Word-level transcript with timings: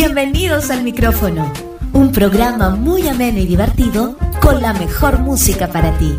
Bienvenidos 0.00 0.70
al 0.70 0.84
micrófono, 0.84 1.52
un 1.92 2.12
programa 2.12 2.70
muy 2.70 3.08
ameno 3.08 3.40
y 3.40 3.46
divertido 3.46 4.16
con 4.40 4.62
la 4.62 4.72
mejor 4.72 5.18
música 5.18 5.66
para 5.72 5.98
ti. 5.98 6.16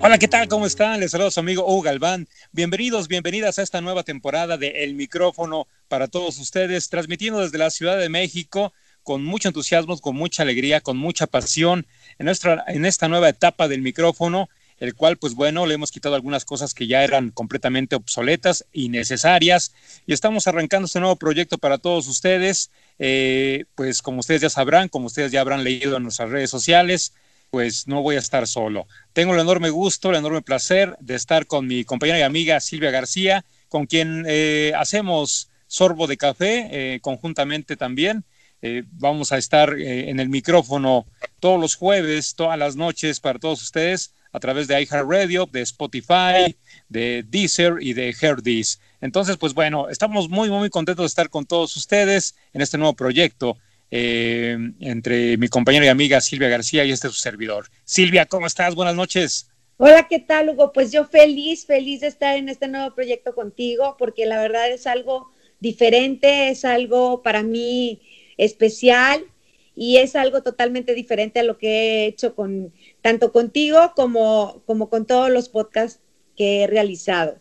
Hola, 0.00 0.18
¿qué 0.18 0.26
tal? 0.26 0.48
¿Cómo 0.48 0.66
están? 0.66 0.98
Les 0.98 1.12
saludo 1.12 1.28
a 1.28 1.30
su 1.30 1.38
amigo 1.38 1.64
Hugo 1.64 1.82
Galván. 1.82 2.26
Bienvenidos, 2.50 3.06
bienvenidas 3.06 3.60
a 3.60 3.62
esta 3.62 3.80
nueva 3.80 4.02
temporada 4.02 4.58
de 4.58 4.82
El 4.82 4.96
Micrófono 4.96 5.68
para 5.86 6.08
todos 6.08 6.36
ustedes, 6.40 6.88
transmitiendo 6.88 7.38
desde 7.42 7.58
la 7.58 7.70
Ciudad 7.70 7.96
de 7.96 8.08
México 8.08 8.72
con 9.04 9.24
mucho 9.24 9.46
entusiasmo, 9.46 9.96
con 9.98 10.16
mucha 10.16 10.42
alegría, 10.42 10.80
con 10.80 10.96
mucha 10.96 11.28
pasión 11.28 11.86
en, 12.18 12.26
nuestra, 12.26 12.64
en 12.66 12.84
esta 12.84 13.06
nueva 13.06 13.28
etapa 13.28 13.68
del 13.68 13.82
micrófono, 13.82 14.48
el 14.80 14.94
cual, 14.94 15.18
pues 15.18 15.34
bueno, 15.34 15.66
le 15.66 15.74
hemos 15.74 15.92
quitado 15.92 16.14
algunas 16.14 16.46
cosas 16.46 16.72
que 16.72 16.86
ya 16.86 17.04
eran 17.04 17.30
completamente 17.30 17.96
obsoletas 17.96 18.64
y 18.72 18.88
necesarias. 18.88 19.74
Y 20.06 20.14
estamos 20.14 20.46
arrancando 20.46 20.86
este 20.86 21.00
nuevo 21.00 21.16
proyecto 21.16 21.58
para 21.58 21.76
todos 21.76 22.08
ustedes. 22.08 22.70
Eh, 22.98 23.66
pues 23.74 24.00
como 24.00 24.20
ustedes 24.20 24.40
ya 24.40 24.50
sabrán, 24.50 24.88
como 24.88 25.06
ustedes 25.06 25.32
ya 25.32 25.42
habrán 25.42 25.64
leído 25.64 25.98
en 25.98 26.02
nuestras 26.02 26.30
redes 26.30 26.48
sociales, 26.48 27.12
pues 27.50 27.88
no 27.88 28.00
voy 28.02 28.16
a 28.16 28.20
estar 28.20 28.46
solo. 28.46 28.86
Tengo 29.12 29.34
el 29.34 29.40
enorme 29.40 29.68
gusto, 29.68 30.10
el 30.10 30.16
enorme 30.16 30.40
placer 30.40 30.96
de 30.98 31.14
estar 31.14 31.46
con 31.46 31.66
mi 31.66 31.84
compañera 31.84 32.18
y 32.18 32.22
amiga 32.22 32.58
Silvia 32.58 32.90
García, 32.90 33.44
con 33.68 33.84
quien 33.84 34.24
eh, 34.26 34.72
hacemos 34.76 35.50
sorbo 35.66 36.06
de 36.06 36.16
café 36.16 36.68
eh, 36.72 37.00
conjuntamente 37.00 37.76
también. 37.76 38.24
Vamos 38.92 39.32
a 39.32 39.38
estar 39.38 39.72
en 39.72 40.20
el 40.20 40.28
micrófono 40.28 41.06
todos 41.38 41.58
los 41.58 41.76
jueves, 41.76 42.34
todas 42.34 42.58
las 42.58 42.76
noches 42.76 43.18
para 43.18 43.38
todos 43.38 43.62
ustedes 43.62 44.12
a 44.32 44.40
través 44.40 44.68
de 44.68 44.80
iHeartRadio, 44.80 45.46
de 45.46 45.62
Spotify, 45.62 46.56
de 46.88 47.24
Deezer 47.28 47.74
y 47.80 47.94
de 47.94 48.14
Heardis. 48.20 48.80
Entonces, 49.00 49.36
pues 49.36 49.54
bueno, 49.54 49.88
estamos 49.88 50.28
muy, 50.28 50.50
muy 50.50 50.70
contentos 50.70 51.04
de 51.04 51.08
estar 51.08 51.30
con 51.30 51.46
todos 51.46 51.76
ustedes 51.76 52.36
en 52.52 52.60
este 52.60 52.78
nuevo 52.78 52.94
proyecto 52.94 53.56
eh, 53.90 54.56
entre 54.80 55.36
mi 55.36 55.48
compañera 55.48 55.86
y 55.86 55.88
amiga 55.88 56.20
Silvia 56.20 56.48
García 56.48 56.84
y 56.84 56.92
este 56.92 57.08
su 57.08 57.14
servidor. 57.14 57.66
Silvia, 57.84 58.26
¿cómo 58.26 58.46
estás? 58.46 58.74
Buenas 58.74 58.94
noches. 58.94 59.50
Hola, 59.78 60.06
¿qué 60.08 60.18
tal, 60.18 60.50
Hugo? 60.50 60.72
Pues 60.72 60.92
yo 60.92 61.06
feliz, 61.06 61.66
feliz 61.66 62.02
de 62.02 62.06
estar 62.06 62.36
en 62.36 62.48
este 62.48 62.68
nuevo 62.68 62.94
proyecto 62.94 63.34
contigo, 63.34 63.96
porque 63.98 64.26
la 64.26 64.38
verdad 64.38 64.70
es 64.70 64.86
algo 64.86 65.32
diferente, 65.58 66.50
es 66.50 66.64
algo 66.64 67.22
para 67.22 67.42
mí 67.42 68.02
especial 68.36 69.24
y 69.74 69.96
es 69.96 70.16
algo 70.16 70.42
totalmente 70.42 70.94
diferente 70.94 71.40
a 71.40 71.44
lo 71.44 71.56
que 71.58 71.68
he 71.68 72.06
hecho 72.06 72.34
con 72.34 72.72
tanto 73.02 73.32
contigo 73.32 73.92
como, 73.94 74.62
como 74.66 74.88
con 74.88 75.06
todos 75.06 75.30
los 75.30 75.48
podcasts 75.48 76.00
que 76.36 76.62
he 76.62 76.66
realizado. 76.66 77.38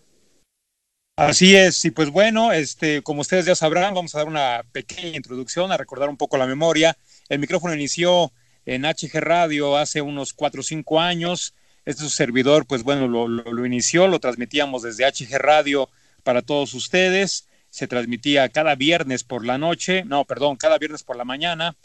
Así 1.16 1.54
es, 1.54 1.84
y 1.84 1.92
pues 1.92 2.12
bueno, 2.12 2.54
este, 2.54 3.02
como 3.02 3.22
ustedes 3.22 3.46
ya 3.46 3.54
sabrán, 3.54 3.94
vamos 3.94 4.16
a 4.16 4.20
dar 4.20 4.28
una 4.28 4.64
pequeña 4.72 5.18
introducción, 5.18 5.70
a 5.70 5.78
recordar 5.78 6.08
un 6.08 6.16
poco 6.16 6.38
la 6.38 6.48
memoria. 6.48 6.98
El 7.28 7.40
micrófono 7.40 7.74
inició 7.74 8.32
en 8.66 8.84
HG 8.84 9.20
Radio 9.20 9.76
hace 9.76 10.02
unos 10.02 10.32
cuatro 10.32 10.62
o 10.62 10.64
cinco 10.64 11.02
años. 11.02 11.54
Este 11.86 12.08
servidor, 12.08 12.66
pues 12.66 12.84
bueno, 12.84 13.10
lo, 13.10 13.28
lo, 13.28 13.66
inició, 13.66 14.08
lo 14.08 14.20
transmitíamos 14.20 14.82
desde 14.84 15.06
HG 15.06 15.38
Radio 15.40 15.90
para 16.24 16.42
todos 16.42 16.74
ustedes. 16.74 17.48
Se 17.70 17.88
transmitía 17.88 18.48
cada 18.48 18.76
viernes 18.76 19.26
por 19.26 19.46
la 19.46 19.58
noche, 19.58 20.06
no, 20.06 20.24
perdón, 20.24 20.56
cada 20.56 20.78
viernes 20.78 21.04
por 21.04 21.18
la 21.18 21.26
mañana. 21.26 21.76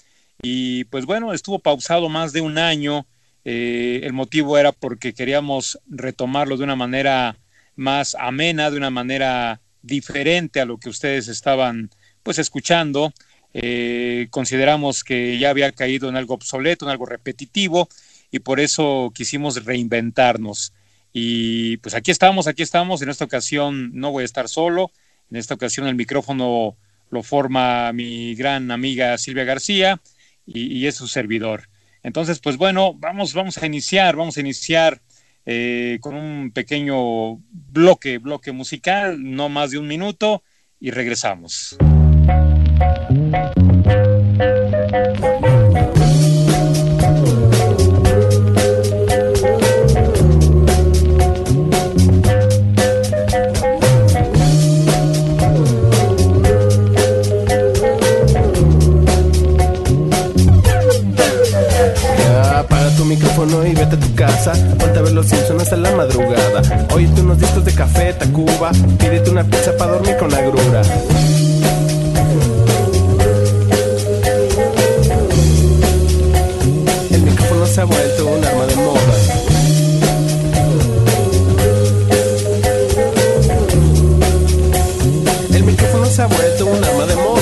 Y 0.43 0.85
pues 0.85 1.07
bueno, 1.07 1.33
estuvo 1.33 1.59
pausado 1.59 2.09
más 2.09 2.33
de 2.33 2.41
un 2.41 2.59
año. 2.59 3.07
Eh, 3.45 4.01
el 4.03 4.13
motivo 4.13 4.57
era 4.59 4.73
porque 4.73 5.13
queríamos 5.13 5.79
retomarlo 5.87 6.57
de 6.57 6.65
una 6.65 6.77
manera 6.77 7.37
más 7.77 8.15
amena, 8.15 8.71
de 8.71 8.77
una 8.77 8.91
manera 8.91 9.61
diferente 9.83 10.61
a 10.61 10.65
lo 10.65 10.79
que 10.79 10.89
ustedes 10.89 11.29
estaban 11.29 11.91
pues 12.23 12.39
escuchando. 12.39 13.13
Eh, 13.53 14.29
consideramos 14.31 15.05
que 15.05 15.39
ya 15.39 15.51
había 15.51 15.71
caído 15.73 16.09
en 16.09 16.17
algo 16.17 16.35
obsoleto, 16.35 16.85
en 16.87 16.91
algo 16.91 17.07
repetitivo, 17.07 17.89
y 18.31 18.41
por 18.41 18.61
eso 18.61 19.13
quisimos 19.15 19.65
reinventarnos. 19.65 20.73
Y 21.13 21.77
pues 21.79 21.95
aquí 21.95 22.11
estamos, 22.11 22.49
aquí 22.49 22.63
estamos. 22.63 23.03
En 23.03 23.11
esta 23.11 23.25
ocasión 23.25 23.93
no 23.95 24.11
voy 24.11 24.23
a 24.23 24.25
estar 24.25 24.49
solo. 24.49 24.91
En 25.31 25.37
esta 25.37 25.55
ocasión 25.55 25.87
el 25.87 25.95
micrófono 25.95 26.77
lo 27.11 27.23
forma 27.23 27.93
mi 27.93 28.35
gran 28.35 28.71
amiga 28.73 29.17
Silvia 29.19 29.45
García 29.45 30.01
y, 30.47 30.79
y 30.79 30.87
es 30.89 30.97
su 30.97 31.07
servidor. 31.07 31.69
Entonces, 32.05 32.39
pues 32.39 32.57
bueno, 32.59 32.95
vamos, 32.95 33.35
vamos 33.35 33.59
a 33.59 33.67
iniciar, 33.67 34.15
vamos 34.15 34.37
a 34.37 34.41
iniciar 34.41 35.01
eh, 35.47 35.99
con 36.01 36.15
un 36.15 36.53
pequeño 36.53 37.39
bloque, 37.51 38.19
bloque 38.19 38.53
musical, 38.53 39.17
no 39.21 39.49
más 39.49 39.73
de 39.73 39.79
un 39.79 39.89
minuto, 39.89 40.45
y 40.79 40.91
regresamos. 40.91 41.77
Casa. 64.27 64.53
A 64.53 65.03
ver 65.03 65.13
los 65.13 65.27
Simpsons 65.27 65.63
hasta 65.63 65.77
la 65.77 65.91
madrugada. 65.91 66.63
Oíste 66.95 67.21
unos 67.21 67.39
discos 67.39 67.65
de 67.65 67.73
café, 67.73 68.13
Tacuba. 68.15 68.71
Pídete 68.99 69.31
una 69.31 69.45
pizza 69.45 69.77
para 69.77 69.93
dormir 69.93 70.17
con 70.17 70.31
la 70.31 70.41
grura. 70.41 70.83
El 77.11 77.23
micrófono 77.23 77.67
se 77.67 77.81
ha 77.81 77.85
vuelto 77.85 78.27
un 78.27 78.45
arma 78.45 78.67
de 78.67 78.77
moda. 78.77 79.15
El 85.55 85.65
micrófono 85.65 86.07
se 86.07 86.23
ha 86.23 86.27
vuelto 86.27 86.67
un 86.67 86.85
arma 86.85 87.07
de 87.07 87.15
moda. 87.17 87.34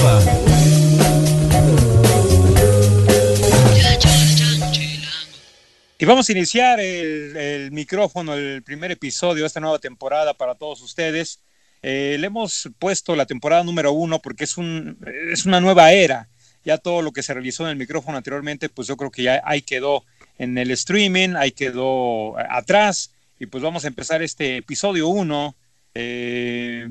Y 6.02 6.04
vamos 6.04 6.28
a 6.28 6.32
iniciar 6.32 6.80
el, 6.80 7.70
micrófono, 7.70 8.34
el 8.34 8.64
primer 8.64 8.90
episodio 8.90 9.44
de 9.44 9.46
esta 9.46 9.60
nueva 9.60 9.78
temporada 9.78 10.34
para 10.34 10.56
todos 10.56 10.82
ustedes. 10.82 11.38
Eh, 11.80 12.16
le 12.18 12.26
hemos 12.26 12.68
puesto 12.80 13.14
la 13.14 13.24
temporada 13.24 13.62
número 13.62 13.92
uno 13.92 14.18
porque 14.18 14.42
es, 14.42 14.56
un, 14.56 14.98
es 15.30 15.46
una 15.46 15.60
nueva 15.60 15.92
era. 15.92 16.28
Ya 16.64 16.78
todo 16.78 17.02
lo 17.02 17.12
que 17.12 17.22
se 17.22 17.32
realizó 17.32 17.62
en 17.66 17.70
el 17.70 17.76
micrófono 17.76 18.16
anteriormente, 18.16 18.68
pues 18.68 18.88
yo 18.88 18.96
creo 18.96 19.12
que 19.12 19.22
ya 19.22 19.42
ahí 19.44 19.62
quedó 19.62 20.04
en 20.38 20.58
el 20.58 20.72
streaming, 20.72 21.36
ahí 21.36 21.52
quedó 21.52 22.36
atrás. 22.36 23.12
Y 23.38 23.46
pues 23.46 23.62
vamos 23.62 23.84
a 23.84 23.86
empezar 23.86 24.22
este 24.22 24.56
episodio 24.56 25.06
uno 25.06 25.54
eh, 25.94 26.90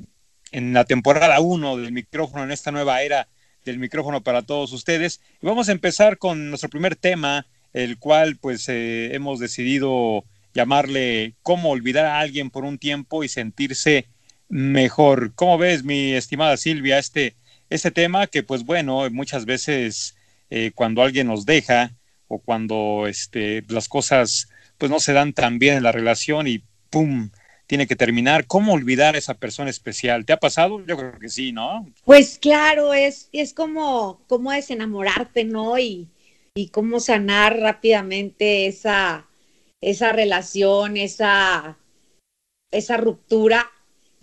en 0.53 0.71
la 0.71 0.85
temporada 0.85 1.37
uno 1.41 1.75
del 1.75 1.91
micrófono, 1.91 2.45
en 2.45 2.51
esta 2.51 2.71
nueva 2.71 3.01
era 3.01 3.27
del 3.65 3.77
micrófono 3.77 4.21
para 4.21 4.41
todos 4.41 4.71
ustedes. 4.71 5.19
Y 5.41 5.47
vamos 5.47 5.67
a 5.67 5.73
empezar 5.73 6.17
con 6.17 6.47
nuestro 6.47 6.69
primer 6.69 6.95
tema 6.95 7.45
el 7.73 7.97
cual 7.97 8.37
pues 8.37 8.67
eh, 8.69 9.15
hemos 9.15 9.39
decidido 9.39 10.25
llamarle 10.53 11.35
cómo 11.43 11.69
olvidar 11.69 12.05
a 12.05 12.19
alguien 12.19 12.49
por 12.49 12.65
un 12.65 12.77
tiempo 12.77 13.23
y 13.23 13.29
sentirse 13.29 14.07
mejor. 14.49 15.33
¿Cómo 15.35 15.57
ves, 15.57 15.83
mi 15.83 16.13
estimada 16.13 16.57
Silvia, 16.57 16.99
este, 16.99 17.35
este 17.69 17.91
tema 17.91 18.27
que 18.27 18.43
pues 18.43 18.65
bueno, 18.65 19.09
muchas 19.11 19.45
veces 19.45 20.15
eh, 20.49 20.71
cuando 20.75 21.01
alguien 21.01 21.27
nos 21.27 21.45
deja 21.45 21.91
o 22.27 22.39
cuando 22.39 23.07
este, 23.07 23.63
las 23.69 23.87
cosas 23.87 24.49
pues 24.77 24.91
no 24.91 24.99
se 24.99 25.13
dan 25.13 25.33
tan 25.33 25.59
bien 25.59 25.77
en 25.77 25.83
la 25.83 25.91
relación 25.91 26.47
y 26.47 26.63
¡pum! 26.89 27.29
tiene 27.71 27.87
que 27.87 27.95
terminar. 27.95 28.47
¿Cómo 28.47 28.73
olvidar 28.73 29.15
a 29.15 29.17
esa 29.17 29.35
persona 29.35 29.69
especial? 29.69 30.25
¿Te 30.25 30.33
ha 30.33 30.37
pasado? 30.37 30.85
Yo 30.85 30.97
creo 30.97 31.17
que 31.17 31.29
sí, 31.29 31.53
¿no? 31.53 31.87
Pues 32.03 32.37
claro, 32.37 32.93
es, 32.93 33.29
es 33.31 33.53
como, 33.53 34.21
como 34.27 34.51
desenamorarte, 34.51 35.45
¿no? 35.45 35.79
Y, 35.79 36.09
y 36.53 36.67
cómo 36.69 36.99
sanar 36.99 37.59
rápidamente 37.59 38.67
esa, 38.67 39.27
esa 39.81 40.11
relación, 40.11 40.97
esa, 40.97 41.77
esa 42.71 42.97
ruptura. 42.97 43.71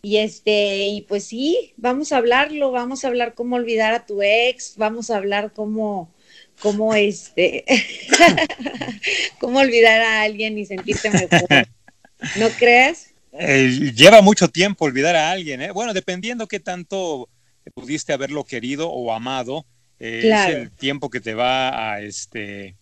Y 0.02 0.18
este, 0.18 0.86
y 0.86 1.02
pues 1.02 1.24
sí, 1.24 1.72
vamos 1.76 2.12
a 2.12 2.18
hablarlo, 2.18 2.70
vamos 2.70 3.04
a 3.04 3.08
hablar 3.08 3.34
cómo 3.34 3.56
olvidar 3.56 3.94
a 3.94 4.06
tu 4.06 4.22
ex, 4.22 4.74
vamos 4.76 5.10
a 5.10 5.16
hablar 5.16 5.52
cómo, 5.52 6.14
cómo 6.60 6.94
este, 6.94 7.64
cómo 9.40 9.58
olvidar 9.58 10.00
a 10.00 10.22
alguien 10.22 10.56
y 10.56 10.66
sentirte 10.66 11.10
mejor. 11.10 11.66
¿No 12.36 12.48
crees? 12.50 13.12
Eh, 13.32 13.92
lleva 13.94 14.22
mucho 14.22 14.48
tiempo 14.48 14.84
olvidar 14.84 15.16
a 15.16 15.32
alguien, 15.32 15.62
¿eh? 15.62 15.70
Bueno, 15.72 15.92
dependiendo 15.92 16.46
qué 16.46 16.60
tanto 16.60 17.28
pudiste 17.74 18.12
haberlo 18.12 18.44
querido 18.44 18.88
o 18.90 19.12
amado, 19.12 19.66
eh, 20.00 20.20
claro. 20.22 20.52
es 20.52 20.58
el 20.58 20.70
tiempo 20.70 21.10
que 21.10 21.20
te 21.20 21.34
va 21.34 21.92
a 21.92 22.00
este 22.00 22.76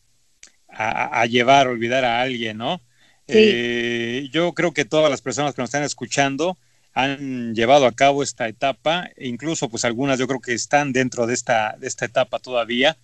a, 0.68 1.20
a, 1.20 1.26
llevar 1.26 1.66
a 1.66 1.70
olvidar 1.70 2.04
a 2.04 2.20
alguien, 2.20 2.58
¿no? 2.58 2.80
Eh, 3.28 4.28
yo 4.30 4.52
creo 4.52 4.72
que 4.72 4.84
todas 4.84 5.10
las 5.10 5.20
personas 5.20 5.54
que 5.54 5.62
nos 5.62 5.68
están 5.68 5.82
escuchando 5.82 6.56
han 6.94 7.54
llevado 7.54 7.86
a 7.86 7.92
cabo 7.92 8.22
esta 8.22 8.48
etapa, 8.48 9.10
e 9.16 9.28
incluso 9.28 9.68
pues 9.68 9.84
algunas 9.84 10.18
yo 10.18 10.26
creo 10.26 10.40
que 10.40 10.54
están 10.54 10.92
dentro 10.92 11.26
de 11.26 11.34
esta, 11.34 11.76
de 11.78 11.88
esta 11.88 12.06
etapa 12.06 12.38
todavía, 12.38 12.96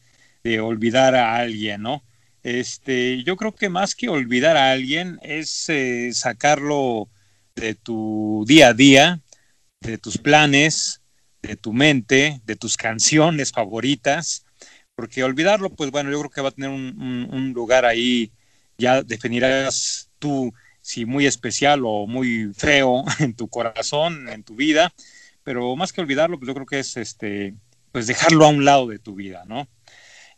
de 0.43 0.61
olvidar 0.61 1.14
a 1.14 1.37
alguien, 1.37 1.82
¿no? 1.82 2.03
Este, 2.43 3.23
yo 3.23 3.37
creo 3.37 3.55
que 3.55 3.69
más 3.69 3.94
que 3.94 4.09
olvidar 4.09 4.56
a 4.56 4.73
alguien 4.73 5.19
es 5.23 5.69
eh, 5.69 6.11
sacarlo 6.14 7.09
de 7.55 7.75
tu 7.75 8.44
día 8.49 8.69
a 8.69 8.75
día, 8.75 9.20
de 9.81 9.99
tus 9.99 10.19
planes, 10.19 11.01
de 11.43 11.56
tu 11.56 11.73
mente, 11.73 12.41
de 12.44 12.56
tus 12.56 12.77
canciones 12.77 13.53
favoritas, 13.53 14.47
porque 14.94 15.25
olvidarlo, 15.25 15.71
pues 15.71 15.91
bueno, 15.91 16.11
yo 16.11 16.19
creo 16.21 16.31
que 16.31 16.41
va 16.41 16.49
a 16.50 16.53
tener 16.53 16.71
un, 16.71 17.53
lugar 17.55 17.85
ahí, 17.85 18.33
ya 18.79 19.03
definirás 19.03 20.11
tú 20.19 20.53
si 20.81 21.05
muy 21.05 21.27
especial 21.27 21.83
o 21.85 22.06
muy 22.06 22.53
feo 22.55 23.05
en 23.19 23.35
tu 23.35 23.49
corazón, 23.49 24.29
en 24.29 24.43
tu 24.44 24.55
vida, 24.55 24.93
pero 25.44 25.75
más 25.77 25.93
que 25.93 26.00
olvidarlo, 26.00 26.39
pues 26.39 26.49
yo 26.49 26.55
creo 26.55 26.67
que 26.67 26.79
es 26.79 26.97
este, 26.97 27.55
pues 27.91 28.06
dejarlo 28.06 28.45
a 28.45 28.49
un 28.49 28.65
lado 28.65 28.87
de 28.87 28.99
tu 28.99 29.15
vida, 29.15 29.45
¿no? 29.47 29.69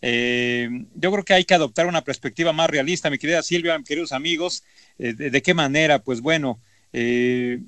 Eh, 0.06 0.68
yo 0.94 1.10
creo 1.10 1.24
que 1.24 1.32
hay 1.32 1.44
que 1.44 1.54
adoptar 1.54 1.86
una 1.86 2.04
perspectiva 2.04 2.52
más 2.52 2.68
realista, 2.68 3.08
mi 3.08 3.16
querida 3.16 3.42
Silvia, 3.42 3.78
mis 3.78 3.88
queridos 3.88 4.12
amigos. 4.12 4.62
Eh, 4.98 5.14
de, 5.14 5.42
qué 5.42 5.54
manera? 5.54 6.00
Pues 6.00 6.20
bueno, 6.20 6.60
eh, 6.92 7.60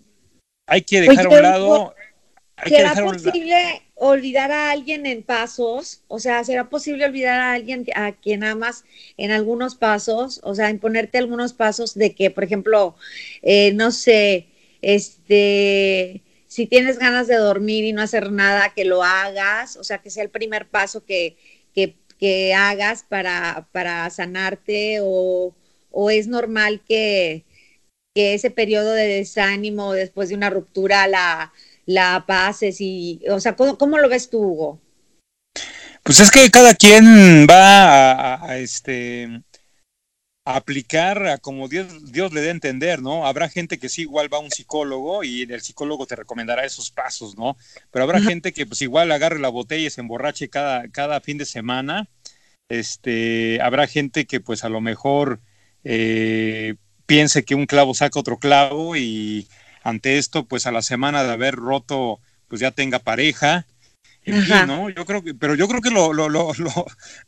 hay 0.66 0.82
que 0.82 1.00
dejar 1.00 1.26
a 1.26 1.28
un 1.30 1.42
lado. 1.42 1.94
¿Será 2.64 2.94
posible 2.94 3.82
olvidar 3.94 4.50
a 4.50 4.70
alguien 4.70 5.04
en 5.06 5.22
pasos? 5.22 6.02
O 6.08 6.18
sea, 6.18 6.42
¿será 6.44 6.68
posible 6.68 7.04
olvidar 7.04 7.38
a 7.40 7.52
alguien 7.52 7.84
a 7.94 8.12
quien 8.12 8.44
amas 8.44 8.84
en 9.16 9.30
algunos 9.30 9.74
pasos? 9.74 10.40
O 10.42 10.54
sea, 10.54 10.70
imponerte 10.70 11.18
algunos 11.18 11.52
pasos 11.52 11.94
de 11.94 12.14
que, 12.14 12.30
por 12.30 12.44
ejemplo, 12.44 12.96
no 13.74 13.90
sé, 13.92 14.46
este, 14.80 16.22
si 16.46 16.66
tienes 16.66 16.98
ganas 16.98 17.26
de 17.26 17.36
dormir 17.36 17.84
y 17.84 17.92
no 17.92 18.02
hacer 18.02 18.32
nada, 18.32 18.72
que 18.74 18.84
lo 18.84 19.02
hagas. 19.02 19.76
O 19.76 19.84
sea, 19.84 19.98
que 19.98 20.10
sea 20.10 20.22
el 20.22 20.30
primer 20.30 20.66
paso 20.66 21.04
que, 21.04 21.36
que 21.74 21.94
que 22.18 22.54
hagas 22.54 23.02
para, 23.02 23.68
para 23.72 24.08
sanarte 24.10 24.98
o, 25.02 25.54
es 26.10 26.28
normal 26.28 26.82
que, 26.86 27.44
ese 28.14 28.50
periodo 28.50 28.92
de 28.92 29.06
desánimo 29.06 29.92
después 29.92 30.30
de 30.30 30.36
una 30.36 30.48
ruptura 30.48 31.06
la, 31.06 31.52
la 31.86 32.24
pases 32.26 32.80
y, 32.80 33.22
o 33.30 33.40
sea, 33.40 33.56
¿cómo, 33.56 33.98
lo 33.98 34.08
ves 34.08 34.28
tú, 34.28 34.40
Hugo? 34.40 34.80
Pues 36.02 36.20
es 36.20 36.30
que 36.30 36.50
cada 36.50 36.74
quien 36.74 37.46
va 37.48 38.44
a 38.44 38.58
este 38.58 39.42
aplicar 40.44 41.26
a 41.26 41.38
como 41.38 41.66
Dios, 41.66 42.12
Dios 42.12 42.32
le 42.32 42.40
dé 42.40 42.48
a 42.48 42.52
entender, 42.52 43.02
¿no? 43.02 43.26
Habrá 43.26 43.48
gente 43.48 43.78
que 43.78 43.88
sí 43.88 44.02
igual 44.02 44.32
va 44.32 44.38
a 44.38 44.40
un 44.40 44.52
psicólogo 44.52 45.24
y 45.24 45.42
el 45.42 45.60
psicólogo 45.60 46.06
te 46.06 46.14
recomendará 46.14 46.64
esos 46.64 46.92
pasos, 46.92 47.36
¿no? 47.36 47.56
Pero 47.90 48.04
habrá 48.04 48.20
gente 48.20 48.52
que 48.52 48.64
pues 48.64 48.80
igual 48.80 49.10
agarre 49.10 49.40
la 49.40 49.48
botella 49.48 49.88
y 49.88 49.90
se 49.90 50.00
emborrache 50.00 50.48
cada, 50.48 50.88
cada 50.88 51.20
fin 51.20 51.36
de 51.36 51.46
semana. 51.46 52.08
Este, 52.68 53.60
habrá 53.60 53.88
gente 53.88 54.26
que 54.26 54.38
pues 54.38 54.62
a 54.62 54.68
lo 54.68 54.80
mejor 54.80 55.40
eh, 55.82 56.76
piense 57.06 57.44
que 57.44 57.56
un 57.56 57.66
clavo 57.66 57.94
saca 57.94 58.20
otro 58.20 58.38
clavo 58.38 58.94
y 58.94 59.48
ante 59.86 60.18
esto 60.18 60.46
pues 60.46 60.66
a 60.66 60.72
la 60.72 60.82
semana 60.82 61.22
de 61.22 61.32
haber 61.32 61.54
roto 61.54 62.18
pues 62.48 62.60
ya 62.60 62.72
tenga 62.72 62.98
pareja. 62.98 63.66
¿no? 64.66 64.90
Yo 64.90 65.06
creo 65.06 65.22
que, 65.22 65.34
pero 65.34 65.54
yo 65.54 65.68
creo 65.68 65.80
que 65.80 65.90
lo, 65.90 66.12
lo, 66.12 66.28
lo, 66.28 66.52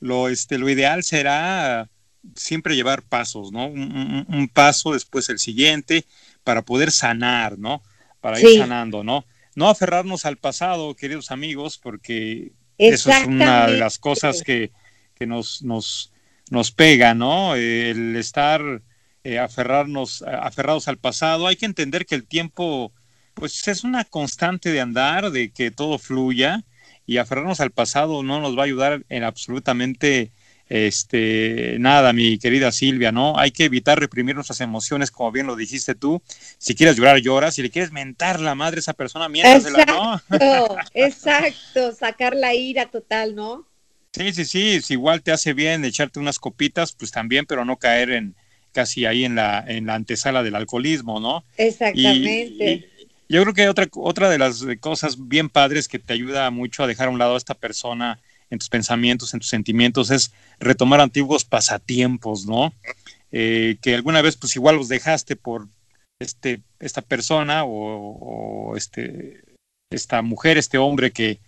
lo, 0.00 0.28
este, 0.28 0.58
lo 0.58 0.68
ideal 0.68 1.04
será 1.04 1.88
siempre 2.34 2.74
llevar 2.74 3.02
pasos, 3.02 3.52
¿no? 3.52 3.66
Un, 3.68 4.50
paso, 4.52 4.92
después 4.92 5.28
el 5.28 5.38
siguiente, 5.38 6.04
para 6.42 6.62
poder 6.62 6.90
sanar, 6.90 7.56
¿no? 7.58 7.80
Para 8.20 8.40
ir 8.40 8.58
sanando, 8.58 9.04
¿no? 9.04 9.24
No 9.54 9.68
aferrarnos 9.68 10.24
al 10.24 10.38
pasado, 10.38 10.96
queridos 10.96 11.30
amigos, 11.30 11.78
porque 11.78 12.50
eso 12.76 13.12
es 13.12 13.26
una 13.28 13.68
de 13.68 13.78
las 13.78 14.00
cosas 14.00 14.42
que, 14.42 14.72
que 15.14 15.26
nos, 15.26 15.62
nos, 15.62 16.12
nos 16.50 16.72
pega, 16.72 17.14
¿no? 17.14 17.54
El 17.54 18.16
estar 18.16 18.82
eh, 19.28 19.38
aferrarnos, 19.38 20.22
aferrados 20.22 20.88
al 20.88 20.96
pasado. 20.96 21.46
Hay 21.46 21.56
que 21.56 21.66
entender 21.66 22.06
que 22.06 22.14
el 22.14 22.26
tiempo, 22.26 22.92
pues 23.34 23.68
es 23.68 23.84
una 23.84 24.04
constante 24.04 24.72
de 24.72 24.80
andar, 24.80 25.30
de 25.30 25.50
que 25.50 25.70
todo 25.70 25.98
fluya, 25.98 26.64
y 27.04 27.18
aferrarnos 27.18 27.60
al 27.60 27.70
pasado 27.70 28.22
no 28.22 28.40
nos 28.40 28.56
va 28.56 28.62
a 28.62 28.64
ayudar 28.64 29.04
en 29.10 29.24
absolutamente 29.24 30.32
este, 30.70 31.76
nada, 31.78 32.14
mi 32.14 32.38
querida 32.38 32.72
Silvia, 32.72 33.12
¿no? 33.12 33.38
Hay 33.38 33.50
que 33.50 33.64
evitar 33.64 34.00
reprimir 34.00 34.34
nuestras 34.34 34.62
emociones, 34.62 35.10
como 35.10 35.30
bien 35.30 35.46
lo 35.46 35.56
dijiste 35.56 35.94
tú. 35.94 36.22
Si 36.56 36.74
quieres 36.74 36.96
llorar, 36.96 37.18
lloras. 37.18 37.54
Si 37.54 37.62
le 37.62 37.70
quieres 37.70 37.92
mentar 37.92 38.40
la 38.40 38.54
madre 38.54 38.78
a 38.78 38.80
esa 38.80 38.94
persona, 38.94 39.28
miéntasela, 39.28 39.84
¿no? 39.84 40.14
Exacto, 40.14 40.76
exacto, 40.94 41.92
sacar 41.92 42.34
la 42.34 42.54
ira 42.54 42.90
total, 42.90 43.34
¿no? 43.34 43.66
Sí, 44.12 44.32
sí, 44.32 44.46
sí, 44.46 44.80
si 44.80 44.94
igual 44.94 45.22
te 45.22 45.32
hace 45.32 45.52
bien 45.52 45.84
echarte 45.84 46.18
unas 46.18 46.38
copitas, 46.38 46.92
pues 46.92 47.10
también, 47.10 47.44
pero 47.44 47.66
no 47.66 47.76
caer 47.76 48.10
en 48.10 48.34
casi 48.72 49.06
ahí 49.06 49.24
en 49.24 49.34
la, 49.34 49.64
en 49.66 49.86
la 49.86 49.94
antesala 49.94 50.42
del 50.42 50.54
alcoholismo, 50.54 51.20
¿no? 51.20 51.44
Exactamente. 51.56 52.88
yo 53.28 53.42
creo 53.42 53.54
que 53.54 53.68
otra, 53.68 53.88
otra 53.94 54.30
de 54.30 54.38
las 54.38 54.64
cosas 54.80 55.28
bien 55.28 55.48
padres 55.48 55.88
que 55.88 55.98
te 55.98 56.12
ayuda 56.12 56.50
mucho 56.50 56.82
a 56.82 56.86
dejar 56.86 57.08
a 57.08 57.10
un 57.10 57.18
lado 57.18 57.34
a 57.34 57.38
esta 57.38 57.54
persona 57.54 58.20
en 58.50 58.58
tus 58.58 58.68
pensamientos, 58.68 59.34
en 59.34 59.40
tus 59.40 59.48
sentimientos, 59.48 60.10
es 60.10 60.32
retomar 60.58 61.00
antiguos 61.00 61.44
pasatiempos, 61.44 62.46
¿no? 62.46 62.72
Eh, 63.30 63.76
que 63.82 63.94
alguna 63.94 64.22
vez 64.22 64.36
pues 64.36 64.56
igual 64.56 64.76
los 64.76 64.88
dejaste 64.88 65.36
por 65.36 65.68
este, 66.18 66.62
esta 66.80 67.02
persona 67.02 67.64
o, 67.64 68.74
este, 68.76 69.42
esta 69.90 70.22
mujer, 70.22 70.58
este 70.58 70.78
hombre 70.78 71.12
que, 71.12 71.38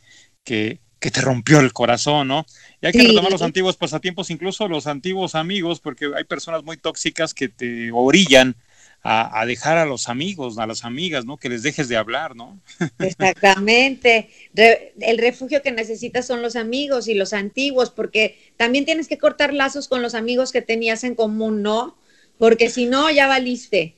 que, 0.44 0.78
que, 1.00 1.10
te 1.10 1.20
rompió 1.20 1.60
el 1.60 1.72
corazón, 1.72 2.28
¿no? 2.28 2.46
Y 2.80 2.86
hay 2.86 2.92
que 2.92 3.02
retomar 3.02 3.32
los 3.32 3.42
antiguos 3.42 3.76
pasatiempos, 3.76 4.30
incluso 4.30 4.68
los 4.68 4.86
antiguos 4.86 5.34
amigos, 5.34 5.80
porque 5.80 6.10
hay 6.16 6.24
personas 6.24 6.62
muy 6.62 6.76
tóxicas 6.76 7.34
que 7.34 7.48
te 7.48 7.90
orillan 7.92 8.56
a, 9.02 9.44
dejar 9.46 9.78
a 9.78 9.86
los 9.86 10.08
amigos, 10.08 10.58
a 10.58 10.66
las 10.66 10.84
amigas, 10.84 11.24
¿no? 11.24 11.38
Que 11.38 11.48
les 11.48 11.62
dejes 11.62 11.88
de 11.88 11.96
hablar, 11.96 12.36
¿no? 12.36 12.60
Exactamente. 12.98 14.30
el 14.54 15.18
refugio 15.18 15.62
que 15.62 15.72
necesitas 15.72 16.26
son 16.26 16.42
los 16.42 16.54
amigos 16.54 17.08
y 17.08 17.14
los 17.14 17.32
antiguos, 17.32 17.90
porque 17.90 18.38
también 18.56 18.84
tienes 18.84 19.08
que 19.08 19.18
cortar 19.18 19.54
lazos 19.54 19.88
con 19.88 20.02
los 20.02 20.14
amigos 20.14 20.52
que 20.52 20.60
tenías 20.60 21.02
en 21.04 21.14
común, 21.14 21.62
¿no? 21.62 21.96
Porque 22.38 22.68
si 22.68 22.86
no, 22.86 23.10
ya 23.10 23.26
valiste. 23.26 23.94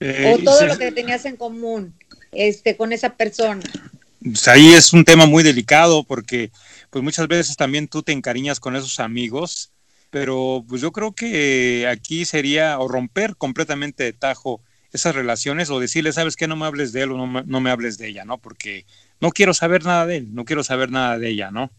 Eh, 0.00 0.34
o 0.34 0.42
todo 0.42 0.66
lo 0.66 0.76
que 0.76 0.90
tenías 0.90 1.24
en 1.24 1.36
común 1.36 1.94
este, 2.32 2.76
con 2.76 2.92
esa 2.92 3.16
persona. 3.16 3.62
Pues 4.24 4.48
ahí 4.48 4.72
es 4.72 4.92
un 4.92 5.04
tema 5.04 5.26
muy 5.26 5.42
delicado 5.42 6.02
porque 6.02 6.50
pues 6.90 7.04
muchas 7.04 7.28
veces 7.28 7.56
también 7.56 7.86
tú 7.86 8.02
te 8.02 8.12
encariñas 8.12 8.58
con 8.58 8.74
esos 8.74 8.98
amigos 8.98 9.70
pero 10.14 10.64
pues 10.68 10.80
yo 10.80 10.92
creo 10.92 11.12
que 11.12 11.88
aquí 11.90 12.24
sería 12.24 12.78
o 12.78 12.86
romper 12.86 13.34
completamente 13.34 14.04
de 14.04 14.12
tajo 14.12 14.60
esas 14.92 15.12
relaciones 15.12 15.70
o 15.70 15.80
decirle, 15.80 16.12
sabes 16.12 16.36
que 16.36 16.46
no 16.46 16.54
me 16.54 16.66
hables 16.66 16.92
de 16.92 17.02
él 17.02 17.10
o 17.10 17.26
no 17.26 17.60
me, 17.60 17.70
hables 17.70 17.98
de 17.98 18.10
ella, 18.10 18.24
¿no? 18.24 18.38
Porque 18.38 18.86
no 19.20 19.32
quiero 19.32 19.54
saber 19.54 19.84
nada 19.84 20.06
de 20.06 20.18
él, 20.18 20.28
no 20.32 20.44
quiero 20.44 20.62
saber 20.62 20.92
nada 20.92 21.18
de 21.18 21.30
ella, 21.30 21.50
¿no? 21.50 21.72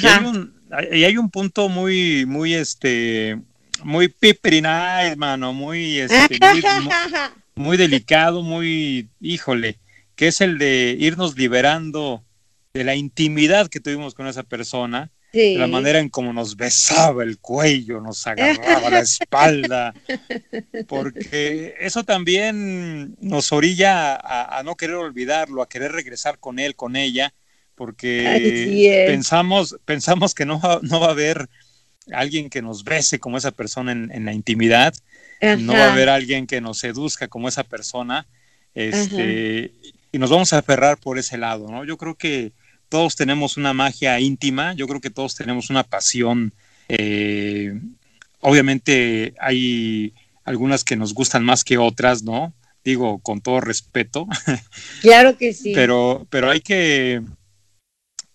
Y 0.00 0.06
hay 0.06 0.24
un, 0.24 0.54
hay 0.70 1.16
un 1.16 1.28
punto 1.28 1.68
muy, 1.68 2.24
muy, 2.24 2.54
este, 2.54 3.36
muy 3.82 4.06
piperina, 4.06 5.02
hermano, 5.02 5.52
muy, 5.52 5.98
este, 5.98 6.38
muy, 6.52 6.62
muy 7.56 7.76
delicado, 7.76 8.42
muy, 8.42 9.08
híjole, 9.20 9.80
que 10.16 10.28
es 10.28 10.40
el 10.40 10.58
de 10.58 10.96
irnos 10.98 11.36
liberando 11.36 12.24
de 12.74 12.84
la 12.84 12.94
intimidad 12.94 13.68
que 13.68 13.80
tuvimos 13.80 14.14
con 14.14 14.26
esa 14.26 14.42
persona 14.42 15.10
la 15.32 15.66
manera 15.66 15.98
en 15.98 16.10
cómo 16.10 16.32
nos 16.32 16.56
besaba 16.56 17.22
el 17.22 17.38
cuello, 17.38 18.00
nos 18.00 18.26
agarraba 18.26 18.90
la 18.90 19.00
espalda, 19.00 19.94
porque 20.88 21.74
eso 21.80 22.04
también 22.04 23.16
nos 23.18 23.50
orilla 23.50 24.16
a, 24.16 24.62
no 24.62 24.76
querer 24.76 24.96
olvidarlo, 24.96 25.62
a 25.62 25.68
querer 25.68 25.92
regresar 25.92 26.38
con 26.38 26.58
él, 26.58 26.76
con 26.76 26.96
ella, 26.96 27.32
porque 27.74 29.04
pensamos, 29.06 29.76
pensamos 29.86 30.34
que 30.34 30.44
no 30.44 30.60
va, 30.60 30.80
no 30.82 31.00
va 31.00 31.06
a 31.08 31.12
haber 31.12 31.48
alguien 32.12 32.50
que 32.50 32.60
nos 32.60 32.84
bese 32.84 33.18
como 33.18 33.38
esa 33.38 33.52
persona 33.52 33.92
en, 33.92 34.24
la 34.26 34.34
intimidad, 34.34 34.94
no 35.40 35.72
va 35.72 35.86
a 35.86 35.92
haber 35.92 36.10
alguien 36.10 36.46
que 36.46 36.60
nos 36.60 36.78
seduzca 36.78 37.28
como 37.28 37.48
esa 37.48 37.64
persona, 37.64 38.26
este, 38.74 39.72
y 40.12 40.18
nos 40.18 40.30
vamos 40.30 40.52
a 40.52 40.58
aferrar 40.58 40.98
por 40.98 41.18
ese 41.18 41.38
lado, 41.38 41.68
¿no? 41.70 41.84
Yo 41.84 41.96
creo 41.96 42.14
que 42.14 42.52
todos 42.90 43.16
tenemos 43.16 43.56
una 43.56 43.72
magia 43.72 44.20
íntima, 44.20 44.74
yo 44.74 44.86
creo 44.86 45.00
que 45.00 45.08
todos 45.08 45.34
tenemos 45.34 45.70
una 45.70 45.82
pasión. 45.82 46.52
Eh, 46.88 47.80
obviamente 48.40 49.34
hay 49.40 50.12
algunas 50.44 50.84
que 50.84 50.96
nos 50.96 51.14
gustan 51.14 51.42
más 51.42 51.64
que 51.64 51.78
otras, 51.78 52.22
¿no? 52.22 52.52
Digo, 52.84 53.18
con 53.20 53.40
todo 53.40 53.60
respeto. 53.60 54.28
Claro 55.00 55.38
que 55.38 55.54
sí. 55.54 55.72
Pero, 55.74 56.26
pero 56.28 56.50
hay 56.50 56.60
que, 56.60 57.22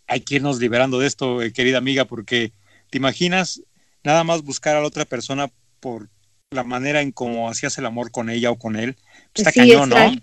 hay 0.08 0.22
que 0.22 0.36
irnos 0.36 0.60
liberando 0.60 0.98
de 0.98 1.06
esto, 1.06 1.44
eh, 1.44 1.54
querida 1.54 1.78
amiga, 1.78 2.06
porque 2.06 2.52
te 2.90 2.98
imaginas 2.98 3.62
nada 4.04 4.24
más 4.24 4.42
buscar 4.42 4.76
a 4.76 4.82
la 4.82 4.88
otra 4.88 5.06
persona 5.06 5.52
por 5.80 6.10
la 6.50 6.64
manera 6.64 7.02
en 7.02 7.12
cómo 7.12 7.50
hacías 7.50 7.78
el 7.78 7.86
amor 7.86 8.10
con 8.10 8.32
ella 8.32 8.50
o 8.50 8.58
con 8.58 8.76
él. 8.76 8.96
Pues 9.34 9.48
está 9.48 9.52
cañón, 9.52 9.90
¿no? 9.90 10.16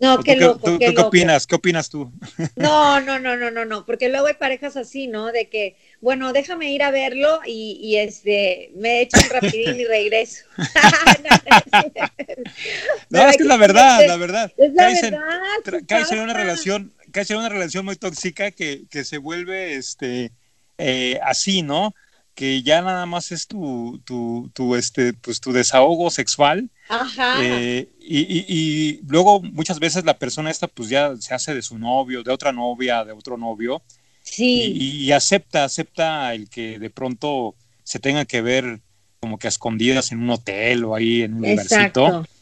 No, 0.00 0.22
qué 0.22 0.36
loco. 0.36 0.70
¿Tú, 0.70 0.78
qué, 0.78 0.94
qué 0.94 1.00
opinas? 1.00 1.46
¿Qué 1.46 1.56
opinas 1.56 1.90
tú? 1.90 2.12
No, 2.56 3.00
no, 3.00 3.18
no, 3.18 3.36
no, 3.36 3.50
no, 3.50 3.64
no, 3.64 3.84
porque 3.84 4.08
luego 4.08 4.28
hay 4.28 4.34
parejas 4.34 4.76
así, 4.76 5.08
¿no? 5.08 5.32
De 5.32 5.48
que, 5.48 5.76
bueno, 6.00 6.32
déjame 6.32 6.72
ir 6.72 6.82
a 6.82 6.90
verlo 6.90 7.40
y, 7.44 7.78
y 7.82 7.96
este, 7.96 8.70
me 8.76 9.00
echo 9.00 9.18
un 9.18 9.30
rapidín 9.30 9.80
y 9.80 9.84
regreso. 9.84 10.44
no, 13.10 13.28
es 13.28 13.36
que 13.36 13.42
es 13.42 13.48
la 13.48 13.56
verdad, 13.56 14.06
la 14.06 14.16
verdad. 14.16 14.52
Es 14.56 14.72
la 14.72 14.84
caes 14.84 15.02
verdad. 15.02 15.40
En, 15.72 15.86
caes 15.86 16.12
en 16.12 16.20
una 16.20 16.34
relación, 16.34 16.94
caes 17.10 17.30
en 17.30 17.38
una 17.38 17.48
relación 17.48 17.84
muy 17.84 17.96
tóxica 17.96 18.52
que, 18.52 18.84
que 18.88 19.04
se 19.04 19.18
vuelve, 19.18 19.74
este, 19.74 20.30
eh, 20.78 21.18
así, 21.24 21.62
¿no? 21.62 21.94
Que 22.38 22.62
ya 22.62 22.82
nada 22.82 23.04
más 23.04 23.32
es 23.32 23.48
tu, 23.48 24.00
tu, 24.04 24.48
tu, 24.54 24.76
este, 24.76 25.12
pues, 25.12 25.40
tu 25.40 25.50
desahogo 25.50 26.08
sexual. 26.08 26.70
Ajá. 26.88 27.38
Eh, 27.42 27.88
y, 28.00 28.20
y, 28.20 28.46
y, 28.46 29.00
luego 29.08 29.42
muchas 29.42 29.80
veces 29.80 30.04
la 30.04 30.16
persona 30.16 30.48
esta 30.48 30.68
pues 30.68 30.88
ya 30.88 31.16
se 31.16 31.34
hace 31.34 31.52
de 31.52 31.62
su 31.62 31.80
novio, 31.80 32.22
de 32.22 32.30
otra 32.30 32.52
novia, 32.52 33.04
de 33.04 33.10
otro 33.10 33.36
novio. 33.36 33.82
Sí. 34.22 34.72
Y, 34.72 35.06
y 35.06 35.10
acepta, 35.10 35.64
acepta 35.64 36.32
el 36.32 36.48
que 36.48 36.78
de 36.78 36.90
pronto 36.90 37.56
se 37.82 37.98
tenga 37.98 38.24
que 38.24 38.40
ver 38.40 38.82
como 39.18 39.40
que 39.40 39.48
a 39.48 39.50
escondidas 39.50 40.12
en 40.12 40.22
un 40.22 40.30
hotel 40.30 40.84
o 40.84 40.94
ahí 40.94 41.22
en 41.22 41.34
un 41.34 41.44
Exacto. 41.44 42.06
lugarcito. 42.06 42.34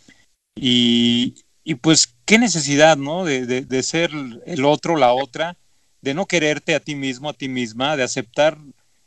Y, 0.56 1.36
y 1.64 1.76
pues 1.76 2.14
qué 2.26 2.38
necesidad, 2.38 2.98
¿no? 2.98 3.24
De, 3.24 3.46
de, 3.46 3.62
de 3.62 3.82
ser 3.82 4.10
el 4.44 4.66
otro, 4.66 4.96
la 4.96 5.14
otra, 5.14 5.56
de 6.02 6.12
no 6.12 6.26
quererte 6.26 6.74
a 6.74 6.80
ti 6.80 6.94
mismo, 6.94 7.30
a 7.30 7.32
ti 7.32 7.48
misma, 7.48 7.96
de 7.96 8.02
aceptar 8.02 8.58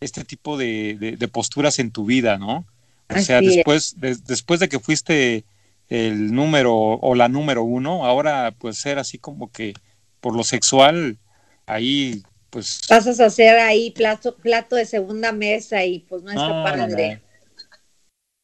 este 0.02 0.24
tipo 0.24 0.58
de, 0.58 0.98
de, 1.00 1.18
de, 1.18 1.28
posturas 1.28 1.80
en 1.80 1.92
tu 1.92 2.06
vida, 2.06 2.38
¿no? 2.38 2.66
O 3.10 3.16
Así 3.16 3.26
sea, 3.26 3.40
es. 3.40 3.56
después 3.56 4.00
de, 4.00 4.16
después 4.28 4.60
de 4.60 4.70
que 4.70 4.80
fuiste 4.80 5.44
el 5.90 6.34
número 6.34 6.76
o 6.76 7.16
la 7.16 7.28
número 7.28 7.64
uno, 7.64 8.06
ahora 8.06 8.54
pues 8.58 8.78
ser 8.78 9.00
así 9.00 9.18
como 9.18 9.52
que 9.52 9.74
por 10.22 10.36
lo 10.36 10.44
sexual, 10.44 11.18
ahí 11.66 12.24
pues... 12.50 12.82
Pasas 12.88 13.20
a 13.20 13.30
ser 13.30 13.60
ahí 13.60 13.92
plato, 13.92 14.36
plato 14.36 14.76
de 14.76 14.86
segunda 14.86 15.32
mesa 15.32 15.84
y 15.86 16.00
pues 16.00 16.24
no 16.24 16.32
está 16.32 16.48
No, 16.48 16.64
padre. 16.64 17.22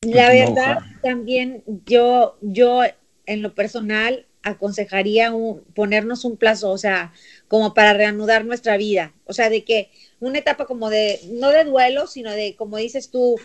no. 0.01 0.11
La 0.11 0.29
verdad, 0.29 0.77
también 1.01 1.63
yo, 1.85 2.37
yo 2.41 2.81
en 3.25 3.41
lo 3.41 3.55
personal 3.55 4.27
aconsejaría 4.43 5.33
un- 5.33 5.63
ponernos 5.73 6.25
un 6.25 6.37
plazo, 6.37 6.69
o 6.69 6.77
sea, 6.77 7.11
como 7.47 7.73
para 7.73 7.93
reanudar 7.93 8.45
nuestra 8.45 8.77
vida. 8.77 9.13
O 9.25 9.33
sea, 9.33 9.49
de 9.49 9.63
que 9.63 9.91
una 10.19 10.39
etapa 10.39 10.65
como 10.65 10.89
de, 10.89 11.19
no 11.25 11.49
de 11.49 11.63
duelo, 11.63 12.07
sino 12.07 12.31
de, 12.31 12.55
como 12.55 12.77
dices 12.77 13.11
tú, 13.11 13.39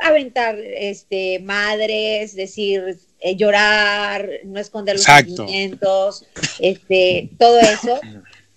aventar 0.00 0.58
este 0.58 1.38
madres, 1.40 2.34
decir, 2.34 2.98
eh, 3.20 3.36
llorar, 3.36 4.28
no 4.44 4.60
esconder 4.60 4.96
los 4.96 5.02
Exacto. 5.02 5.36
sentimientos, 5.36 6.26
este, 6.58 7.30
todo 7.38 7.58
eso. 7.60 8.00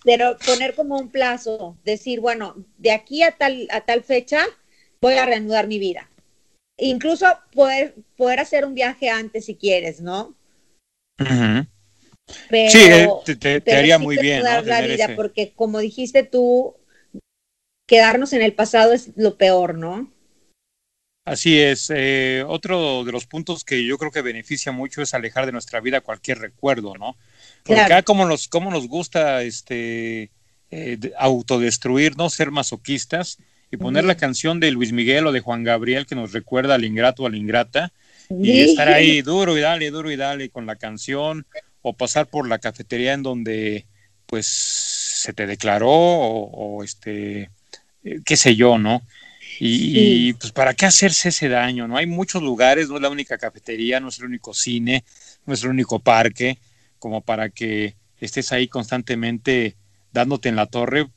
Pero 0.03 0.37
poner 0.45 0.75
como 0.75 0.97
un 0.97 1.09
plazo, 1.09 1.77
decir, 1.83 2.19
bueno, 2.19 2.55
de 2.77 2.91
aquí 2.91 3.21
a 3.21 3.31
tal, 3.31 3.67
a 3.71 3.81
tal 3.81 4.03
fecha 4.03 4.45
voy 5.01 5.15
a 5.15 5.25
reanudar 5.25 5.67
mi 5.67 5.79
vida. 5.79 6.09
Incluso 6.77 7.25
poder, 7.53 7.95
poder 8.15 8.39
hacer 8.39 8.65
un 8.65 8.73
viaje 8.73 9.09
antes 9.09 9.45
si 9.45 9.55
quieres, 9.55 10.01
¿no? 10.01 10.35
Ujú. 11.19 11.67
Pero, 12.49 12.71
Sí, 12.71 12.79
eh, 12.91 13.07
te, 13.25 13.35
te- 13.61 13.75
haría 13.75 13.97
sí 13.97 14.03
muy 14.03 14.17
bien, 14.17 14.39
¿no? 14.47 14.61
reanudar 14.61 14.65
la 14.67 14.75
Tener 14.77 14.91
vida, 14.91 15.05
ese- 15.05 15.15
porque 15.15 15.53
como 15.55 15.79
dijiste 15.79 16.23
tú, 16.23 16.75
quedarnos 17.87 18.31
en 18.31 18.41
el 18.41 18.53
pasado 18.55 18.93
es 18.93 19.11
lo 19.17 19.37
peor, 19.37 19.77
¿no? 19.77 20.09
Así 21.25 21.59
es. 21.59 21.91
eh, 21.93 22.43
otro 22.47 23.03
de 23.03 23.11
los 23.11 23.27
puntos 23.27 23.63
que 23.63 23.85
yo 23.85 23.97
creo 23.97 24.11
que 24.11 24.21
beneficia 24.23 24.71
mucho 24.71 25.01
es 25.01 25.13
alejar 25.13 25.45
de 25.45 25.51
nuestra 25.51 25.79
vida 25.79 26.01
cualquier 26.01 26.39
recuerdo, 26.39 26.95
¿no? 26.97 27.17
Porque 27.65 27.73
Claro. 27.73 27.93
acá 27.93 28.03
como 28.03 28.25
nos, 28.25 28.47
como 28.47 28.71
nos 28.71 28.87
gusta 28.87 29.43
este 29.43 30.31
eh, 30.71 30.97
de- 30.97 31.13
autodestruirnos, 31.17 32.33
ser 32.33 32.49
masoquistas 32.51 33.37
y 33.71 33.77
poner 33.77 34.05
la 34.05 34.15
canción 34.17 34.59
de 34.59 34.71
Luis 34.71 34.91
Miguel 34.91 35.27
o 35.27 35.31
de 35.31 35.39
Juan 35.41 35.63
Gabriel 35.63 36.07
que 36.07 36.15
nos 36.15 36.31
recuerda 36.33 36.75
al 36.75 36.85
ingrato 36.85 37.23
o 37.23 37.27
a 37.27 37.29
la 37.29 37.37
ingrata 37.37 37.93
y 38.41 38.61
estar 38.61 38.87
ahí 38.87 39.21
duro 39.21 39.55
y 39.57 39.61
dale, 39.61 39.91
duro 39.91 40.09
y 40.11 40.15
dale 40.15 40.49
con 40.49 40.65
la 40.65 40.77
canción 40.77 41.45
o 41.81 41.93
pasar 41.93 42.27
por 42.27 42.47
la 42.47 42.59
cafetería 42.59 43.13
en 43.13 43.23
donde 43.23 43.85
pues 44.25 44.47
se 44.47 45.33
te 45.33 45.47
declaró 45.47 45.89
o, 45.89 46.77
o, 46.77 46.83
este 46.83 47.49
eh, 48.03 48.19
qué 48.25 48.37
sé 48.37 48.55
yo, 48.55 48.77
¿no? 48.77 49.01
Y, 49.59 49.77
Sí. 49.77 50.27
y, 50.29 50.33
pues 50.33 50.51
para 50.53 50.73
qué 50.73 50.85
hacerse 50.85 51.29
ese 51.29 51.49
daño, 51.49 51.87
¿no? 51.87 51.97
Hay 51.97 52.05
muchos 52.05 52.41
lugares, 52.43 52.89
no 52.89 52.95
es 52.95 53.01
la 53.01 53.09
única 53.09 53.37
cafetería, 53.37 53.99
no 53.99 54.09
es 54.09 54.19
el 54.19 54.25
único 54.25 54.53
cine, 54.53 55.03
no 55.45 55.53
es 55.53 55.63
el 55.63 55.69
único 55.69 55.99
parque, 55.99 56.59
como 56.99 57.21
para 57.21 57.49
que 57.49 57.95
estés 58.19 58.51
ahí 58.51 58.67
constantemente 58.67 59.75
dándote 60.13 60.49
en 60.49 60.55
la 60.55 60.67
torre, 60.67 61.07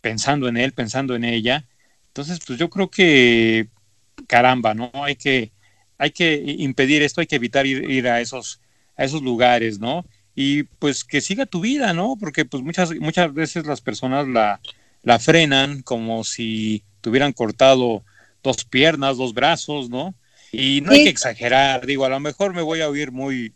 pensando 0.00 0.48
en 0.48 0.56
él, 0.56 0.72
pensando 0.72 1.14
en 1.14 1.24
ella. 1.24 1.66
Entonces, 2.08 2.40
pues 2.46 2.58
yo 2.58 2.70
creo 2.70 2.90
que 2.90 3.68
caramba, 4.26 4.74
¿no? 4.74 4.90
Hay 4.94 5.16
que 5.16 5.52
hay 5.98 6.12
que 6.12 6.42
impedir 6.58 7.02
esto, 7.02 7.20
hay 7.20 7.26
que 7.26 7.36
evitar 7.36 7.66
ir, 7.66 7.90
ir 7.90 8.08
a 8.08 8.20
esos 8.20 8.59
a 9.00 9.04
esos 9.04 9.22
lugares, 9.22 9.80
¿no? 9.80 10.04
Y 10.34 10.64
pues 10.64 11.04
que 11.04 11.22
siga 11.22 11.46
tu 11.46 11.60
vida, 11.60 11.94
¿no? 11.94 12.16
Porque 12.20 12.44
pues 12.44 12.62
muchas 12.62 12.94
muchas 13.00 13.32
veces 13.32 13.66
las 13.66 13.80
personas 13.80 14.28
la 14.28 14.60
la 15.02 15.18
frenan 15.18 15.82
como 15.82 16.22
si 16.22 16.84
tuvieran 17.00 17.32
cortado 17.32 18.04
dos 18.42 18.64
piernas, 18.64 19.16
dos 19.16 19.32
brazos, 19.32 19.88
¿no? 19.88 20.14
Y 20.52 20.82
no 20.82 20.92
hay 20.92 21.04
que 21.04 21.10
exagerar, 21.10 21.86
digo, 21.86 22.04
a 22.04 22.10
lo 22.10 22.20
mejor 22.20 22.54
me 22.54 22.62
voy 22.62 22.80
a 22.80 22.88
oír 22.88 23.10
muy, 23.12 23.54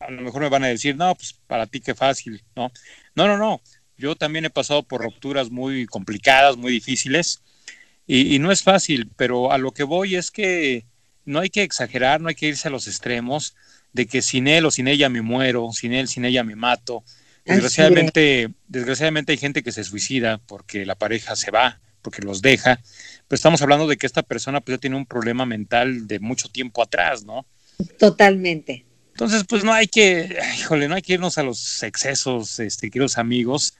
a 0.00 0.10
lo 0.10 0.20
mejor 0.20 0.42
me 0.42 0.48
van 0.48 0.64
a 0.64 0.68
decir, 0.68 0.96
no, 0.96 1.14
pues 1.14 1.34
para 1.46 1.66
ti 1.66 1.80
qué 1.80 1.94
fácil, 1.94 2.42
¿no? 2.54 2.70
No, 3.14 3.26
no, 3.26 3.38
no, 3.38 3.62
yo 3.96 4.16
también 4.16 4.44
he 4.44 4.50
pasado 4.50 4.82
por 4.82 5.02
rupturas 5.02 5.50
muy 5.50 5.86
complicadas, 5.86 6.56
muy 6.56 6.72
difíciles, 6.72 7.42
y, 8.06 8.34
y 8.34 8.38
no 8.38 8.52
es 8.52 8.62
fácil, 8.62 9.10
pero 9.16 9.52
a 9.52 9.58
lo 9.58 9.70
que 9.70 9.84
voy 9.84 10.16
es 10.16 10.30
que 10.30 10.84
no 11.24 11.40
hay 11.40 11.50
que 11.50 11.62
exagerar, 11.62 12.20
no 12.20 12.28
hay 12.28 12.34
que 12.34 12.48
irse 12.48 12.68
a 12.68 12.72
los 12.72 12.88
extremos, 12.88 13.54
de 13.94 14.06
que 14.06 14.20
sin 14.20 14.46
él 14.46 14.66
o 14.66 14.70
sin 14.70 14.88
ella 14.88 15.08
me 15.08 15.22
muero, 15.22 15.70
sin 15.72 15.94
él, 15.94 16.08
sin 16.08 16.26
ella 16.26 16.44
me 16.44 16.56
mato. 16.56 17.02
Desgraciadamente, 17.46 18.50
desgraciadamente 18.68 19.32
hay 19.32 19.38
gente 19.38 19.62
que 19.62 19.72
se 19.72 19.84
suicida 19.84 20.38
porque 20.46 20.84
la 20.84 20.96
pareja 20.96 21.36
se 21.36 21.50
va, 21.50 21.80
porque 22.02 22.20
los 22.22 22.42
deja, 22.42 22.80
pero 23.28 23.36
estamos 23.36 23.62
hablando 23.62 23.86
de 23.86 23.96
que 23.96 24.06
esta 24.06 24.22
persona 24.22 24.60
pues 24.60 24.76
ya 24.76 24.80
tiene 24.80 24.96
un 24.96 25.06
problema 25.06 25.46
mental 25.46 26.06
de 26.06 26.18
mucho 26.18 26.48
tiempo 26.48 26.82
atrás, 26.82 27.24
¿no? 27.24 27.46
Totalmente. 27.98 28.84
Entonces, 29.12 29.44
pues 29.48 29.62
no 29.62 29.72
hay 29.72 29.86
que, 29.86 30.38
híjole, 30.58 30.88
no 30.88 30.96
hay 30.96 31.02
que 31.02 31.14
irnos 31.14 31.38
a 31.38 31.44
los 31.44 31.82
excesos, 31.84 32.58
este, 32.58 32.90
queridos 32.90 33.16
amigos. 33.16 33.74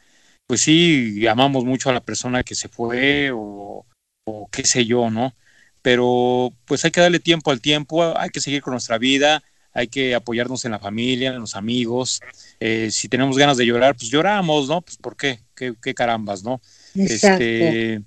Pues 0.47 0.61
sí, 0.61 1.27
amamos 1.27 1.65
mucho 1.65 1.91
a 1.91 1.93
la 1.93 2.05
persona 2.05 2.45
que 2.45 2.55
se 2.55 2.69
fue 2.69 3.31
o, 3.33 3.85
o 4.25 4.49
qué 4.53 4.65
sé 4.65 4.85
yo, 4.85 5.11
¿no? 5.11 5.35
Pero 5.83 6.53
pues 6.67 6.85
hay 6.85 6.93
que 6.93 7.01
darle 7.01 7.19
tiempo 7.19 7.51
al 7.51 7.61
tiempo, 7.61 8.17
hay 8.17 8.31
que 8.31 8.41
seguir 8.41 8.63
con 8.63 8.73
nuestra 8.73 8.99
vida, 8.99 9.43
hay 9.75 9.89
que 9.89 10.15
apoyarnos 10.15 10.65
en 10.65 10.71
la 10.71 10.79
familia, 10.79 11.31
en 11.31 11.41
los 11.41 11.57
amigos. 11.57 12.21
Eh, 12.61 12.91
si 12.91 13.09
tenemos 13.09 13.37
ganas 13.37 13.57
de 13.57 13.67
llorar, 13.67 13.97
pues 13.97 14.11
lloramos, 14.11 14.69
¿no? 14.69 14.81
Pues 14.83 14.97
¿por 14.97 15.17
qué? 15.17 15.41
¿Qué, 15.55 15.75
qué 15.83 15.95
carambas, 15.95 16.45
no? 16.45 16.63
Exacto. 16.95 17.43
Este, 17.43 18.03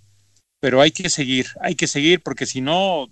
pero 0.59 0.81
hay 0.81 0.91
que 0.91 1.09
seguir, 1.09 1.47
hay 1.61 1.75
que 1.75 1.87
seguir 1.87 2.21
porque 2.23 2.45
si 2.45 2.61
no, 2.61 3.09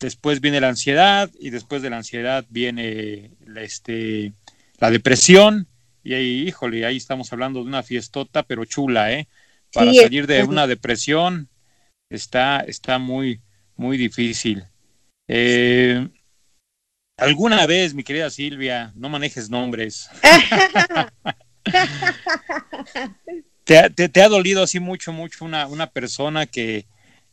después 0.00 0.40
viene 0.40 0.60
la 0.60 0.68
ansiedad 0.68 1.30
y 1.38 1.50
después 1.50 1.82
de 1.82 1.90
la 1.90 1.98
ansiedad 1.98 2.44
viene 2.48 3.30
la, 3.46 3.62
este, 3.62 4.32
la 4.78 4.90
depresión 4.90 5.68
y 6.02 6.14
ahí, 6.14 6.48
híjole, 6.48 6.84
ahí 6.84 6.96
estamos 6.96 7.32
hablando 7.32 7.60
de 7.60 7.66
una 7.68 7.82
fiestota 7.82 8.42
pero 8.42 8.64
chula, 8.64 9.12
¿eh? 9.12 9.28
Para 9.72 9.92
Sí, 9.92 9.98
salir 9.98 10.26
de 10.26 10.42
una 10.44 10.66
depresión 10.66 11.48
está, 12.10 12.60
está 12.60 12.98
muy, 12.98 13.40
muy 13.76 13.96
difícil. 13.96 14.64
Eh, 15.28 16.08
alguna 17.16 17.66
vez, 17.66 17.94
mi 17.94 18.02
querida 18.04 18.30
Silvia, 18.30 18.92
no 18.94 19.08
manejes 19.08 19.48
nombres. 19.50 20.08
¿Te, 23.64 23.78
ha- 23.78 23.90
te, 23.90 24.08
te 24.08 24.22
ha 24.22 24.28
dolido 24.28 24.62
así 24.62 24.80
mucho, 24.80 25.12
mucho 25.12 25.44
una, 25.44 25.66
una 25.66 25.88
persona 25.90 26.46
que, 26.46 26.86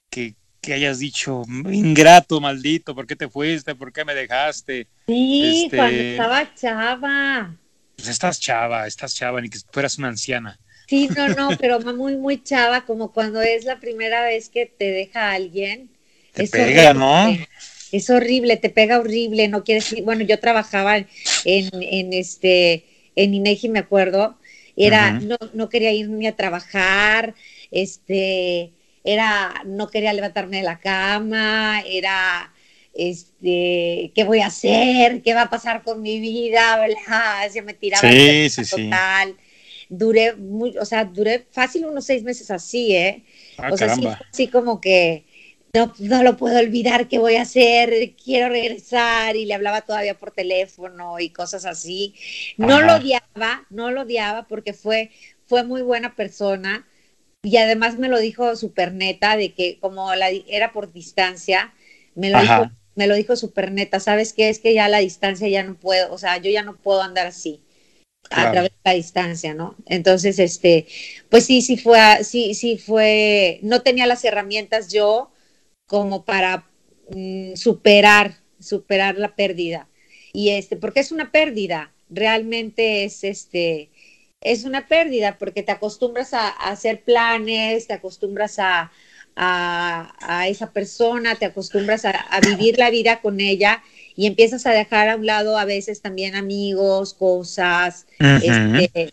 que, 0.09 0.35
que 0.61 0.73
hayas 0.73 0.99
dicho, 0.99 1.43
ingrato, 1.71 2.39
maldito, 2.39 2.93
¿por 2.95 3.07
qué 3.07 3.15
te 3.15 3.29
fuiste? 3.29 3.75
¿Por 3.75 3.91
qué 3.91 4.05
me 4.05 4.13
dejaste? 4.13 4.87
Sí, 5.07 5.63
Este- 5.65 5.77
cuando 5.77 6.01
estaba 6.01 6.55
chava. 6.55 7.55
Pues 7.95 8.07
estás 8.07 8.39
chava, 8.39 8.87
estás 8.87 9.13
chava, 9.15 9.41
ni 9.41 9.49
que 9.49 9.59
fueras 9.71 9.97
una 9.97 10.09
anciana. 10.09 10.59
Sí, 10.87 11.09
no, 11.15 11.27
no, 11.29 11.49
pero 11.59 11.79
muy, 11.81 12.15
muy 12.15 12.41
chava, 12.41 12.85
como 12.85 13.11
cuando 13.11 13.41
es 13.41 13.65
la 13.65 13.79
primera 13.79 14.23
vez 14.23 14.49
que 14.49 14.65
te 14.65 14.85
deja 14.91 15.31
alguien. 15.31 15.89
Te 16.33 16.43
Es 16.43 16.51
pega, 16.51 16.91
horrible. 16.91 16.93
¿no? 16.93 17.45
Es 17.91 18.09
horrible, 18.09 18.57
te 18.57 18.69
pega 18.69 18.99
horrible, 18.99 19.47
no 19.47 19.63
quieres 19.63 19.91
ir. 19.93 20.03
Bueno, 20.03 20.23
yo 20.23 20.39
trabajaba 20.39 20.97
en, 20.97 21.07
en 21.45 22.13
este, 22.13 22.85
en 23.15 23.33
INEGI, 23.33 23.69
me 23.69 23.79
acuerdo. 23.79 24.37
Era, 24.75 25.11
no, 25.11 25.35
no 25.53 25.67
quería 25.67 25.91
ir 25.91 26.07
ni 26.09 26.25
a 26.25 26.37
trabajar, 26.37 27.35
este, 27.69 28.71
era, 29.03 29.53
no 29.65 29.89
quería 29.89 30.13
levantarme 30.13 30.57
de 30.57 30.63
la 30.63 30.79
cama, 30.79 31.81
era, 31.85 32.53
este, 32.93 34.13
¿qué 34.15 34.23
voy 34.25 34.39
a 34.39 34.47
hacer? 34.47 35.21
¿Qué 35.21 35.33
va 35.33 35.43
a 35.43 35.49
pasar 35.49 35.83
con 35.83 36.01
mi 36.01 36.21
vida? 36.21 36.79
Se 37.51 37.61
me 37.61 37.73
tiraba 37.73 38.09
sí, 38.09 38.49
sí, 38.49 38.63
total. 38.63 39.35
Duré, 39.89 40.35
muy, 40.35 40.77
o 40.77 40.85
sea, 40.85 41.03
duré 41.03 41.45
fácil 41.51 41.85
unos 41.85 42.05
seis 42.05 42.23
meses 42.23 42.49
así, 42.49 42.95
¿eh? 42.95 43.23
Ah, 43.57 43.71
o 43.73 43.77
sea, 43.77 43.93
sí, 43.95 44.07
así 44.31 44.47
como 44.47 44.79
que 44.79 45.25
no, 45.73 45.93
no 45.99 46.23
lo 46.23 46.37
puedo 46.37 46.59
olvidar, 46.59 47.07
¿qué 47.07 47.19
voy 47.19 47.35
a 47.35 47.43
hacer? 47.43 48.15
Quiero 48.23 48.49
regresar 48.49 49.35
y 49.35 49.45
le 49.45 49.53
hablaba 49.53 49.81
todavía 49.81 50.17
por 50.17 50.31
teléfono 50.31 51.19
y 51.19 51.29
cosas 51.31 51.65
así. 51.65 52.15
No 52.57 52.81
Ajá. 52.81 52.87
lo 52.87 52.95
odiaba, 52.95 53.67
no 53.69 53.91
lo 53.91 54.01
odiaba 54.01 54.47
porque 54.47 54.73
fue, 54.73 55.11
fue 55.45 55.63
muy 55.63 55.81
buena 55.81 56.15
persona 56.15 56.87
y 57.43 57.57
además 57.57 57.97
me 57.99 58.09
lo 58.09 58.19
dijo 58.19 58.55
súper 58.55 58.93
neta 58.93 59.37
de 59.37 59.53
que 59.53 59.79
como 59.79 60.13
la, 60.15 60.29
era 60.29 60.71
por 60.73 60.93
distancia, 60.93 61.73
me 62.15 62.29
lo 62.31 62.39
Ajá. 62.39 62.41
dijo, 62.41 62.71
me 62.95 63.07
lo 63.07 63.15
dijo 63.15 63.35
súper 63.35 63.71
neta, 63.71 63.99
¿sabes 63.99 64.33
qué? 64.33 64.49
Es 64.49 64.59
que 64.59 64.73
ya 64.73 64.85
a 64.85 64.89
la 64.89 64.99
distancia 64.99 65.47
ya 65.49 65.63
no 65.63 65.75
puedo, 65.75 66.13
o 66.13 66.17
sea, 66.17 66.37
yo 66.37 66.51
ya 66.51 66.63
no 66.63 66.77
puedo 66.77 67.01
andar 67.01 67.27
así 67.27 67.61
a 68.31 68.49
Claro. 68.49 68.51
través 68.51 68.71
de 68.71 68.77
la 68.85 68.93
distancia, 68.93 69.53
¿no? 69.53 69.75
Entonces, 69.85 70.39
este, 70.39 70.87
pues 71.29 71.45
sí, 71.45 71.61
sí 71.61 71.77
fue, 71.77 71.99
a- 71.99 72.23
sí, 72.23 72.53
sí 72.53 72.77
fue, 72.77 73.59
no 73.63 73.81
tenía 73.81 74.05
las 74.07 74.23
herramientas 74.25 74.91
yo 74.91 75.31
como 75.89 76.23
para 76.23 76.69
mm, 77.09 77.55
superar, 77.55 78.35
superar 78.59 79.17
la 79.17 79.35
pérdida. 79.35 79.89
Y 80.31 80.49
este, 80.49 80.77
porque 80.77 80.99
es 80.99 81.11
una 81.11 81.31
pérdida, 81.31 81.91
realmente 82.11 83.03
es 83.05 83.23
este, 83.23 83.89
es 84.39 84.65
una 84.65 84.87
pérdida 84.87 85.39
porque 85.39 85.63
te 85.63 85.71
acostumbras 85.71 86.35
a, 86.35 86.47
a 86.47 86.69
hacer 86.69 87.01
planes, 87.01 87.87
te 87.87 87.93
acostumbras 87.93 88.59
a, 88.59 88.91
a, 89.35 90.13
a 90.19 90.47
esa 90.47 90.71
persona, 90.71 91.33
te 91.35 91.45
acostumbras 91.45 92.05
a, 92.05 92.13
vivir 92.45 92.77
la 92.77 92.91
vida 92.91 93.19
con 93.19 93.41
ella 93.41 93.81
y 94.15 94.27
empiezas 94.27 94.67
a 94.67 94.71
dejar 94.71 95.09
a 95.09 95.15
un 95.15 95.25
lado 95.25 95.57
a 95.57 95.65
veces 95.65 96.01
también 96.01 96.35
amigos, 96.35 97.15
cosas, 97.15 98.05
este, 98.19 99.11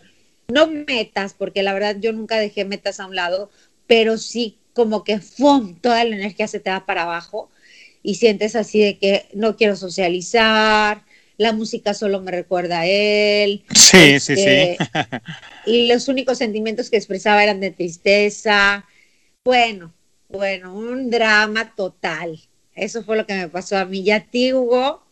no 0.49 0.66
metas, 0.66 1.33
porque 1.33 1.62
la 1.62 1.73
verdad 1.73 1.97
yo 1.99 2.12
nunca 2.12 2.37
dejé 2.37 2.66
metas 2.66 3.00
a 3.00 3.06
un 3.06 3.14
lado, 3.14 3.50
pero 3.87 4.18
sí 4.18 4.59
como 4.76 5.04
que 5.04 5.21
¡fum! 5.21 5.75
toda 5.80 6.04
la 6.04 6.14
energía 6.14 6.47
se 6.47 6.61
te 6.61 6.68
va 6.68 6.85
para 6.85 7.04
abajo 7.04 7.49
y 8.02 8.16
sientes 8.16 8.54
así 8.54 8.78
de 8.78 8.99
que 8.99 9.26
no 9.33 9.56
quiero 9.56 9.75
socializar, 9.75 11.02
la 11.38 11.54
música 11.54 11.95
solo 11.95 12.21
me 12.21 12.30
recuerda 12.30 12.80
a 12.80 12.87
él. 12.87 13.64
Sí, 13.75 14.21
sí, 14.21 14.37
sí. 14.37 14.45
este, 14.47 14.78
y 15.66 15.88
los 15.88 16.09
únicos 16.09 16.37
sentimientos 16.37 16.90
que 16.90 16.99
expresaba 16.99 17.42
eran 17.42 17.59
de 17.61 17.71
tristeza. 17.71 18.85
Bueno, 19.45 19.95
bueno, 20.28 20.75
un 20.75 21.11
drama 21.11 21.75
total. 21.75 22.38
Eso 22.75 23.02
fue 23.02 23.16
lo 23.16 23.26
que 23.26 23.35
me 23.35 23.49
pasó 23.49 23.78
a 23.78 23.87
mí. 23.87 24.00
¿Y 24.00 24.11
a 24.11 24.21
ti, 24.21 24.52
Hugo? 24.52 25.02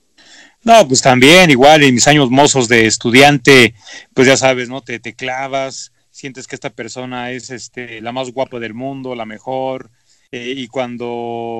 No, 0.62 0.87
pues 0.87 1.00
también, 1.00 1.50
igual 1.50 1.83
en 1.83 1.94
mis 1.94 2.06
años 2.06 2.30
mozos 2.30 2.68
de 2.68 2.87
estudiante, 2.87 3.75
pues 4.12 4.28
ya 4.28 4.37
sabes, 4.37 4.68
¿no? 4.68 4.83
Te, 4.83 5.00
te 5.00 5.14
clavas, 5.14 5.93
sientes 6.14 6.47
que 6.47 6.54
esta 6.54 6.71
persona 6.71 7.33
es 7.33 7.50
este, 7.50 8.00
la 8.00 8.12
más 8.12 8.30
guapa 8.30 8.61
del 8.61 8.73
mundo, 8.73 9.16
la 9.16 9.26
mejor, 9.26 9.90
eh, 10.30 10.54
y 10.56 10.68
cuando 10.68 11.59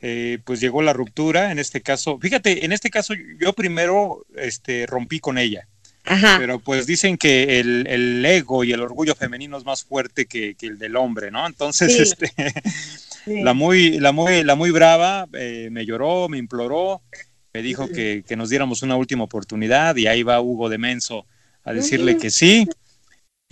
eh, 0.00 0.38
pues 0.44 0.60
llegó 0.60 0.82
la 0.82 0.92
ruptura, 0.92 1.52
en 1.52 1.60
este 1.60 1.80
caso, 1.82 2.18
fíjate, 2.18 2.64
en 2.64 2.72
este 2.72 2.90
caso 2.90 3.14
yo 3.38 3.52
primero 3.52 4.26
este, 4.36 4.86
rompí 4.86 5.20
con 5.20 5.38
ella, 5.38 5.68
Ajá. 6.04 6.36
pero 6.40 6.58
pues 6.58 6.84
dicen 6.86 7.16
que 7.16 7.60
el, 7.60 7.86
el 7.86 8.26
ego 8.26 8.64
y 8.64 8.72
el 8.72 8.80
orgullo 8.80 9.14
femenino 9.14 9.56
es 9.56 9.64
más 9.64 9.84
fuerte 9.84 10.26
que, 10.26 10.56
que 10.56 10.66
el 10.66 10.78
del 10.78 10.96
hombre, 10.96 11.30
¿no? 11.30 11.46
Entonces, 11.46 11.94
Sí. 11.96 12.02
este, 12.02 12.32
Sí. 13.24 13.40
la 13.44 13.54
muy, 13.54 14.00
la 14.00 14.10
muy, 14.10 14.42
la 14.42 14.56
muy 14.56 14.72
brava 14.72 15.28
eh, 15.32 15.68
me 15.70 15.86
lloró, 15.86 16.28
me 16.28 16.38
imploró, 16.38 17.02
me 17.54 17.62
dijo 17.62 17.88
que, 17.88 18.24
que 18.26 18.34
nos 18.34 18.50
diéramos 18.50 18.82
una 18.82 18.96
última 18.96 19.22
oportunidad 19.22 19.94
y 19.94 20.08
ahí 20.08 20.24
va 20.24 20.40
Hugo 20.40 20.68
de 20.68 20.78
Menso 20.78 21.24
a 21.64 21.72
decirle 21.72 22.16
que 22.16 22.30
sí. 22.32 22.66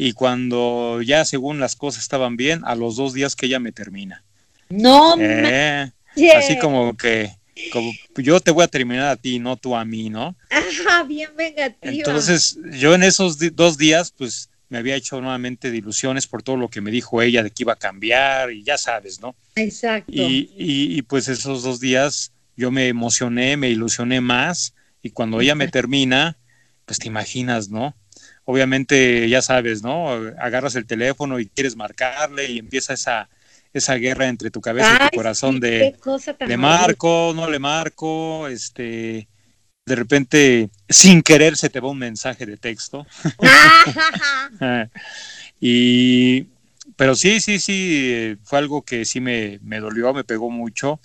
Y 0.02 0.14
cuando 0.14 1.02
ya 1.02 1.26
según 1.26 1.60
las 1.60 1.76
cosas 1.76 2.02
estaban 2.02 2.38
bien, 2.38 2.62
a 2.64 2.74
los 2.74 2.96
dos 2.96 3.12
días 3.12 3.36
que 3.36 3.44
ella 3.44 3.58
me 3.58 3.70
termina. 3.70 4.24
No 4.70 5.14
Eh, 5.18 5.92
así 6.34 6.58
como 6.58 6.96
que 6.96 7.36
como 7.70 7.92
yo 8.16 8.40
te 8.40 8.50
voy 8.50 8.64
a 8.64 8.68
terminar 8.68 9.08
a 9.08 9.16
ti, 9.16 9.38
no 9.38 9.58
tú 9.58 9.76
a 9.76 9.84
mí, 9.84 10.08
¿no? 10.08 10.34
Ajá, 10.48 11.02
bien 11.02 11.28
vengativa. 11.36 11.92
Entonces 11.92 12.58
yo 12.72 12.94
en 12.94 13.02
esos 13.02 13.36
dos 13.54 13.76
días 13.76 14.10
pues 14.16 14.48
me 14.70 14.78
había 14.78 14.96
hecho 14.96 15.20
nuevamente 15.20 15.70
de 15.70 15.76
ilusiones 15.76 16.26
por 16.26 16.42
todo 16.42 16.56
lo 16.56 16.68
que 16.68 16.80
me 16.80 16.90
dijo 16.90 17.20
ella 17.20 17.42
de 17.42 17.50
que 17.50 17.64
iba 17.64 17.74
a 17.74 17.76
cambiar 17.76 18.52
y 18.52 18.62
ya 18.62 18.78
sabes, 18.78 19.20
¿no? 19.20 19.36
Exacto. 19.54 20.10
Y, 20.10 20.50
y, 20.56 20.96
y, 20.96 21.02
pues 21.02 21.28
esos 21.28 21.62
dos 21.62 21.78
días 21.78 22.32
yo 22.56 22.70
me 22.70 22.88
emocioné, 22.88 23.58
me 23.58 23.68
ilusioné 23.68 24.22
más 24.22 24.72
y 25.02 25.10
cuando 25.10 25.42
ella 25.42 25.54
me 25.54 25.68
termina, 25.68 26.38
pues 26.86 26.98
te 26.98 27.06
imaginas, 27.06 27.68
¿no? 27.68 27.94
Obviamente 28.50 29.28
ya 29.28 29.42
sabes, 29.42 29.84
¿no? 29.84 30.10
Agarras 30.40 30.74
el 30.74 30.86
teléfono 30.86 31.38
y 31.38 31.46
quieres 31.46 31.76
marcarle 31.76 32.50
y 32.50 32.58
empieza 32.58 32.94
esa, 32.94 33.28
esa 33.72 33.94
guerra 33.94 34.26
entre 34.26 34.50
tu 34.50 34.60
cabeza 34.60 34.96
y 34.96 35.10
tu 35.10 35.16
corazón 35.16 35.54
sí, 35.54 35.60
de 35.60 35.96
horrible. 36.04 36.56
marco, 36.56 37.32
no 37.36 37.48
le 37.48 37.60
marco, 37.60 38.48
este, 38.48 39.28
de 39.86 39.94
repente 39.94 40.70
sin 40.88 41.22
querer 41.22 41.56
se 41.56 41.70
te 41.70 41.78
va 41.78 41.90
un 41.90 41.98
mensaje 41.98 42.44
de 42.44 42.56
texto. 42.56 43.06
y, 45.60 46.46
pero 46.96 47.14
sí, 47.14 47.40
sí, 47.40 47.60
sí, 47.60 48.10
eh, 48.12 48.36
fue 48.42 48.58
algo 48.58 48.82
que 48.82 49.04
sí 49.04 49.20
me, 49.20 49.60
me 49.62 49.78
dolió, 49.78 50.12
me 50.12 50.24
pegó 50.24 50.50
mucho. 50.50 50.98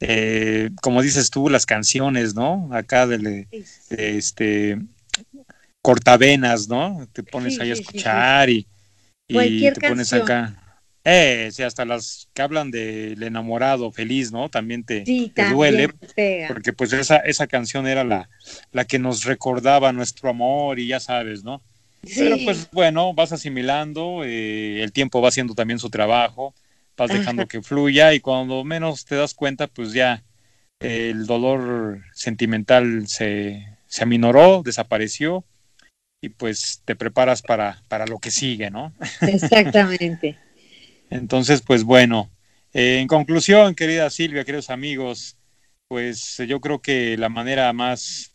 Eh, 0.00 0.68
como 0.82 1.00
dices 1.00 1.30
tú, 1.30 1.48
las 1.48 1.64
canciones, 1.64 2.34
¿no? 2.34 2.68
Acá 2.72 3.06
de, 3.06 3.18
de 3.88 4.18
este 4.18 4.78
cortavenas, 5.84 6.66
¿no? 6.66 7.06
Te 7.12 7.22
pones 7.22 7.56
Sí, 7.56 7.60
ahí 7.60 7.70
a 7.70 7.74
sí, 7.74 7.82
sí, 7.82 7.88
escuchar 7.88 8.48
y, 8.48 8.66
te 9.28 9.80
pones 9.82 10.08
canción. 10.08 10.22
acá. 10.22 10.80
Eh, 11.04 11.50
sí, 11.52 11.62
hasta 11.62 11.84
las 11.84 12.30
que 12.32 12.40
hablan 12.40 12.70
del 12.70 13.22
enamorado 13.22 13.92
feliz, 13.92 14.32
¿no? 14.32 14.48
También 14.48 14.82
te, 14.84 15.04
Sí, 15.04 15.30
te 15.34 15.42
también 15.42 15.56
duele, 15.58 15.88
pega. 16.16 16.48
porque 16.48 16.72
pues 16.72 16.94
esa, 16.94 17.18
esa 17.18 17.46
canción 17.46 17.86
era 17.86 18.02
la, 18.02 18.30
la 18.72 18.86
que 18.86 18.98
nos 18.98 19.24
recordaba 19.24 19.92
nuestro 19.92 20.30
amor 20.30 20.78
y 20.78 20.86
ya 20.86 21.00
sabes, 21.00 21.44
¿no? 21.44 21.60
Pero 22.16 22.38
pues 22.46 22.66
bueno, 22.72 23.12
vas 23.12 23.32
asimilando, 23.32 24.22
eh, 24.24 24.82
el 24.82 24.90
tiempo 24.90 25.20
va 25.20 25.28
haciendo 25.28 25.54
también 25.54 25.78
su 25.78 25.90
trabajo, 25.90 26.54
vas 26.96 27.10
Ajá. 27.10 27.18
dejando 27.18 27.46
que 27.46 27.60
fluya 27.60 28.14
y 28.14 28.20
cuando 28.20 28.64
menos 28.64 29.04
te 29.04 29.16
das 29.16 29.34
cuenta, 29.34 29.66
pues 29.66 29.92
ya 29.92 30.22
el 30.80 31.26
dolor 31.26 32.00
sentimental 32.14 33.06
se, 33.06 33.66
se 33.86 34.02
aminoró, 34.02 34.62
desapareció 34.64 35.44
y 36.24 36.28
pues 36.30 36.82
te 36.84 36.96
preparas 36.96 37.42
para, 37.42 37.82
para 37.88 38.06
lo 38.06 38.18
que 38.18 38.30
sigue, 38.30 38.70
¿no? 38.70 38.92
Exactamente. 39.26 40.36
Entonces, 41.10 41.62
pues 41.62 41.84
bueno, 41.84 42.30
eh, 42.72 42.98
en 43.00 43.08
conclusión, 43.08 43.74
querida 43.74 44.10
Silvia, 44.10 44.44
queridos 44.44 44.70
amigos, 44.70 45.36
pues 45.88 46.38
yo 46.48 46.60
creo 46.60 46.80
que 46.80 47.16
la 47.16 47.28
manera 47.28 47.72
más 47.72 48.32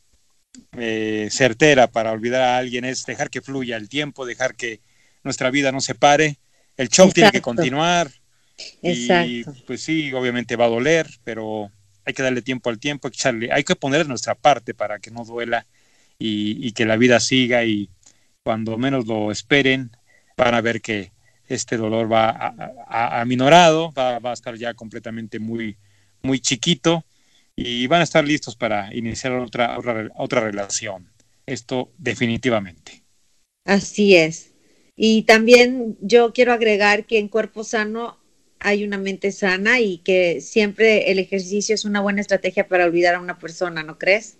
eh, 0.77 1.29
certera 1.31 1.87
para 1.91 2.11
olvidar 2.11 2.41
a 2.43 2.57
alguien 2.57 2.85
es 2.85 3.05
dejar 3.05 3.29
que 3.29 3.41
fluya 3.41 3.77
el 3.77 3.89
tiempo, 3.89 4.25
dejar 4.25 4.55
que 4.55 4.81
nuestra 5.23 5.51
vida 5.51 5.71
no 5.71 5.81
se 5.81 5.95
pare. 5.95 6.37
El 6.77 6.89
show 6.89 7.11
tiene 7.11 7.31
que 7.31 7.41
Exacto. 7.41 7.41
continuar 7.41 8.11
y 8.83 9.45
Exacto. 9.45 9.63
pues 9.65 9.81
sí, 9.83 10.13
obviamente 10.13 10.55
va 10.55 10.65
a 10.65 10.69
doler, 10.69 11.07
pero 11.23 11.71
hay 12.05 12.13
que 12.13 12.23
darle 12.23 12.41
tiempo 12.41 12.69
al 12.69 12.79
tiempo, 12.79 13.07
hay 13.07 13.11
que, 13.11 13.17
echarle- 13.19 13.51
hay 13.53 13.63
que 13.63 13.75
poner 13.75 14.07
nuestra 14.07 14.35
parte 14.35 14.73
para 14.73 14.99
que 14.99 15.11
no 15.11 15.25
duela 15.25 15.65
y, 16.19 16.73
que 16.73 16.85
la 16.85 16.97
vida 16.97 17.19
siga 17.21 17.65
y 17.65 17.89
cuando 18.43 18.77
menos 18.77 19.07
lo 19.07 19.31
esperen 19.31 19.91
van 20.37 20.55
a 20.55 20.61
ver 20.61 20.81
que 20.81 21.13
este 21.47 21.77
dolor 21.77 22.11
va 22.11 22.29
a, 22.29 22.47
a- 22.87 23.21
va, 23.97 24.19
va 24.19 24.31
a 24.31 24.33
estar 24.33 24.55
ya 24.57 24.73
completamente 24.75 25.39
muy, 25.39 25.77
muy 26.23 26.39
chiquito 26.41 27.05
y 27.55 27.87
van 27.87 28.01
a 28.01 28.05
estar 28.05 28.25
listos 28.25 28.55
para 28.55 28.93
iniciar 28.95 29.33
otra, 29.33 29.77
otra, 29.79 30.09
otra 30.17 30.41
relación. 30.41 31.09
Esto 31.45 31.91
definitivamente. 31.97 33.03
Así 33.65 34.15
es. 34.17 34.53
Y 34.97 35.23
también 35.23 35.97
yo 36.01 36.33
quiero 36.33 36.53
agregar 36.53 37.05
que 37.05 37.19
en 37.19 37.29
cuerpo 37.29 37.63
sano 37.63 38.19
hay 38.59 38.83
una 38.83 38.97
mente 38.97 39.31
sana 39.31 39.79
y 39.79 39.99
que 39.99 40.41
siempre 40.41 41.11
el 41.11 41.19
ejercicio 41.19 41.75
es 41.75 41.85
una 41.85 42.01
buena 42.01 42.21
estrategia 42.21 42.67
para 42.67 42.85
olvidar 42.85 43.15
a 43.15 43.21
una 43.21 43.39
persona, 43.39 43.83
¿no 43.83 43.97
crees? 43.97 44.38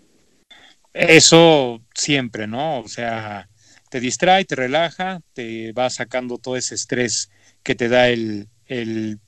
Eso 0.93 1.81
siempre, 1.93 2.47
¿no? 2.47 2.79
O 2.79 2.87
sea, 2.87 3.49
te 3.89 3.99
distrae, 3.99 4.45
te 4.45 4.55
relaja, 4.55 5.21
te 5.33 5.71
va 5.73 5.89
sacando 5.89 6.37
todo 6.37 6.57
ese 6.57 6.75
estrés 6.75 7.29
que 7.63 7.75
te 7.75 7.89
da 7.89 8.09
el, 8.09 8.49
el 8.65 9.19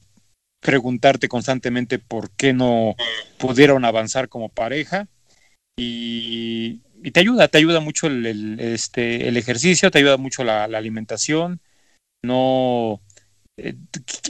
preguntarte 0.60 1.28
constantemente 1.28 2.00
por 2.00 2.32
qué 2.32 2.54
no 2.54 2.96
pudieron 3.38 3.86
avanzar 3.86 4.30
como 4.30 4.50
pareja 4.50 5.08
y, 5.78 6.82
y 7.04 7.12
te 7.12 7.22
ayuda, 7.22 7.48
te 7.48 7.60
ayuda 7.60 7.80
mucho 7.80 8.08
el, 8.08 8.60
este, 8.60 9.28
el 9.28 9.38
ejercicio, 9.38 9.92
te 9.92 10.00
ayuda 10.00 10.18
mucho 10.18 10.44
la, 10.44 10.68
la 10.68 10.78
alimentación, 10.80 11.62
no 12.24 13.02
eh, 13.58 13.76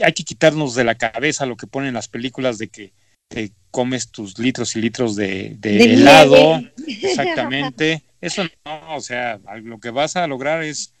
hay 0.04 0.12
que 0.12 0.24
quitarnos 0.24 0.74
de 0.74 0.84
la 0.84 0.96
cabeza 0.96 1.46
lo 1.46 1.56
que 1.56 1.66
ponen 1.66 1.94
las 1.94 2.08
películas 2.08 2.58
de 2.58 2.68
que 2.68 2.92
te 3.32 3.52
comes 3.70 4.10
tus 4.10 4.38
litros 4.38 4.76
y 4.76 4.80
litros 4.80 5.16
de, 5.16 5.58
helado, 5.62 6.60
exactamente. 6.86 8.02
Eso 8.20 8.44
no, 8.64 8.96
o 8.96 9.00
sea, 9.00 9.40
lo 9.62 9.80
que 9.80 9.90
vas 9.90 10.16
a 10.16 10.26
lograr 10.26 10.62
es 10.62 10.92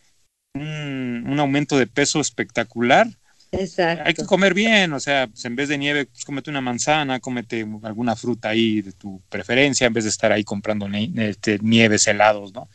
un, 0.54 1.36
aumento 1.38 1.78
de 1.78 1.86
peso 1.86 2.20
espectacular. 2.20 3.06
Exacto. 3.52 4.04
Hay 4.06 4.14
que 4.14 4.24
comer 4.24 4.54
bien, 4.54 4.94
o 4.94 5.00
sea, 5.00 5.26
pues 5.26 5.44
en 5.44 5.54
vez 5.54 5.68
de 5.68 5.76
nieve, 5.76 6.06
pues 6.06 6.24
cómete 6.24 6.48
una 6.48 6.62
manzana, 6.62 7.20
cómete 7.20 7.66
alguna 7.82 8.16
fruta 8.16 8.48
ahí 8.48 8.80
de 8.80 8.92
tu 8.92 9.20
preferencia, 9.28 9.86
en 9.86 9.92
vez 9.92 10.04
de 10.04 10.10
estar 10.10 10.32
ahí 10.32 10.42
comprando 10.42 10.88
este, 11.16 11.58
nieves, 11.58 12.06
helados, 12.06 12.54
¿no? 12.54 12.68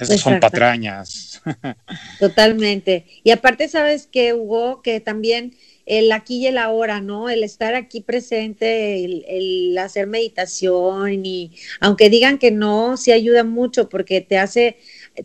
esas 0.00 0.20
son 0.20 0.40
patrañas. 0.40 1.42
Totalmente. 2.18 3.06
Y 3.24 3.30
aparte, 3.30 3.68
¿sabes 3.68 4.08
qué, 4.10 4.32
Hugo? 4.32 4.80
Que 4.82 5.00
también 5.00 5.54
el 5.86 6.12
aquí 6.12 6.38
y 6.38 6.46
el 6.46 6.58
ahora, 6.58 7.00
¿no? 7.00 7.28
El 7.28 7.42
estar 7.44 7.74
aquí 7.74 8.00
presente, 8.00 9.04
el, 9.04 9.76
hacer 9.78 10.06
meditación 10.06 11.24
y 11.26 11.52
aunque 11.80 12.10
digan 12.10 12.38
que 12.38 12.50
no, 12.50 12.96
sí 12.96 13.12
ayuda 13.12 13.44
mucho 13.44 13.88
porque 13.88 14.20
te 14.20 14.38
hace, 14.38 14.76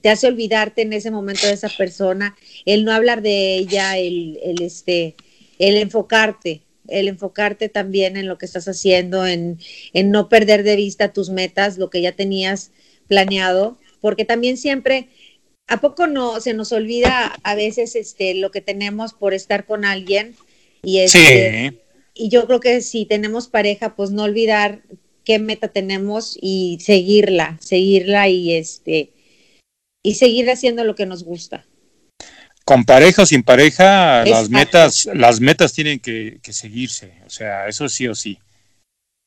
te 0.01 0.09
hace 0.09 0.27
olvidarte 0.27 0.81
en 0.81 0.93
ese 0.93 1.11
momento 1.11 1.45
de 1.47 1.53
esa 1.53 1.69
persona, 1.69 2.35
el 2.65 2.85
no 2.85 2.91
hablar 2.91 3.21
de 3.21 3.55
ella, 3.55 3.97
el, 3.97 4.39
el 4.43 4.61
este, 4.61 5.15
el 5.59 5.77
enfocarte, 5.77 6.61
el 6.87 7.07
enfocarte 7.07 7.69
también 7.69 8.17
en 8.17 8.27
lo 8.27 8.37
que 8.37 8.45
estás 8.45 8.67
haciendo, 8.67 9.27
en, 9.27 9.59
en 9.93 10.11
no 10.11 10.29
perder 10.29 10.63
de 10.63 10.75
vista 10.75 11.13
tus 11.13 11.29
metas, 11.29 11.77
lo 11.77 11.89
que 11.89 12.01
ya 12.01 12.13
tenías 12.13 12.71
planeado, 13.07 13.77
porque 14.01 14.25
también 14.25 14.57
siempre 14.57 15.09
¿A 15.69 15.81
poco 15.81 16.07
no 16.07 16.39
se 16.39 16.53
nos 16.53 16.71
olvida 16.71 17.37
a 17.43 17.53
veces 17.53 17.97
este, 17.97 18.33
lo 18.35 18.51
que 18.51 18.61
tenemos 18.61 19.13
por 19.13 19.33
estar 19.33 19.65
con 19.65 19.83
alguien? 19.83 20.33
Y, 20.83 20.99
este, 20.99 21.81
y 22.13 22.29
yo 22.29 22.45
creo 22.47 22.59
que 22.59 22.81
si 22.81 23.05
tenemos 23.05 23.47
pareja, 23.47 23.95
pues 23.95 24.11
no 24.11 24.23
olvidar 24.23 24.81
qué 25.23 25.39
meta 25.39 25.67
tenemos 25.67 26.37
y 26.41 26.77
seguirla, 26.81 27.57
seguirla 27.59 28.29
y 28.29 28.53
este 28.53 29.11
y 30.03 30.15
seguir 30.15 30.49
haciendo 30.49 30.85
lo 30.85 30.95
que 30.95 31.05
nos 31.05 31.25
gusta. 31.25 31.65
Con 32.63 32.85
pareja 32.85 33.23
o 33.23 33.25
sin 33.25 33.43
pareja, 33.43 34.23
las 34.25 34.49
metas, 34.49 35.09
las 35.13 35.41
metas 35.41 35.73
tienen 35.73 35.99
que, 35.99 36.39
que, 36.41 36.53
seguirse, 36.53 37.13
o 37.25 37.29
sea, 37.29 37.67
eso 37.67 37.89
sí 37.89 38.07
o 38.07 38.15
sí. 38.15 38.37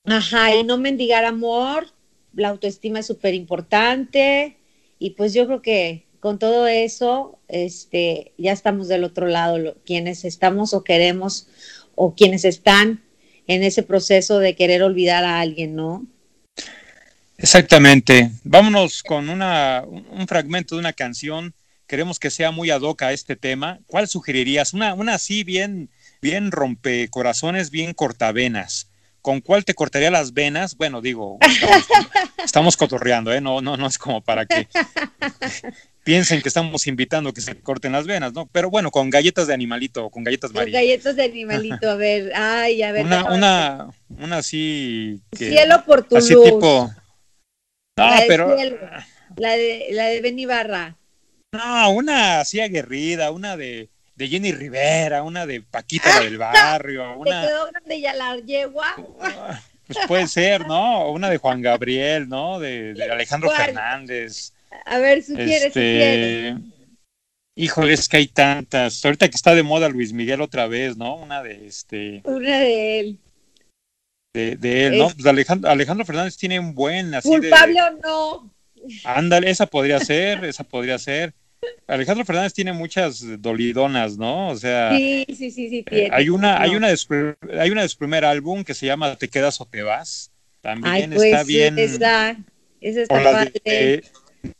Ajá, 0.04 0.54
y 0.54 0.64
no 0.64 0.78
mendigar 0.78 1.26
amor, 1.26 1.88
la 2.32 2.48
autoestima 2.48 3.00
es 3.00 3.06
súper 3.06 3.34
importante, 3.34 4.56
y 4.98 5.10
pues 5.10 5.34
yo 5.34 5.46
creo 5.46 5.60
que 5.60 6.06
con 6.20 6.38
todo 6.38 6.66
eso, 6.66 7.38
este, 7.48 8.32
ya 8.36 8.52
estamos 8.52 8.88
del 8.88 9.04
otro 9.04 9.26
lado, 9.26 9.76
quienes 9.84 10.24
estamos 10.24 10.74
o 10.74 10.84
queremos 10.84 11.48
o 11.94 12.14
quienes 12.14 12.44
están 12.44 13.02
en 13.46 13.62
ese 13.62 13.82
proceso 13.82 14.38
de 14.38 14.54
querer 14.54 14.82
olvidar 14.82 15.24
a 15.24 15.40
alguien, 15.40 15.74
¿no? 15.74 16.06
Exactamente. 17.36 18.30
Vámonos 18.44 19.02
con 19.02 19.30
una, 19.30 19.82
un 19.86 20.28
fragmento 20.28 20.74
de 20.74 20.80
una 20.80 20.92
canción. 20.92 21.54
Queremos 21.86 22.18
que 22.18 22.30
sea 22.30 22.50
muy 22.50 22.70
ad 22.70 22.82
a 23.00 23.12
este 23.12 23.34
tema. 23.34 23.80
¿Cuál 23.86 24.06
sugerirías? 24.08 24.74
Una, 24.74 24.92
una 24.94 25.14
así 25.14 25.42
bien, 25.42 25.88
bien 26.20 26.52
rompecorazones, 26.52 27.70
bien 27.70 27.94
cortavenas. 27.94 28.90
¿Con 29.22 29.40
cuál 29.40 29.64
te 29.64 29.74
cortaría 29.74 30.10
las 30.10 30.32
venas? 30.32 30.76
Bueno, 30.76 31.00
digo, 31.00 31.38
estamos, 32.44 32.76
cotorreando, 32.76 33.32
¿eh? 33.32 33.40
No, 33.40 33.60
no, 33.60 33.76
no 33.76 33.86
es 33.86 33.98
como 33.98 34.22
para 34.22 34.46
que 34.46 34.68
piensen 36.04 36.42
que 36.42 36.48
estamos 36.48 36.86
invitando 36.86 37.32
que 37.32 37.40
se 37.40 37.60
corten 37.60 37.92
las 37.92 38.06
venas, 38.06 38.32
¿no? 38.32 38.46
Pero 38.46 38.70
bueno, 38.70 38.90
con 38.90 39.10
galletas 39.10 39.46
de 39.46 39.54
animalito, 39.54 40.10
con 40.10 40.24
galletas 40.24 40.52
María. 40.52 40.72
Con 40.72 40.80
galletas 40.80 41.16
de 41.16 41.24
animalito, 41.24 41.90
a 41.90 41.94
ver, 41.94 42.32
ay, 42.34 42.82
a 42.82 42.92
ver. 42.92 43.04
Una, 43.04 43.24
una, 43.32 43.90
una 44.08 44.36
así. 44.38 45.20
cielo 45.36 45.84
por 45.84 46.02
tu 46.02 46.16
así 46.16 46.34
tipo. 46.34 46.90
No, 47.96 48.10
pero. 48.28 48.56
la 49.36 49.52
de, 49.52 49.88
la 49.92 50.06
de 50.06 50.20
Ben 50.20 50.38
Ibarra. 50.38 50.96
No, 51.52 51.90
una 51.90 52.40
así 52.40 52.60
aguerrida, 52.60 53.30
una 53.30 53.56
de 53.56 53.90
de 54.20 54.28
Jenny 54.28 54.52
Rivera, 54.52 55.22
una 55.22 55.46
de 55.46 55.62
Paquita 55.62 56.20
del 56.20 56.36
Barrio, 56.36 57.16
una... 57.16 57.40
¿Te 57.40 57.48
quedó 57.48 57.70
grande 57.70 58.00
ya 58.02 58.14
la 58.14 58.36
yegua? 58.36 58.94
Pues 59.86 59.98
puede 60.06 60.28
ser, 60.28 60.66
¿no? 60.66 61.10
Una 61.10 61.30
de 61.30 61.38
Juan 61.38 61.62
Gabriel, 61.62 62.28
¿no? 62.28 62.60
De, 62.60 62.94
Alejandro 63.10 63.50
Fernández. 63.50 64.52
A 64.86 64.98
ver, 64.98 65.22
si 65.22 65.34
quieres, 65.34 65.64
este... 65.64 66.56
Híjole, 67.56 67.92
es 67.92 68.08
que 68.08 68.16
hay 68.16 68.26
tantas. 68.26 69.04
Ahorita 69.04 69.28
que 69.28 69.36
está 69.36 69.54
de 69.54 69.62
moda 69.62 69.88
Luis 69.88 70.12
Miguel 70.12 70.40
otra 70.40 70.66
vez, 70.66 70.96
¿no? 70.96 71.16
Una 71.16 71.42
de 71.42 71.66
este. 71.66 72.22
Una 72.24 72.58
de 72.58 73.00
él. 73.00 73.18
De, 74.32 74.86
él, 74.86 74.98
¿no? 74.98 75.10
Pues 75.10 75.26
Alejandro, 75.26 75.68
Alejandro 75.68 76.06
Fernández 76.06 76.36
tiene 76.36 76.60
un 76.60 76.74
buen 76.74 77.12
así 77.14 77.28
¿Culpable 77.28 77.82
o 77.82 77.90
no? 77.90 78.54
Ándale, 79.04 79.50
esa 79.50 79.66
podría 79.66 79.98
ser, 80.00 80.44
esa 80.44 80.64
podría 80.64 80.98
ser. 80.98 81.34
Alejandro 81.86 82.24
Fernández 82.24 82.54
tiene 82.54 82.72
muchas 82.72 83.22
dolidonas, 83.42 84.16
¿no? 84.16 84.48
O 84.48 84.56
sea, 84.56 84.96
sí, 84.96 85.26
sí, 85.28 85.50
sí, 85.50 85.68
sí 85.68 85.84
eh, 85.90 86.08
hay 86.12 86.30
una, 86.30 86.62
hay 86.62 86.76
una 86.76 86.88
de 86.88 86.96
su, 86.96 87.34
hay 87.58 87.70
una 87.70 87.82
de 87.82 87.88
su 87.88 87.98
primer 87.98 88.24
álbum 88.24 88.64
que 88.64 88.72
se 88.72 88.86
llama 88.86 89.16
Te 89.16 89.28
quedas 89.28 89.60
o 89.60 89.66
te 89.66 89.82
vas. 89.82 90.30
También 90.62 91.12
está 91.12 91.38
pues, 91.38 91.46
bien. 91.46 91.78
Esa, 91.78 92.36
esa 92.80 93.02
está 93.02 93.50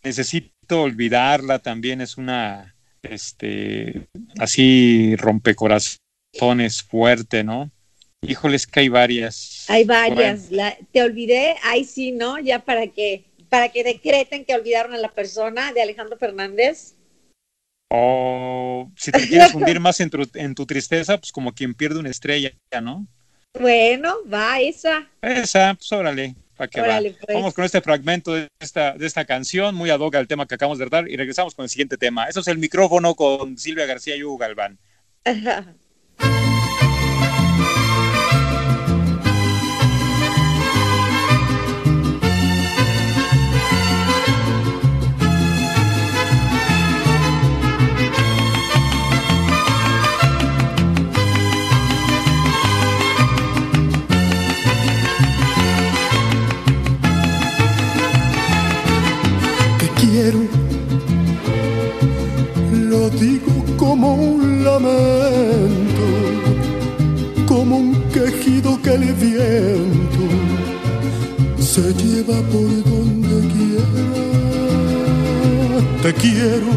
necesito 0.02 0.82
olvidarla 0.82 1.58
también 1.58 2.00
es 2.00 2.16
una, 2.16 2.74
este, 3.02 4.08
así 4.38 5.16
rompecorazones 5.16 6.82
fuerte, 6.88 7.44
¿no? 7.44 7.70
Híjoles 8.22 8.66
que 8.66 8.80
hay 8.80 8.88
varias. 8.88 9.64
Hay 9.68 9.84
varias. 9.84 10.48
te 10.92 11.02
olvidé, 11.02 11.56
ahí 11.64 11.84
sí, 11.84 12.12
¿no? 12.12 12.38
Ya 12.38 12.58
para 12.58 12.86
que 12.88 13.24
para 13.50 13.68
que 13.68 13.84
decreten 13.84 14.46
que 14.46 14.54
olvidaron 14.54 14.94
a 14.94 14.98
la 14.98 15.12
persona 15.12 15.72
de 15.72 15.82
Alejandro 15.82 16.16
Fernández? 16.16 16.94
O 17.90 18.90
si 18.96 19.10
te 19.10 19.26
quieres 19.26 19.52
hundir 19.52 19.80
más 19.80 20.00
en 20.00 20.08
tu, 20.08 20.26
en 20.34 20.54
tu 20.54 20.64
tristeza, 20.64 21.18
pues 21.18 21.32
como 21.32 21.52
quien 21.52 21.74
pierde 21.74 21.98
una 21.98 22.08
estrella, 22.08 22.52
¿no? 22.80 23.06
Bueno, 23.58 24.14
va 24.32 24.60
esa. 24.60 25.10
Esa, 25.20 25.74
pues 25.74 25.90
órale, 25.90 26.36
para 26.60 26.68
que 26.68 26.80
va. 26.82 27.00
Pues. 27.00 27.34
Vamos 27.34 27.54
con 27.54 27.64
este 27.64 27.80
fragmento 27.80 28.34
de 28.34 28.48
esta, 28.60 28.92
de 28.92 29.06
esta 29.06 29.24
canción, 29.24 29.74
muy 29.74 29.88
ad 29.88 30.00
hoc 30.00 30.14
al 30.16 30.28
tema 30.28 30.46
que 30.46 30.56
acabamos 30.56 30.78
de 30.78 30.86
dar, 30.86 31.08
y 31.08 31.16
regresamos 31.16 31.54
con 31.54 31.62
el 31.62 31.70
siguiente 31.70 31.96
tema. 31.96 32.26
Eso 32.26 32.40
es 32.40 32.48
el 32.48 32.58
micrófono 32.58 33.14
con 33.14 33.56
Silvia 33.56 33.86
García 33.86 34.14
y 34.14 34.22
Hugo 34.22 34.36
Galván. 34.36 34.78
Lo 35.24 35.32
como 63.90 64.14
un 64.14 64.62
lamento, 64.62 66.06
como 67.48 67.78
un 67.78 67.92
quejido 68.14 68.80
que 68.82 68.90
el 68.94 69.12
viento 69.14 70.24
se 71.58 71.92
lleva 71.94 72.38
por 72.52 72.70
donde 72.90 73.36
quiera. 73.52 74.06
Te 76.02 76.10
quiero, 76.22 76.70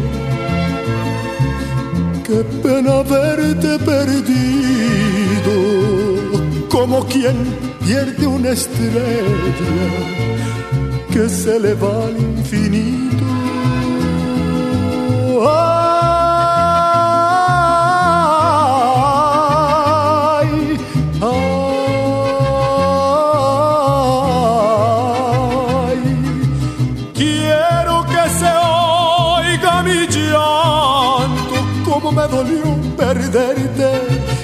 qué 2.26 2.38
pena 2.64 2.94
verte 3.04 3.78
perdido, 3.92 5.56
como 6.68 7.06
quien 7.06 7.36
pierde 7.86 8.26
una 8.26 8.50
estrella 8.50 9.04
que 11.12 11.28
se 11.28 11.60
le 11.60 11.74
va 11.74 12.06
al 12.06 12.16
infinito. 12.18 13.04
Quiero 15.24 15.73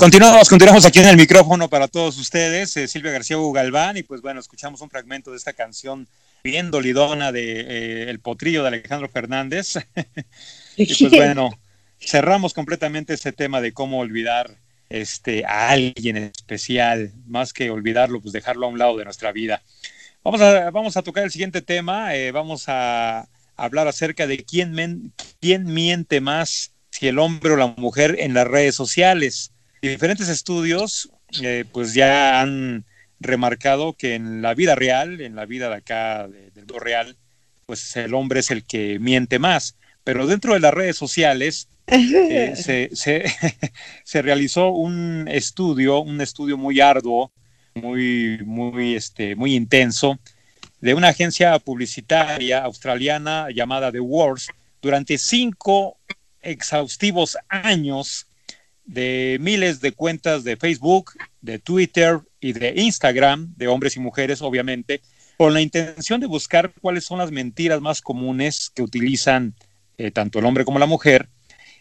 Continuamos, 0.00 0.48
continuamos 0.48 0.86
aquí 0.86 0.98
en 0.98 1.08
el 1.08 1.16
micrófono 1.18 1.68
para 1.68 1.86
todos 1.86 2.16
ustedes, 2.16 2.74
eh, 2.78 2.88
Silvia 2.88 3.12
García 3.12 3.36
Galván, 3.52 3.98
y 3.98 4.02
pues 4.02 4.22
bueno, 4.22 4.40
escuchamos 4.40 4.80
un 4.80 4.88
fragmento 4.88 5.30
de 5.30 5.36
esta 5.36 5.52
canción 5.52 6.08
bien 6.42 6.70
dolidona 6.70 7.32
de 7.32 7.60
eh, 7.60 8.08
El 8.08 8.18
Potrillo 8.18 8.62
de 8.62 8.68
Alejandro 8.68 9.10
Fernández. 9.10 9.74
y 10.78 10.86
pues 10.86 11.10
bueno, 11.10 11.50
cerramos 12.00 12.54
completamente 12.54 13.12
este 13.12 13.32
tema 13.32 13.60
de 13.60 13.74
cómo 13.74 13.98
olvidar 13.98 14.56
este, 14.88 15.44
a 15.44 15.68
alguien 15.68 16.16
especial, 16.16 17.12
más 17.26 17.52
que 17.52 17.68
olvidarlo, 17.68 18.22
pues 18.22 18.32
dejarlo 18.32 18.64
a 18.64 18.70
un 18.70 18.78
lado 18.78 18.96
de 18.96 19.04
nuestra 19.04 19.32
vida. 19.32 19.62
Vamos 20.24 20.40
a, 20.40 20.70
vamos 20.70 20.96
a 20.96 21.02
tocar 21.02 21.24
el 21.24 21.30
siguiente 21.30 21.60
tema, 21.60 22.14
eh, 22.16 22.32
vamos 22.32 22.64
a 22.68 23.28
hablar 23.54 23.86
acerca 23.86 24.26
de 24.26 24.38
quién, 24.44 25.12
quién 25.42 25.64
miente 25.66 26.22
más, 26.22 26.72
si 26.88 27.06
el 27.06 27.18
hombre 27.18 27.52
o 27.52 27.56
la 27.58 27.66
mujer 27.76 28.16
en 28.18 28.32
las 28.32 28.46
redes 28.46 28.74
sociales. 28.74 29.52
Diferentes 29.82 30.28
estudios 30.28 31.10
eh, 31.42 31.64
pues 31.72 31.94
ya 31.94 32.40
han 32.40 32.84
remarcado 33.18 33.94
que 33.94 34.14
en 34.14 34.42
la 34.42 34.54
vida 34.54 34.74
real, 34.74 35.20
en 35.20 35.36
la 35.36 35.46
vida 35.46 35.68
de 35.68 35.76
acá, 35.76 36.28
del 36.28 36.52
mundo 36.54 36.78
real, 36.78 37.16
pues 37.66 37.96
el 37.96 38.14
hombre 38.14 38.40
es 38.40 38.50
el 38.50 38.64
que 38.64 38.98
miente 38.98 39.38
más. 39.38 39.76
Pero 40.04 40.26
dentro 40.26 40.54
de 40.54 40.60
las 40.60 40.74
redes 40.74 40.96
sociales 40.96 41.68
eh, 41.86 42.54
se, 42.56 42.90
se, 44.04 44.22
realizó 44.22 44.70
un 44.70 45.28
estudio, 45.28 46.00
un 46.00 46.20
estudio 46.20 46.56
muy 46.56 46.80
arduo, 46.80 47.32
muy, 47.74 48.38
muy, 48.44 48.94
este, 48.94 49.36
muy 49.36 49.54
intenso, 49.54 50.18
de 50.80 50.94
una 50.94 51.08
agencia 51.08 51.58
publicitaria 51.58 52.64
australiana 52.64 53.48
llamada 53.54 53.92
The 53.92 54.00
Wars, 54.00 54.48
durante 54.80 55.18
cinco 55.18 55.98
exhaustivos 56.40 57.36
años 57.48 58.29
de 58.90 59.38
miles 59.40 59.80
de 59.80 59.92
cuentas 59.92 60.42
de 60.42 60.56
Facebook, 60.56 61.12
de 61.40 61.60
Twitter 61.60 62.18
y 62.40 62.52
de 62.52 62.74
Instagram, 62.76 63.54
de 63.56 63.68
hombres 63.68 63.96
y 63.96 64.00
mujeres, 64.00 64.42
obviamente, 64.42 65.00
con 65.36 65.54
la 65.54 65.60
intención 65.60 66.20
de 66.20 66.26
buscar 66.26 66.72
cuáles 66.80 67.04
son 67.04 67.18
las 67.18 67.30
mentiras 67.30 67.80
más 67.80 68.02
comunes 68.02 68.70
que 68.74 68.82
utilizan 68.82 69.54
eh, 69.96 70.10
tanto 70.10 70.40
el 70.40 70.44
hombre 70.44 70.64
como 70.64 70.80
la 70.80 70.86
mujer, 70.86 71.28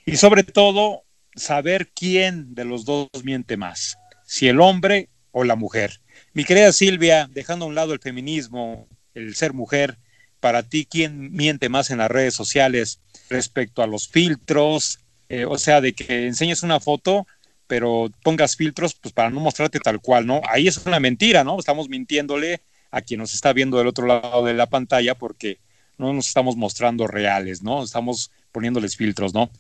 y 0.06 0.18
sobre 0.18 0.44
todo 0.44 1.04
saber 1.36 1.90
quién 1.96 2.54
de 2.54 2.66
los 2.66 2.86
dos 2.86 3.10
miente 3.24 3.58
más, 3.58 3.98
si 4.26 4.48
el 4.48 4.62
hombre 4.62 5.10
o 5.32 5.44
la 5.44 5.56
mujer. 5.56 6.02
Mi 6.34 6.44
querida 6.44 6.72
Silvia, 6.72 7.28
dejando 7.32 7.66
a 7.66 7.70
un 7.70 7.76
lado 7.76 7.94
el 7.94 8.00
feminismo, 8.00 8.88
el 9.16 9.36
ser 9.36 9.54
mujer, 9.54 9.98
para 10.40 10.62
ti, 10.62 10.86
¿quién 10.86 11.32
miente 11.32 11.70
más 11.70 11.90
en 11.90 11.98
las 11.98 12.12
redes 12.12 12.36
sociales 12.36 13.02
respecto 13.30 13.82
a 13.82 13.88
los 13.88 14.08
filtros? 14.08 15.00
Eh, 15.30 15.46
o 15.46 15.58
sea, 15.58 15.80
de 15.80 15.94
que 15.94 16.28
enseñes 16.28 16.64
una 16.64 16.80
foto, 16.80 17.28
pero 17.68 18.12
pongas 18.24 18.56
filtros, 18.56 18.96
pues 18.96 19.14
para 19.14 19.30
no 19.30 19.40
mostrarte 19.40 19.80
tal 19.80 20.02
cual, 20.02 20.26
¿no? 20.26 20.42
Ahí 20.50 20.68
es 20.68 20.78
una 20.86 21.00
mentira, 21.00 21.44
¿no? 21.44 21.60
Estamos 21.60 21.88
mintiéndole 21.88 22.62
a 22.90 23.02
quien 23.02 23.20
nos 23.20 23.36
está 23.36 23.54
viendo 23.54 23.78
del 23.78 23.88
otro 23.88 24.08
lado 24.08 24.44
de 24.44 24.56
la 24.56 24.66
pantalla 24.66 25.14
porque 25.14 25.60
no 26.00 26.12
nos 26.14 26.28
estamos 26.28 26.56
mostrando 26.56 27.06
reales, 27.06 27.62
¿no? 27.62 27.84
Estamos 27.84 28.32
poniéndoles 28.52 28.98
filtros, 28.98 29.34
¿no? 29.34 29.52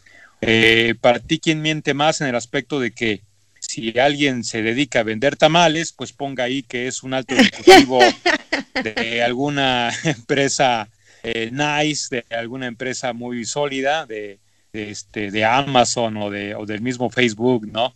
Eh, 0.42 0.96
para 1.00 1.20
ti, 1.20 1.38
¿quién 1.38 1.62
miente 1.62 1.94
más 1.94 2.22
en 2.22 2.28
el 2.28 2.36
aspecto 2.36 2.80
de 2.80 2.92
que 2.92 3.22
si 3.60 4.00
alguien 4.00 4.44
se 4.44 4.64
dedica 4.64 5.02
a 5.02 5.04
vender 5.04 5.36
tamales, 5.36 5.92
pues 5.92 6.12
ponga 6.12 6.46
ahí 6.46 6.64
que 6.64 6.88
es 6.88 7.04
un 7.04 7.14
alto 7.14 7.36
ejecutivo 7.36 8.00
de 8.84 9.22
alguna 9.22 9.92
empresa 10.04 10.90
eh, 11.22 11.52
nice, 11.52 12.24
de 12.30 12.36
alguna 12.36 12.66
empresa 12.66 13.14
muy 13.14 13.46
sólida, 13.46 14.08
de, 14.08 14.40
este, 14.74 15.32
de 15.32 15.46
Amazon 15.46 16.18
o, 16.18 16.30
de, 16.30 16.56
o 16.56 16.66
del 16.66 16.82
mismo 16.82 17.10
Facebook, 17.10 17.68
¿no? 17.68 17.94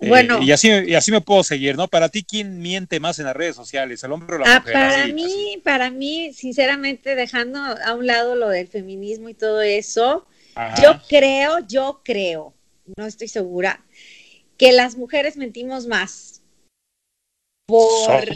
Eh, 0.00 0.08
bueno, 0.08 0.42
y 0.42 0.50
así, 0.50 0.68
y 0.68 0.94
así 0.94 1.12
me 1.12 1.20
puedo 1.20 1.44
seguir, 1.44 1.76
¿no? 1.76 1.86
Para 1.86 2.08
ti, 2.08 2.24
¿quién 2.24 2.60
miente 2.60 2.98
más 2.98 3.18
en 3.20 3.26
las 3.26 3.36
redes 3.36 3.54
sociales, 3.54 4.02
el 4.02 4.12
hombre 4.12 4.36
o 4.36 4.38
la 4.40 4.56
ah, 4.56 4.58
mujer? 4.58 4.72
Para 4.72 5.06
mí, 5.06 5.60
para 5.62 5.90
mí, 5.90 6.32
sinceramente, 6.32 7.14
dejando 7.14 7.60
a 7.60 7.94
un 7.94 8.06
lado 8.06 8.34
lo 8.34 8.48
del 8.48 8.66
feminismo 8.66 9.28
y 9.28 9.34
todo 9.34 9.62
eso, 9.62 10.26
yo 10.82 11.00
creo, 11.08 11.60
yo 11.66 12.00
creo, 12.04 12.52
no 12.96 13.06
estoy 13.06 13.28
segura, 13.28 13.84
que 14.58 14.72
las 14.72 14.96
mujeres 14.96 15.36
mentimos 15.36 15.86
más 15.86 16.42
por, 17.66 18.26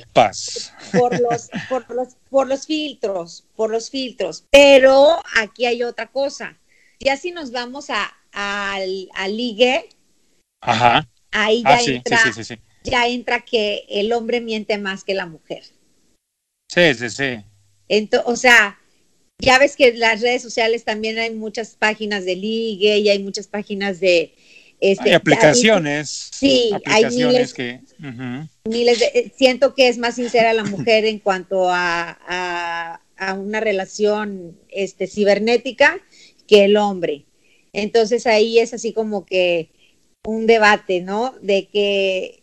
por, 0.93 1.21
los, 1.21 1.51
por, 1.69 1.91
los, 1.91 2.09
por 2.31 2.47
los 2.47 2.67
filtros, 2.67 3.45
por 3.57 3.71
los 3.71 3.91
filtros. 3.91 4.45
Pero 4.51 5.21
aquí 5.37 5.67
hay 5.67 5.83
otra 5.83 6.07
cosa. 6.07 6.57
Ya 7.01 7.17
si 7.17 7.31
nos 7.31 7.51
vamos 7.53 7.91
a, 7.91 8.15
al, 8.33 9.37
ligue, 9.37 9.89
Ajá. 10.61 11.09
ahí 11.31 11.63
ah, 11.65 11.81
ya, 11.81 11.93
entra, 11.93 12.21
ya 12.83 13.09
entra 13.09 13.41
que 13.45 13.85
el 13.89 14.13
hombre 14.13 14.41
miente 14.41 14.79
más 14.79 15.05
que 15.05 15.15
la 15.15 15.27
mujer. 15.27 15.65
Sí, 16.69 16.95
sí, 16.95 17.11
sí. 17.11 17.45
o 18.25 18.37
sea, 18.37 18.79
ya 19.39 19.59
ves 19.59 19.77
que 19.77 19.89
en 19.89 20.01
las 20.01 20.21
redes 20.21 20.43
sociales 20.43 20.85
también 20.85 21.19
hay 21.19 21.35
muchas 21.35 21.77
páginas 21.77 22.25
de 22.25 22.37
ligue 22.37 22.99
y 22.99 23.09
hay 23.09 23.23
muchas 23.23 23.47
páginas 23.47 24.01
de, 24.01 24.35
este, 24.81 25.11
hay 25.11 25.15
aplicaciones. 25.15 26.31
Sí, 26.33 26.71
hay 26.85 27.07
miles, 27.07 27.55
que, 27.55 27.81
miles 28.65 28.99
de, 28.99 29.33
siento 29.37 29.75
que 29.75 29.89
es 29.89 29.99
más 29.99 30.17
sincera 30.17 30.53
la 30.53 30.65
mujer 30.65 31.05
en 31.07 31.19
cuanto 31.19 31.71
a, 31.71 33.01
a, 33.17 33.35
una 33.35 33.61
relación 33.61 34.59
este, 34.69 35.07
cibernética 35.07 35.99
que 36.47 36.65
el 36.65 36.77
hombre. 36.77 37.27
Entonces 37.73 38.27
ahí 38.27 38.59
es 38.59 38.73
así 38.75 38.93
como 38.93 39.25
que 39.27 39.71
un 40.25 40.47
debate, 40.47 41.01
¿no? 41.01 41.35
De 41.43 41.69
que 41.69 42.43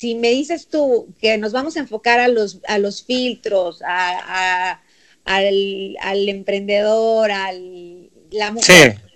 si 0.00 0.14
me 0.14 0.30
dices 0.30 0.68
tú 0.68 1.08
que 1.20 1.38
nos 1.38 1.52
vamos 1.52 1.76
a 1.76 1.80
enfocar 1.80 2.20
a 2.20 2.28
los, 2.28 2.60
a 2.66 2.78
los 2.78 3.04
filtros, 3.04 3.82
a, 3.86 4.80
al, 5.24 5.96
al, 6.00 6.28
emprendedor, 6.28 7.30
al 7.30 8.10
la 8.30 8.50
mujer. 8.50 8.96
Sí 8.96 9.12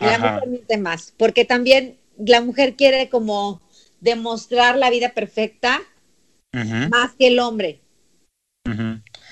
la 0.00 0.18
mujer 0.18 0.48
miente 0.48 0.78
más, 0.78 1.12
porque 1.16 1.44
también 1.44 1.98
la 2.18 2.40
mujer 2.40 2.74
quiere 2.76 3.08
como 3.08 3.60
demostrar 4.00 4.76
la 4.76 4.90
vida 4.90 5.12
perfecta 5.12 5.80
más 6.52 7.12
que 7.18 7.28
el 7.28 7.38
hombre. 7.38 7.80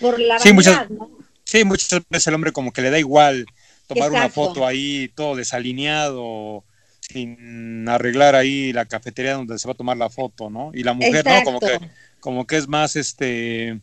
Por 0.00 0.18
la 0.18 0.38
sí, 0.38 0.52
muchas, 0.52 0.90
¿no? 0.90 1.10
sí, 1.44 1.64
muchas 1.64 2.02
veces 2.08 2.26
el 2.28 2.34
hombre 2.34 2.52
como 2.52 2.72
que 2.72 2.82
le 2.82 2.90
da 2.90 2.98
igual 2.98 3.46
tomar 3.94 4.10
una 4.10 4.28
foto 4.28 4.66
ahí 4.66 5.10
todo 5.14 5.36
desalineado, 5.36 6.64
sin 7.00 7.88
arreglar 7.88 8.34
ahí 8.34 8.72
la 8.72 8.86
cafetería 8.86 9.34
donde 9.34 9.58
se 9.58 9.68
va 9.68 9.72
a 9.72 9.76
tomar 9.76 9.96
la 9.96 10.10
foto, 10.10 10.50
¿no? 10.50 10.70
Y 10.74 10.82
la 10.82 10.94
mujer, 10.94 11.24
¿no? 11.24 11.42
Como 11.42 11.60
que, 11.60 11.80
como 12.20 12.46
que 12.46 12.56
es 12.56 12.68
más 12.68 12.96
este 12.96 13.80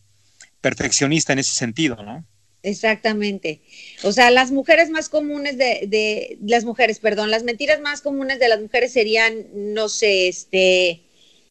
perfeccionista 0.62 1.34
en 1.34 1.40
ese 1.40 1.54
sentido, 1.54 1.98
¿no? 2.04 2.26
Exactamente. 2.64 3.62
O 4.04 4.12
sea, 4.12 4.32
las 4.32 4.52
mujeres 4.52 4.90
más 4.90 5.10
comunes 5.10 5.58
de, 5.58 5.86
de, 5.88 6.38
las 6.42 6.66
mujeres, 6.66 7.00
perdón, 7.00 7.32
las 7.32 7.44
mentiras 7.44 7.80
más 7.80 8.02
comunes 8.02 8.40
de 8.40 8.50
las 8.50 8.60
mujeres 8.60 8.92
serían, 8.92 9.46
no 9.54 9.90
sé, 9.90 10.28
este, 10.28 11.04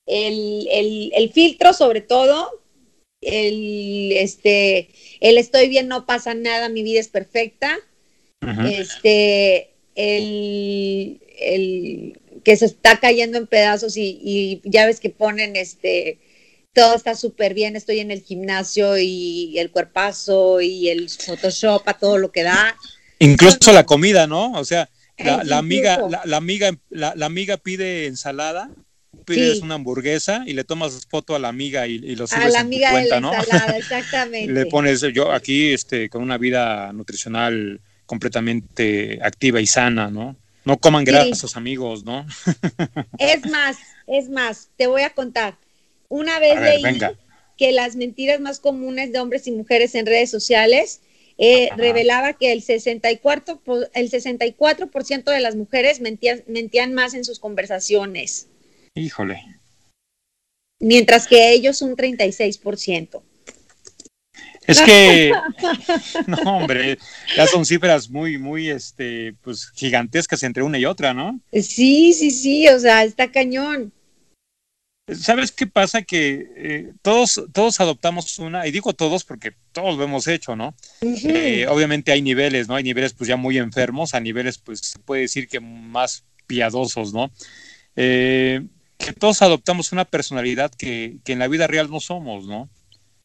el, 0.06 0.68
el, 0.70 1.12
el 1.14 1.32
filtro 1.32 1.72
sobre 1.72 2.00
todo, 2.00 2.50
el, 3.20 4.12
este, 4.12 4.90
el 5.20 5.38
estoy 5.38 5.68
bien, 5.68 5.88
no 5.88 6.06
pasa 6.06 6.34
nada, 6.34 6.68
mi 6.68 6.82
vida 6.82 7.00
es 7.00 7.08
perfecta, 7.08 7.78
este, 8.40 9.70
el, 9.94 11.20
el 11.38 12.20
que 12.44 12.56
se 12.56 12.66
está 12.66 12.98
cayendo 12.98 13.38
en 13.38 13.46
pedazos 13.46 13.96
y, 13.96 14.18
y 14.22 14.60
ya 14.64 14.86
ves 14.86 15.00
que 15.00 15.10
ponen, 15.10 15.56
este, 15.56 16.18
todo 16.76 16.94
está 16.94 17.14
súper 17.14 17.54
bien, 17.54 17.74
estoy 17.74 18.00
en 18.00 18.10
el 18.10 18.22
gimnasio 18.22 18.98
y 18.98 19.58
el 19.58 19.70
cuerpazo 19.70 20.60
y 20.60 20.90
el 20.90 21.08
Photoshop 21.08 21.88
a 21.88 21.94
todo 21.94 22.18
lo 22.18 22.30
que 22.30 22.42
da. 22.42 22.76
Incluso 23.18 23.72
la 23.72 23.84
comida, 23.84 24.26
¿no? 24.26 24.52
O 24.52 24.64
sea, 24.64 24.90
la, 25.16 25.56
amiga, 25.56 25.98
la, 26.26 26.36
amiga, 26.36 26.76
la, 26.90 27.14
amiga 27.24 27.56
pide 27.56 28.04
ensalada, 28.04 28.70
pides 29.24 29.62
una 29.62 29.76
hamburguesa 29.76 30.44
y 30.46 30.52
le 30.52 30.64
tomas 30.64 31.06
foto 31.08 31.34
a 31.34 31.38
la 31.38 31.48
amiga 31.48 31.86
y, 31.86 31.98
lo 32.14 32.26
subes 32.26 32.44
a 32.44 32.48
la 32.50 32.60
amiga 32.60 32.94
de 32.94 33.08
la 33.08 33.16
ensalada, 33.16 33.76
exactamente. 33.78 34.52
le 34.52 34.66
pones 34.66 35.00
yo 35.14 35.32
aquí 35.32 35.72
este 35.72 36.10
con 36.10 36.22
una 36.22 36.36
vida 36.36 36.92
nutricional 36.92 37.80
completamente 38.06 39.18
activa 39.22 39.60
y 39.60 39.66
sana, 39.66 40.10
¿no? 40.10 40.36
No 40.64 40.78
coman 40.78 41.04
grasas, 41.04 41.56
amigos, 41.56 42.04
¿no? 42.04 42.26
es 43.18 43.46
más, 43.50 43.76
es 44.06 44.28
más, 44.28 44.70
te 44.76 44.86
voy 44.86 45.02
a 45.02 45.10
contar. 45.10 45.56
Una 46.08 46.38
vez 46.38 46.60
leí 46.60 46.82
que 47.56 47.72
las 47.72 47.96
mentiras 47.96 48.40
más 48.40 48.58
comunes 48.58 49.12
de 49.12 49.20
hombres 49.20 49.46
y 49.46 49.52
mujeres 49.52 49.94
en 49.94 50.06
redes 50.06 50.30
sociales 50.30 51.00
eh, 51.38 51.68
revelaba 51.76 52.32
que 52.32 52.52
el 52.52 52.62
64%, 52.62 53.90
el 53.94 54.10
64 54.10 54.90
de 55.26 55.40
las 55.40 55.54
mujeres 55.54 56.00
mentían, 56.00 56.42
mentían 56.46 56.94
más 56.94 57.14
en 57.14 57.24
sus 57.24 57.38
conversaciones. 57.38 58.48
Híjole. 58.94 59.42
Mientras 60.80 61.26
que 61.26 61.52
ellos 61.52 61.82
un 61.82 61.96
36%. 61.96 63.22
Es 64.66 64.80
que, 64.80 65.32
no, 66.26 66.36
hombre, 66.56 66.98
ya 67.36 67.46
son 67.46 67.64
cifras 67.64 68.10
muy, 68.10 68.38
muy, 68.38 68.70
este, 68.70 69.34
pues, 69.42 69.70
gigantescas 69.70 70.42
entre 70.42 70.62
una 70.62 70.78
y 70.78 70.84
otra, 70.84 71.14
¿no? 71.14 71.40
Sí, 71.52 72.12
sí, 72.12 72.30
sí, 72.30 72.68
o 72.68 72.78
sea, 72.78 73.04
está 73.04 73.30
cañón. 73.30 73.92
¿Sabes 75.14 75.52
qué 75.52 75.68
pasa? 75.68 76.02
Que 76.02 76.48
eh, 76.56 76.92
todos, 77.00 77.40
todos 77.52 77.80
adoptamos 77.80 78.40
una, 78.40 78.66
y 78.66 78.72
digo 78.72 78.92
todos 78.92 79.22
porque 79.22 79.52
todos 79.70 79.96
lo 79.96 80.02
hemos 80.02 80.26
hecho, 80.26 80.56
¿no? 80.56 80.74
Eh, 81.00 81.66
obviamente 81.68 82.10
hay 82.10 82.22
niveles, 82.22 82.66
¿no? 82.66 82.74
Hay 82.74 82.82
niveles 82.82 83.12
pues 83.12 83.28
ya 83.28 83.36
muy 83.36 83.58
enfermos, 83.58 84.14
a 84.14 84.20
niveles 84.20 84.58
pues 84.58 84.80
se 84.80 84.98
puede 84.98 85.22
decir 85.22 85.46
que 85.46 85.60
más 85.60 86.24
piadosos, 86.48 87.12
¿no? 87.12 87.30
Eh, 87.94 88.66
que 88.98 89.12
todos 89.12 89.42
adoptamos 89.42 89.92
una 89.92 90.06
personalidad 90.06 90.72
que, 90.72 91.18
que, 91.24 91.34
en 91.34 91.38
la 91.38 91.46
vida 91.46 91.68
real 91.68 91.88
no 91.88 92.00
somos, 92.00 92.46
¿no? 92.46 92.68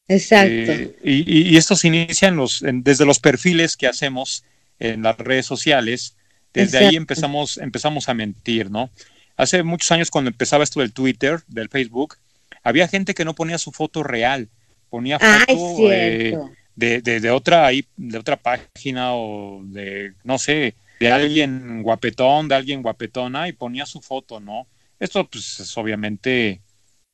Exacto. 0.08 0.74
y, 1.04 1.54
y, 1.54 1.58
esto 1.58 1.76
se 1.76 1.88
inicia 1.88 2.32
los, 2.32 2.62
desde 2.62 3.06
los 3.06 3.20
perfiles 3.20 3.78
que 3.78 3.88
hacemos 3.88 4.44
en 4.80 5.04
las 5.04 5.18
redes 5.18 5.46
sociales, 5.46 6.16
desde 6.54 6.80
ahí 6.80 6.96
empezamos, 6.96 7.58
empezamos 7.58 8.10
a 8.10 8.14
mentir, 8.14 8.70
¿no? 8.70 8.90
Hace 9.38 9.64
muchos 9.64 9.92
años 9.92 10.12
cuando 10.12 10.30
empezaba 10.30 10.64
esto 10.64 10.82
del 10.82 10.92
Twitter, 10.92 11.42
del 11.48 11.70
Facebook, 11.70 12.18
había 12.64 12.88
gente 12.88 13.14
que 13.14 13.26
no 13.26 13.34
ponía 13.34 13.58
su 13.58 13.72
foto 13.72 14.04
real, 14.04 14.50
ponía 14.90 15.18
foto 15.20 15.92
eh, 15.92 16.38
de, 16.76 17.02
de, 17.02 17.32
otra 17.32 17.70
de 17.96 18.18
otra 18.18 18.38
página 18.38 19.16
o 19.16 19.62
de, 19.64 20.14
no 20.24 20.38
sé, 20.38 20.76
de 21.00 21.12
alguien 21.12 21.82
guapetón, 21.84 22.48
de 22.48 22.56
alguien 22.56 22.82
guapetona 22.82 23.48
y 23.48 23.54
ponía 23.54 23.86
su 23.86 24.02
foto, 24.02 24.40
¿no? 24.40 24.68
Esto 25.00 25.28
pues 25.28 25.60
es, 25.60 25.78
obviamente 25.78 26.62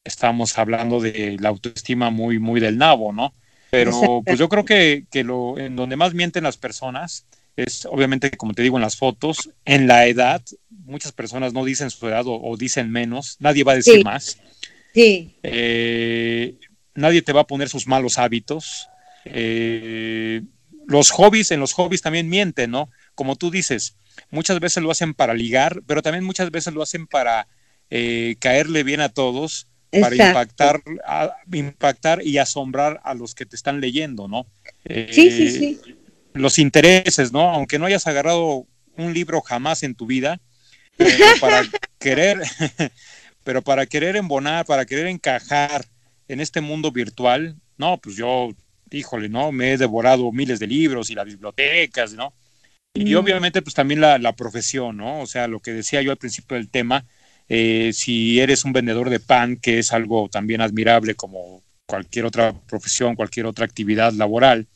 estamos 0.08 0.58
hablando 0.58 1.00
de 1.00 1.38
la 1.40 1.50
autoestima 1.50 2.10
muy, 2.10 2.40
muy 2.40 2.60
del 2.60 2.78
nabo, 2.78 3.14
¿no? 3.14 3.34
Pero 3.70 3.92
pues 4.26 4.40
yo 4.40 4.50
creo 4.50 4.66
que, 4.66 5.06
que 5.12 5.24
lo, 5.24 5.58
en 5.58 5.76
donde 5.76 5.96
más 5.96 6.14
mienten 6.14 6.44
las 6.44 6.58
personas 6.58 7.26
es 7.58 7.88
obviamente, 7.88 8.32
como 8.32 8.54
te 8.54 8.62
digo, 8.62 8.78
en 8.78 8.84
las 8.84 8.96
fotos, 8.96 9.50
en 9.66 9.88
la 9.88 10.06
edad, 10.06 10.44
muchas 10.70 11.12
personas 11.12 11.54
no 11.54 11.66
dicen 11.66 11.90
su 11.90 12.08
edad 12.08 12.24
o, 12.28 12.56
dicen 12.56 12.92
menos, 12.92 13.38
nadie 13.40 13.64
va 13.64 13.74
a 13.74 13.76
decir 13.76 14.04
más. 14.06 14.38
Sí. 14.94 15.36
Eh, 15.42 16.56
nadie 16.94 17.24
te 17.24 17.34
va 17.34 17.42
a 17.42 17.48
poner 17.48 17.68
sus 17.68 17.88
malos 17.88 18.20
hábitos. 18.20 18.88
Eh, 19.26 20.44
los 20.86 21.10
hobbies, 21.10 21.50
en 21.50 21.60
los 21.60 21.74
hobbies 21.74 22.04
también 22.04 22.30
mienten, 22.30 22.70
¿no? 22.70 22.90
Como 23.16 23.36
tú 23.36 23.50
dices, 23.50 23.96
muchas 24.30 24.60
veces 24.60 24.84
lo 24.84 24.92
hacen 24.92 25.16
para 25.16 25.34
ligar, 25.34 25.82
pero 25.88 26.04
también 26.04 26.24
muchas 26.24 26.52
veces 26.52 26.76
lo 26.76 26.84
hacen 26.84 27.08
para 27.08 27.48
eh, 27.90 28.36
caerle 28.40 28.84
bien 28.84 29.02
a 29.02 29.10
todos, 29.10 29.68
para 29.92 30.16
impactar, 30.16 30.82
impactar 31.52 32.22
y 32.26 32.38
asombrar 32.38 33.00
a 33.04 33.14
los 33.14 33.36
que 33.36 33.46
te 33.46 33.56
están 33.56 33.82
leyendo, 33.82 34.28
¿no? 34.28 34.46
sí, 34.86 35.32
sí, 35.32 35.52
sí 35.52 35.80
los 36.38 36.60
intereses, 36.60 37.32
¿no? 37.32 37.50
Aunque 37.50 37.80
no 37.80 37.86
hayas 37.86 38.08
agarrado 38.08 38.66
un 38.96 39.14
libro 39.14 39.42
jamás 39.42 39.84
en 39.84 39.96
tu 39.96 40.06
vida, 40.06 40.40
pero 40.96 41.12
para 41.40 41.64
querer, 42.00 42.42
pero 43.44 43.62
para 43.62 43.86
querer 43.86 44.16
embonar, 44.16 44.66
para 44.66 44.86
querer 44.86 45.08
encajar 45.08 45.86
en 46.28 46.40
este 46.42 46.62
mundo 46.62 46.92
virtual, 46.92 47.56
no, 47.78 47.98
pues 47.98 48.16
yo, 48.16 48.50
híjole, 48.92 49.30
¿no? 49.30 49.52
Me 49.52 49.74
he 49.74 49.78
devorado 49.78 50.32
miles 50.32 50.60
de 50.60 50.68
libros 50.68 51.10
y 51.10 51.16
las 51.16 51.26
bibliotecas, 51.26 52.14
¿no? 52.14 52.34
Y 52.94 53.14
mm. 53.14 53.18
obviamente, 53.18 53.62
pues 53.62 53.76
también 53.76 54.02
la, 54.02 54.18
la, 54.18 54.34
profesión, 54.34 54.98
¿no? 54.98 55.22
O 55.22 55.28
sea, 55.28 55.48
lo 55.48 55.60
que 55.60 55.72
decía 55.72 56.02
yo 56.02 56.12
al 56.12 56.18
principio 56.18 56.58
del 56.58 56.70
tema, 56.70 57.06
eh, 57.50 57.92
si 57.94 58.40
eres 58.40 58.66
un 58.66 58.74
vendedor 58.74 59.10
de 59.10 59.20
pan, 59.20 59.58
que 59.58 59.80
es 59.80 59.94
algo 59.94 60.30
también 60.30 60.62
admirable 60.62 61.16
como 61.16 61.62
cualquier 61.88 62.26
otra 62.26 62.54
profesión, 62.68 63.16
cualquier 63.16 63.46
otra 63.46 63.66
actividad 63.66 64.14
laboral, 64.14 64.68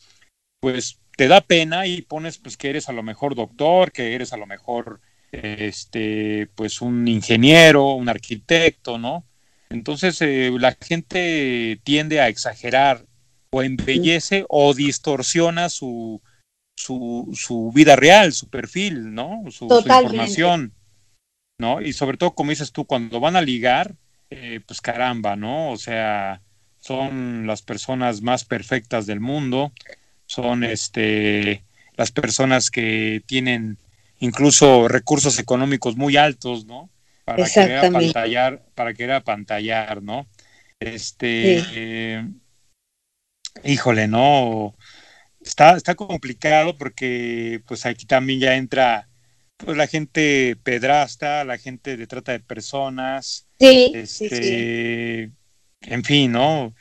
pues 0.61 0.99
te 1.17 1.27
da 1.27 1.41
pena 1.41 1.85
y 1.85 2.01
pones 2.01 2.37
pues 2.37 2.57
que 2.57 2.69
eres 2.69 2.89
a 2.89 2.93
lo 2.93 3.03
mejor 3.03 3.35
doctor, 3.35 3.91
que 3.91 4.15
eres 4.15 4.33
a 4.33 4.37
lo 4.37 4.45
mejor 4.45 5.01
este 5.31 6.49
pues 6.55 6.81
un 6.81 7.07
ingeniero, 7.07 7.91
un 7.91 8.09
arquitecto, 8.09 8.97
¿no? 8.97 9.25
Entonces 9.69 10.21
eh, 10.21 10.51
la 10.57 10.75
gente 10.79 11.79
tiende 11.83 12.19
a 12.19 12.27
exagerar 12.27 13.05
o 13.51 13.63
embellece 13.63 14.45
o 14.49 14.73
distorsiona 14.73 15.69
su, 15.69 16.21
su, 16.77 17.29
su 17.33 17.71
vida 17.73 17.95
real, 17.95 18.33
su 18.33 18.49
perfil, 18.49 19.13
¿no? 19.13 19.43
Su, 19.49 19.65
información, 19.65 20.73
¿no? 21.61 21.79
Y 21.79 21.93
sobre 21.93 22.17
todo, 22.17 22.31
como 22.31 22.49
dices 22.49 22.73
tú, 22.73 22.85
cuando 22.85 23.21
van 23.21 23.37
a 23.37 23.41
ligar, 23.41 23.95
eh, 24.29 24.59
pues 24.65 24.81
caramba, 24.81 25.35
¿no? 25.37 25.71
O 25.71 25.77
sea, 25.77 26.41
son 26.79 27.45
las 27.47 27.61
personas 27.61 28.21
más 28.21 28.43
perfectas 28.43 29.05
del 29.05 29.19
mundo, 29.21 29.71
son 30.25 30.63
este, 30.63 31.63
las 31.95 32.11
personas 32.11 32.71
que 32.71 33.21
tienen 33.27 33.77
incluso 34.19 34.87
recursos 34.87 35.37
económicos 35.39 35.95
muy 35.95 36.17
altos, 36.17 36.65
¿no? 36.65 36.89
Para 37.23 37.47
querer 37.47 37.85
apantallar, 37.85 38.63
para 38.73 38.93
querer 38.93 39.15
apantallar, 39.15 40.01
¿no? 40.01 40.27
Este, 40.79 42.25
híjole, 43.63 44.07
no, 44.07 44.75
está, 45.39 45.77
está 45.77 45.93
complicado 45.93 46.77
porque 46.77 47.61
pues 47.67 47.85
aquí 47.85 48.07
también 48.07 48.39
ya 48.39 48.55
entra 48.55 49.07
pues 49.65 49.77
la 49.77 49.87
gente 49.87 50.57
pedrasta, 50.63 51.43
la 51.43 51.57
gente 51.57 51.97
de 51.97 52.07
trata 52.07 52.31
de 52.31 52.39
personas, 52.39 53.47
sí, 53.59 53.91
este, 53.93 55.31
en 55.81 56.03
fin, 56.03 56.31
¿no? 56.31 56.73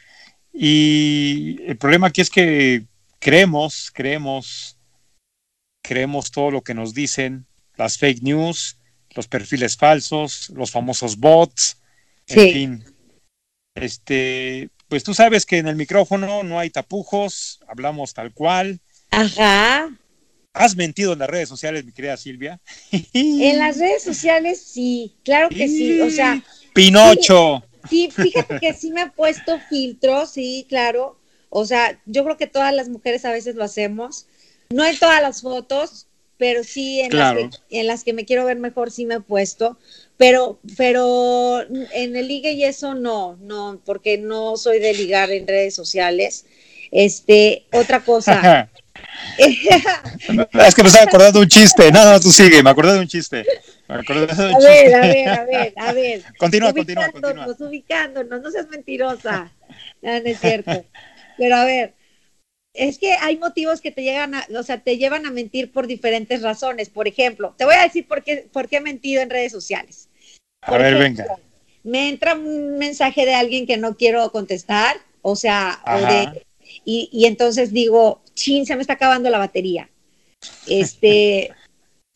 Y 0.53 1.59
el 1.67 1.77
problema 1.77 2.09
aquí 2.09 2.21
es 2.21 2.31
que 2.31 2.85
creemos, 3.19 3.91
creemos, 3.93 4.77
creemos 5.83 6.31
todo 6.31 6.51
lo 6.51 6.63
que 6.63 6.75
nos 6.75 6.95
dicen, 6.95 7.47
las 7.77 7.99
fake 7.99 8.23
news, 8.23 8.79
los 9.15 9.29
perfiles 9.29 9.77
falsos, 9.77 10.51
los 10.51 10.71
famosos 10.71 11.17
bots, 11.17 11.79
en 12.27 12.53
fin. 12.53 12.85
Este, 13.75 14.71
pues 14.89 15.05
tú 15.05 15.15
sabes 15.15 15.47
que 15.47 15.59
en 15.59 15.69
el 15.69 15.77
micrófono 15.77 16.43
no 16.43 16.59
hay 16.59 16.71
tapujos, 16.71 17.61
hablamos 17.69 18.13
tal 18.15 18.33
cual. 18.33 18.81
Ajá. 19.11 19.89
¿Has 20.53 20.77
mentido 20.77 21.13
en 21.13 21.21
las 21.21 21.31
redes 21.31 21.49
sociales, 21.49 21.85
mi 21.85 21.93
querida 21.93 22.17
Silvia? 22.17 22.61
En 23.13 23.59
las 23.59 23.79
redes 23.79 24.03
sociales 24.03 24.61
sí, 24.61 25.15
claro 25.25 25.49
que 25.49 25.69
sí, 25.69 26.01
o 26.01 26.11
sea. 26.11 26.43
Pinocho. 26.75 27.63
Sí, 27.89 28.11
sí, 28.15 28.23
fíjate 28.23 28.59
que 28.61 28.75
sí 28.75 28.91
me 28.91 29.03
he 29.03 29.11
puesto 29.11 29.59
filtros, 29.69 30.31
sí, 30.31 30.67
claro. 30.69 31.19
O 31.49 31.65
sea, 31.65 32.01
yo 32.07 32.25
creo 32.25 32.37
que 32.37 32.47
todas 32.47 32.75
las 32.75 32.89
mujeres 32.89 33.25
a 33.25 33.33
veces 33.33 33.55
lo 33.55 33.65
hacemos. 33.65 34.27
No 34.71 34.85
en 34.85 34.99
todas 34.99 35.21
las 35.23 35.43
fotos, 35.43 36.07
pero 36.37 36.63
sí 36.63 37.01
en, 37.01 37.17
las, 37.17 37.35
que, 37.35 37.51
en 37.71 37.87
las 37.87 38.05
que 38.05 38.13
me 38.13 38.25
quiero 38.25 38.45
ver 38.45 38.57
mejor 38.59 38.91
sí 38.91 39.07
me 39.07 39.17
he 39.17 39.21
puesto. 39.21 39.79
Pero, 40.17 40.61
pero 40.77 41.63
en 41.63 42.17
el 42.17 42.29
ligue 42.29 42.53
y 42.53 42.65
eso 42.65 42.95
no, 42.95 43.37
no, 43.41 43.81
porque 43.85 44.19
no 44.19 44.57
soy 44.57 44.79
de 44.79 44.95
ligar 44.95 45.31
en 45.31 45.47
redes 45.47 45.75
sociales. 45.75 46.45
Este, 46.91 47.67
otra 47.73 48.01
cosa. 48.01 48.71
es 49.39 50.75
que 50.75 50.83
me 50.83 50.89
estaba 50.89 51.05
acordando 51.05 51.39
de 51.39 51.45
un 51.45 51.49
chiste. 51.49 51.91
No, 51.93 52.05
no, 52.05 52.21
tú 52.21 52.31
sigue, 52.31 52.63
me 52.63 52.71
acordé 52.71 52.95
de 52.95 53.01
un 53.01 53.09
chiste. 53.09 53.45
Me 53.89 53.97
acordé 53.97 54.27
de 54.27 54.33
un 54.33 54.55
a 54.55 54.59
ver, 54.59 54.95
a 54.95 55.01
ver, 55.01 55.29
a 55.29 55.45
ver, 55.45 55.75
a 55.77 55.93
ver. 55.93 56.23
Continúa, 56.39 56.73
continúa, 56.73 57.11
continúa. 57.11 57.47
Ubicándonos, 57.59 58.41
no 58.41 58.51
seas 58.51 58.69
mentirosa. 58.69 59.51
No, 60.03 60.13
no 60.13 60.27
es 60.27 60.41
cierto. 60.41 60.85
Pero 61.39 61.57
a 61.57 61.65
ver, 61.65 61.95
es 62.75 62.99
que 62.99 63.13
hay 63.15 63.37
motivos 63.39 63.81
que 63.81 63.91
te 63.91 64.03
llegan 64.03 64.35
a, 64.35 64.47
o 64.57 64.63
sea, 64.63 64.79
te 64.79 64.97
llevan 64.97 65.27
a 65.27 65.31
mentir 65.31 65.73
por 65.73 65.87
diferentes 65.87 66.43
razones. 66.43 66.89
Por 66.89 67.09
ejemplo, 67.09 67.55
te 67.57 67.65
voy 67.65 67.75
a 67.75 67.83
decir 67.83 68.07
por 68.07 68.23
qué, 68.23 68.49
por 68.53 68.69
qué 68.69 68.77
he 68.77 68.81
mentido 68.81 69.23
en 69.23 69.31
redes 69.31 69.53
sociales. 69.53 70.09
a 70.63 70.77
ver, 70.77 70.97
venga. 70.97 71.27
Me 71.83 72.11
entra 72.11 72.35
un 72.35 72.77
mensaje 72.77 73.25
de 73.25 73.35
alguien 73.35 73.67
que 73.67 73.79
no 73.79 73.97
quiero 73.97 74.31
contestar, 74.33 74.97
o 75.23 75.35
sea, 75.35 75.81
y, 76.85 77.09
y, 77.13 77.27
entonces 77.27 77.73
digo, 77.73 78.23
chin, 78.35 78.67
se 78.67 78.77
me 78.77 78.83
está 78.83 78.95
acabando 78.95 79.31
la 79.31 79.39
batería. 79.39 79.91
Este, 80.67 81.51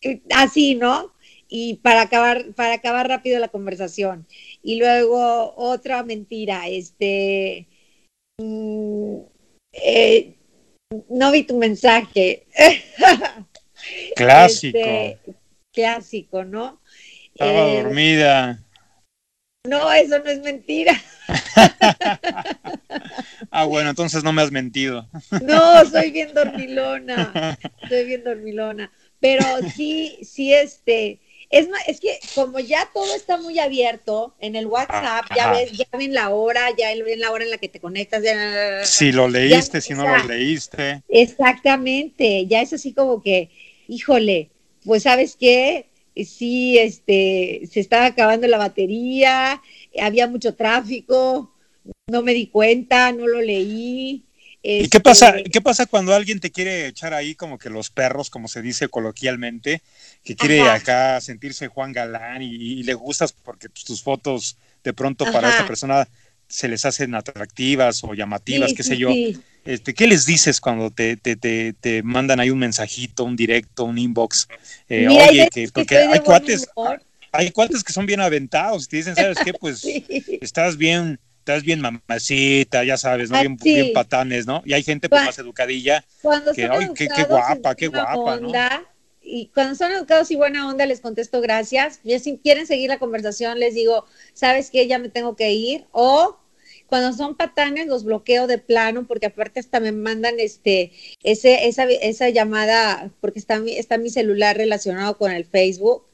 así, 0.35 0.75
¿no? 0.75 1.13
Y 1.49 1.75
para 1.75 2.03
acabar, 2.03 2.53
para 2.55 2.75
acabar 2.75 3.09
rápido 3.09 3.39
la 3.39 3.49
conversación. 3.49 4.27
Y 4.63 4.79
luego 4.79 5.55
otra 5.57 6.03
mentira, 6.03 6.69
este, 6.69 7.69
Mm, 8.39 9.21
eh, 9.73 10.35
no 11.09 11.31
vi 11.31 11.45
tu 11.45 11.57
mensaje. 11.57 12.47
Clásico. 14.17 14.79
Este, 14.79 15.19
clásico, 15.73 16.45
¿no? 16.45 16.81
Estaba 17.35 17.69
eh, 17.69 17.83
dormida. 17.83 18.64
No, 19.67 19.91
eso 19.95 20.19
no 20.19 20.31
es 20.31 20.41
mentira. 20.41 20.95
ah, 23.51 23.65
bueno, 23.65 23.89
entonces 23.89 24.23
no 24.23 24.31
me 24.31 24.43
has 24.43 24.51
mentido. 24.51 25.09
no, 25.43 25.87
soy 25.87 26.11
bien 26.11 26.35
dormilona. 26.35 27.59
Soy 27.89 28.05
bien 28.05 28.25
dormilona. 28.25 28.93
Pero 29.21 29.43
sí, 29.75 30.19
sí, 30.23 30.53
este, 30.53 31.19
es, 31.49 31.67
es 31.87 31.99
que 31.99 32.19
como 32.35 32.61
ya 32.61 32.91
todo 32.93 33.15
está 33.15 33.39
muy 33.39 33.59
abierto 33.59 34.35
en 34.39 34.55
el 34.55 34.67
WhatsApp, 34.67 35.25
ya 35.35 35.53
ves, 35.53 35.73
ya 35.73 35.87
ven 35.97 36.13
la 36.13 36.29
hora, 36.29 36.69
ya 36.77 36.89
ven 37.03 37.21
la 37.21 37.31
hora 37.31 37.45
en 37.45 37.51
la 37.51 37.57
que 37.57 37.71
te 37.71 37.81
conectas. 37.81 38.23
si 38.87 39.13
lo 39.13 39.29
leíste, 39.29 39.81
si 39.81 39.95
no 39.95 40.07
lo 40.07 40.25
leíste. 40.25 41.03
Exactamente, 41.09 42.47
ya 42.47 42.61
es 42.61 42.75
así 42.75 42.93
como 42.93 43.23
que, 43.23 43.49
híjole, 43.89 44.51
pues 44.85 45.05
sabes 45.05 45.39
qué, 45.41 45.89
sí, 46.17 46.79
este, 46.79 47.63
se 47.71 47.81
estaba 47.81 48.07
acabando 48.07 48.47
la 48.47 48.59
batería, 48.59 49.61
había 50.01 50.29
mucho 50.29 50.55
tráfico, 50.55 51.53
no 52.07 52.23
me 52.23 52.35
di 52.35 52.47
cuenta, 52.47 53.13
no 53.13 53.27
lo 53.27 53.41
leí. 53.41 54.25
¿Y 54.67 54.89
qué 54.89 54.99
pasa, 54.99 55.35
qué 55.53 55.61
pasa 55.61 55.85
cuando 55.85 56.15
alguien 56.15 56.41
te 56.41 56.51
quiere 56.51 56.87
echar 56.87 57.13
ahí 57.13 57.35
como 57.35 57.59
que 57.59 57.69
los 57.69 57.91
perros, 57.91 58.31
como 58.31 58.49
se 58.49 58.63
dice 58.63 58.89
coloquialmente, 58.89 59.83
que 60.23 60.37
quiere 60.37 60.63
acá 60.63 61.21
sentirse 61.21 61.69
Juan 61.69 61.93
Galán 61.93 62.41
y, 62.41 62.83
le 62.83 62.95
gustas 62.95 63.33
porque 63.33 63.69
tus 63.69 64.03
fotos 64.03 64.57
de 64.83 64.95
pronto 64.95 65.31
para 65.31 65.51
esta 65.51 65.67
persona 65.67 66.09
se 66.49 66.69
les 66.69 66.87
hacen 66.87 67.15
atractivas 67.15 68.03
o 68.05 68.15
llamativas, 68.15 68.73
qué 68.73 68.83
sé 68.83 68.97
yo. 68.97 69.11
Este, 69.65 69.95
¿Qué 69.95 70.07
les 70.07 70.27
dices 70.27 70.61
cuando 70.61 70.91
te, 70.91 71.17
te, 71.17 71.37
te, 71.37 71.73
te, 71.73 72.03
mandan 72.03 72.41
ahí 72.41 72.51
un 72.51 72.59
mensajito, 72.59 73.25
un 73.25 73.37
directo, 73.37 73.85
un 73.85 73.99
inbox? 73.99 74.49
Eh, 74.89 75.09
oye, 75.09 75.49
que, 75.51 75.69
porque 75.73 75.97
hay 75.99 76.21
cuates, 76.21 76.69
hay 77.33 77.51
cuates 77.51 77.83
que 77.83 77.93
son 77.93 78.07
bien 78.07 78.21
aventados 78.21 78.85
y 78.85 78.89
te 78.89 78.97
dicen, 78.99 79.17
¿sabes 79.17 79.39
qué? 79.45 79.55
Pues 79.55 79.85
estás 80.41 80.77
bien 80.77 81.19
estás 81.39 81.63
bien 81.63 81.83
mamacita, 81.83 82.85
ya 82.85 82.97
sabes, 82.97 83.31
¿no? 83.31 83.39
Bien, 83.39 83.57
bien, 83.63 83.93
patanes, 83.93 84.47
¿no? 84.47 84.63
Y 84.65 84.73
hay 84.73 84.83
gente 84.83 85.11
pues, 85.11 85.25
más 85.25 85.39
educadilla 85.39 86.03
que, 86.55 86.65
ay, 86.65 86.89
qué, 86.95 87.07
qué, 87.15 87.25
guapa, 87.25 87.75
qué 87.75 87.89
guapa, 87.89 88.41
¿no? 88.41 88.51
Y 89.21 89.51
cuando 89.55 89.75
son 89.75 89.93
educados 89.93 90.31
y 90.31 90.37
buena 90.37 90.69
onda, 90.69 90.87
les 90.87 91.01
contesto 91.01 91.43
gracias. 91.43 92.01
Y 92.03 92.19
si 92.19 92.39
quieren 92.39 92.67
seguir 92.67 92.89
la 92.89 92.99
conversación, 92.99 93.59
les 93.59 93.75
digo, 93.75 94.07
¿sabes 94.33 94.71
qué? 94.71 94.87
Ya 94.87 94.99
me 94.99 95.11
tengo 95.11 95.37
que 95.37 95.53
ir. 95.53 95.87
O 95.93 96.39
cuando 96.95 97.13
son 97.13 97.35
patanes, 97.35 97.89
los 97.89 98.05
bloqueo 98.05 98.47
de 98.47 98.59
plano, 98.59 99.05
porque 99.09 99.27
aparte 99.27 99.59
hasta 99.59 99.81
me 99.81 99.91
mandan 99.91 100.39
este, 100.39 100.93
ese, 101.25 101.67
esa, 101.67 101.87
esa 101.87 102.29
llamada, 102.29 103.11
porque 103.21 103.41
está 103.41 103.59
mi, 103.59 103.73
está 103.73 103.99
mi 103.99 104.11
celular 104.11 104.57
relacionado 104.57 105.19
con 105.19 105.33
el 105.33 105.45
Facebook, 105.45 106.05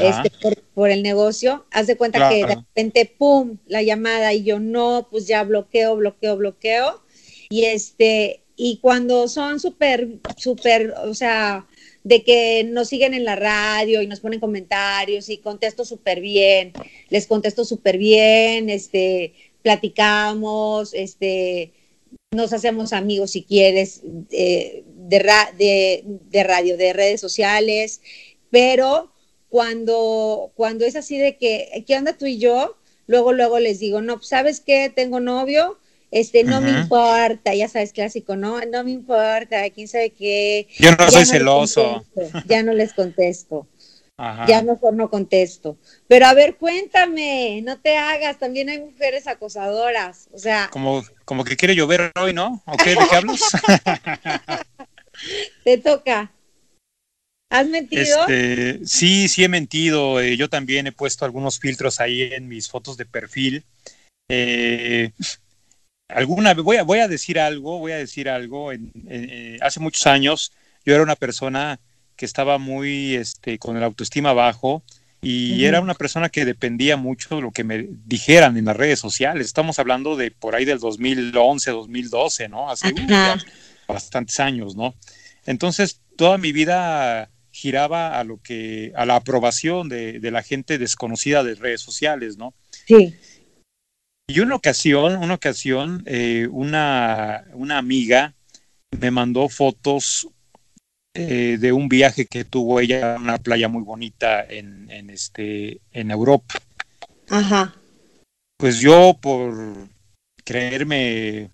este, 0.00 0.30
por, 0.72 0.88
el 0.88 1.02
negocio. 1.02 1.66
Haz 1.72 1.88
de 1.88 1.96
cuenta 1.96 2.28
que 2.28 2.46
de 2.46 2.46
repente, 2.46 3.12
¡pum! 3.18 3.58
la 3.66 3.82
llamada 3.82 4.32
y 4.32 4.44
yo 4.44 4.60
no, 4.60 5.08
pues 5.10 5.26
ya 5.26 5.42
bloqueo, 5.42 5.96
bloqueo, 5.96 6.36
bloqueo. 6.36 7.02
Y 7.48 7.64
este, 7.64 8.44
y 8.54 8.76
cuando 8.76 9.26
son 9.26 9.58
súper, 9.58 10.10
súper, 10.36 10.94
o 11.06 11.14
sea, 11.14 11.66
de 12.04 12.22
que 12.22 12.62
nos 12.62 12.88
siguen 12.88 13.14
en 13.14 13.24
la 13.24 13.34
radio 13.34 14.00
y 14.00 14.06
nos 14.06 14.20
ponen 14.20 14.38
comentarios 14.38 15.28
y 15.28 15.38
contesto 15.38 15.84
súper 15.84 16.20
bien, 16.20 16.72
les 17.08 17.26
contesto 17.26 17.64
súper 17.64 17.98
bien, 17.98 18.70
este, 18.70 19.34
platicamos, 19.62 20.94
este, 20.94 21.72
nos 22.32 22.52
hacemos 22.52 22.92
amigos 22.92 23.32
si 23.32 23.42
quieres 23.42 24.02
de, 24.02 24.84
de, 25.56 26.04
de, 26.04 26.44
radio, 26.44 26.76
de 26.76 26.92
redes 26.92 27.20
sociales, 27.20 28.00
pero 28.50 29.12
cuando, 29.48 30.52
cuando 30.54 30.84
es 30.84 30.96
así 30.96 31.18
de 31.18 31.36
que, 31.36 31.84
¿qué 31.86 31.96
onda 31.96 32.16
tú 32.16 32.26
y 32.26 32.38
yo? 32.38 32.76
Luego, 33.06 33.32
luego 33.32 33.58
les 33.58 33.80
digo, 33.80 34.00
no, 34.00 34.22
¿sabes 34.22 34.60
qué? 34.60 34.92
Tengo 34.94 35.18
novio, 35.18 35.78
este, 36.12 36.44
no 36.44 36.60
me 36.60 36.70
importa, 36.70 37.54
ya 37.54 37.68
sabes, 37.68 37.92
clásico, 37.92 38.36
no, 38.36 38.60
no 38.66 38.84
me 38.84 38.92
importa, 38.92 39.68
quién 39.70 39.88
sabe 39.88 40.10
qué. 40.10 40.68
Yo 40.78 40.92
no 40.92 41.10
soy 41.10 41.24
celoso. 41.24 42.04
ya 42.46 42.62
no 42.62 42.72
les 42.72 42.92
contesto. 42.92 43.66
Ya 44.46 44.62
mejor 44.62 44.94
no 44.94 45.08
contesto. 45.08 45.78
Pero 46.06 46.26
a 46.26 46.34
ver, 46.34 46.56
cuéntame, 46.56 47.62
no 47.62 47.78
te 47.78 47.96
hagas, 47.96 48.38
también 48.38 48.68
hay 48.68 48.78
mujeres 48.78 49.26
acosadoras, 49.26 50.28
o 50.32 50.38
sea. 50.38 50.68
Como, 50.70 51.02
como 51.24 51.44
que 51.44 51.56
quiere 51.56 51.74
llover 51.74 52.12
hoy, 52.20 52.34
¿no? 52.34 52.62
¿O 52.66 52.76
qué? 52.76 52.90
¿De 52.90 53.08
qué 53.08 53.16
hablas? 53.16 53.40
te 55.64 55.78
toca. 55.78 56.30
¿Has 57.50 57.66
mentido? 57.66 58.02
Este, 58.02 58.86
sí, 58.86 59.28
sí 59.28 59.42
he 59.42 59.48
mentido. 59.48 60.20
Eh, 60.20 60.36
yo 60.36 60.48
también 60.48 60.86
he 60.86 60.92
puesto 60.92 61.24
algunos 61.24 61.58
filtros 61.58 61.98
ahí 61.98 62.22
en 62.22 62.46
mis 62.46 62.68
fotos 62.68 62.96
de 62.96 63.06
perfil. 63.06 63.64
Eh, 64.28 65.10
alguna 66.08 66.54
voy 66.54 66.76
a, 66.76 66.84
voy 66.84 67.00
a 67.00 67.08
decir 67.08 67.40
algo, 67.40 67.78
voy 67.78 67.92
a 67.92 67.96
decir 67.96 68.28
algo. 68.28 68.70
Eh, 68.72 69.58
hace 69.62 69.80
muchos 69.80 70.06
años 70.06 70.52
yo 70.84 70.94
era 70.94 71.02
una 71.02 71.16
persona 71.16 71.80
que 72.20 72.26
estaba 72.26 72.58
muy 72.58 73.14
este, 73.14 73.58
con 73.58 73.78
el 73.78 73.82
autoestima 73.82 74.34
bajo 74.34 74.82
y 75.22 75.64
era 75.64 75.80
una 75.80 75.94
persona 75.94 76.28
que 76.28 76.44
dependía 76.44 76.98
mucho 76.98 77.36
de 77.36 77.40
lo 77.40 77.50
que 77.50 77.64
me 77.64 77.88
dijeran 78.04 78.58
en 78.58 78.66
las 78.66 78.76
redes 78.76 78.98
sociales. 78.98 79.46
Estamos 79.46 79.78
hablando 79.78 80.16
de 80.16 80.30
por 80.30 80.54
ahí 80.54 80.66
del 80.66 80.80
2011, 80.80 81.70
2012, 81.70 82.48
¿no? 82.50 82.70
Hace 82.70 82.92
bastantes 83.88 84.38
años, 84.38 84.76
¿no? 84.76 84.94
Entonces, 85.46 86.02
toda 86.16 86.36
mi 86.36 86.52
vida 86.52 87.30
giraba 87.52 88.18
a 88.18 88.24
lo 88.24 88.38
que, 88.42 88.92
a 88.94 89.06
la 89.06 89.16
aprobación 89.16 89.88
de, 89.88 90.20
la 90.22 90.42
gente 90.42 90.76
desconocida 90.76 91.42
de 91.42 91.54
redes 91.54 91.80
sociales, 91.80 92.36
¿no? 92.36 92.52
Sí. 92.86 93.14
Y 94.28 94.40
una 94.40 94.56
ocasión, 94.56 95.16
una 95.16 95.34
ocasión, 95.34 96.02
eh, 96.04 96.48
una, 96.50 97.44
una 97.54 97.78
amiga 97.78 98.34
me 98.90 99.10
mandó 99.10 99.48
fotos 99.48 100.28
eh, 101.12 101.56
de 101.58 101.72
un 101.72 101.88
viaje 101.88 102.26
que 102.26 102.44
tuvo 102.44 102.78
ella 102.78 103.16
a 103.16 103.18
una 103.18 103.38
playa 103.38 103.66
muy 103.68 103.82
bonita 103.82 104.44
en, 104.44 104.88
en, 104.90 105.10
este, 105.10 105.80
en 105.92 106.12
Europa. 106.12 106.54
Ajá. 107.28 107.74
Pues 108.56 108.78
yo 108.78 109.18
por 109.20 109.88
creerme, 110.44 111.50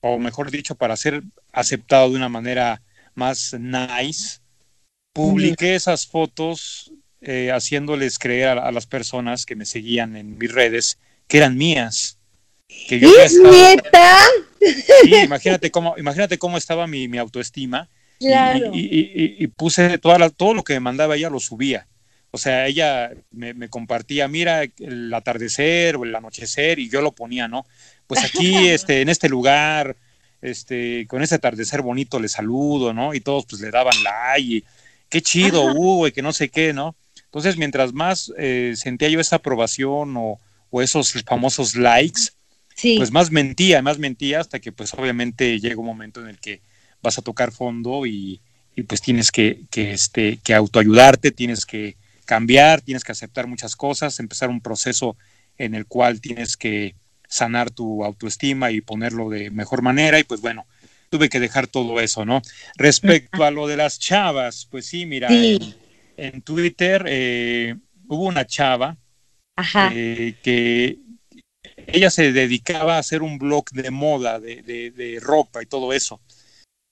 o 0.00 0.18
mejor 0.18 0.50
dicho, 0.50 0.74
para 0.74 0.96
ser 0.96 1.22
aceptado 1.52 2.10
de 2.10 2.16
una 2.16 2.28
manera 2.28 2.82
más 3.14 3.54
nice, 3.54 4.40
publiqué 5.12 5.76
esas 5.76 6.06
fotos 6.06 6.92
eh, 7.20 7.52
haciéndoles 7.52 8.18
creer 8.18 8.58
a, 8.58 8.72
las 8.72 8.86
personas 8.86 9.46
que 9.46 9.56
me 9.56 9.66
seguían 9.66 10.16
en 10.16 10.38
mis 10.38 10.50
redes 10.50 10.98
que 11.28 11.38
eran 11.38 11.56
mías. 11.56 12.18
Que 12.88 12.98
yo 12.98 13.10
¿Es 13.20 13.34
neta? 13.38 14.18
Sí, 14.58 15.14
imagínate 15.24 15.70
cómo, 15.70 15.94
imagínate 15.98 16.36
cómo 16.36 16.58
estaba 16.58 16.88
mi, 16.88 17.06
mi 17.06 17.18
autoestima 17.18 17.88
y, 18.20 19.46
puse 19.48 19.98
toda 19.98 20.30
todo 20.30 20.54
lo 20.54 20.64
que 20.64 20.74
me 20.74 20.80
mandaba 20.80 21.16
ella, 21.16 21.30
lo 21.30 21.40
subía. 21.40 21.86
O 22.30 22.38
sea, 22.38 22.66
ella 22.66 23.10
me, 23.30 23.68
compartía, 23.68 24.28
mira, 24.28 24.62
el 24.62 25.12
atardecer 25.14 25.96
o 25.96 26.04
el 26.04 26.14
anochecer, 26.14 26.78
y 26.78 26.90
yo 26.90 27.00
lo 27.00 27.12
ponía, 27.12 27.48
¿no? 27.48 27.64
Pues 28.06 28.22
aquí, 28.24 28.54
este, 28.68 29.00
en 29.00 29.08
este 29.08 29.28
lugar, 29.28 29.96
este, 30.42 31.06
con 31.06 31.22
ese 31.22 31.36
atardecer 31.36 31.82
bonito 31.82 32.20
le 32.20 32.28
saludo, 32.28 32.92
¿no? 32.92 33.14
Y 33.14 33.20
todos 33.20 33.46
pues 33.46 33.62
le 33.62 33.70
daban 33.70 33.94
like, 34.02 34.56
y 34.56 34.64
qué 35.08 35.22
chido, 35.22 35.72
Hugo, 35.72 36.06
y 36.06 36.12
que 36.12 36.22
no 36.22 36.32
sé 36.32 36.50
qué, 36.50 36.72
¿no? 36.72 36.96
Entonces, 37.24 37.56
mientras 37.56 37.92
más 37.92 38.32
eh, 38.38 38.74
sentía 38.76 39.08
yo 39.08 39.20
esa 39.20 39.36
aprobación 39.36 40.14
o, 40.16 40.40
esos 40.82 41.12
famosos 41.24 41.76
likes, 41.76 42.20
pues 42.98 43.10
más 43.10 43.30
mentía, 43.30 43.80
más 43.80 43.98
mentía, 43.98 44.40
hasta 44.40 44.60
que 44.60 44.70
pues 44.70 44.92
obviamente 44.92 45.58
llega 45.60 45.80
un 45.80 45.86
momento 45.86 46.20
en 46.20 46.28
el 46.28 46.38
que 46.38 46.60
vas 47.02 47.18
a 47.18 47.22
tocar 47.22 47.52
fondo 47.52 48.06
y, 48.06 48.40
pues 48.86 49.00
tienes 49.00 49.32
que, 49.32 49.62
que, 49.70 49.92
este, 49.92 50.38
que 50.44 50.54
autoayudarte, 50.54 51.32
tienes 51.32 51.66
que 51.66 51.96
cambiar, 52.24 52.80
tienes 52.80 53.02
que 53.02 53.12
aceptar 53.12 53.46
muchas 53.46 53.74
cosas, 53.74 54.20
empezar 54.20 54.50
un 54.50 54.60
proceso 54.60 55.16
en 55.56 55.74
el 55.74 55.86
cual 55.86 56.20
tienes 56.20 56.56
que 56.56 56.94
sanar 57.26 57.70
tu 57.70 58.04
autoestima 58.04 58.70
y 58.70 58.80
ponerlo 58.80 59.30
de 59.30 59.50
mejor 59.50 59.82
manera. 59.82 60.18
Y 60.18 60.24
pues 60.24 60.40
bueno, 60.40 60.66
tuve 61.10 61.28
que 61.28 61.40
dejar 61.40 61.66
todo 61.66 62.00
eso, 62.00 62.24
¿no? 62.24 62.42
Respecto 62.76 63.44
a 63.44 63.50
lo 63.50 63.66
de 63.66 63.76
las 63.76 63.98
chavas, 63.98 64.68
pues 64.70 64.86
sí, 64.86 65.06
mira, 65.06 65.28
En, 66.16 66.42
Twitter 66.42 67.04
eh, 67.06 67.76
hubo 68.08 68.24
una 68.24 68.46
chava 68.46 68.96
eh, 69.92 70.34
que 70.42 70.98
ella 71.86 72.10
se 72.10 72.32
dedicaba 72.32 72.96
a 72.96 72.98
hacer 72.98 73.22
un 73.22 73.38
blog 73.38 73.70
de 73.70 73.90
moda, 73.90 74.38
de, 74.38 74.62
de 74.62 75.18
ropa 75.20 75.62
y 75.62 75.66
todo 75.66 75.92
eso 75.92 76.20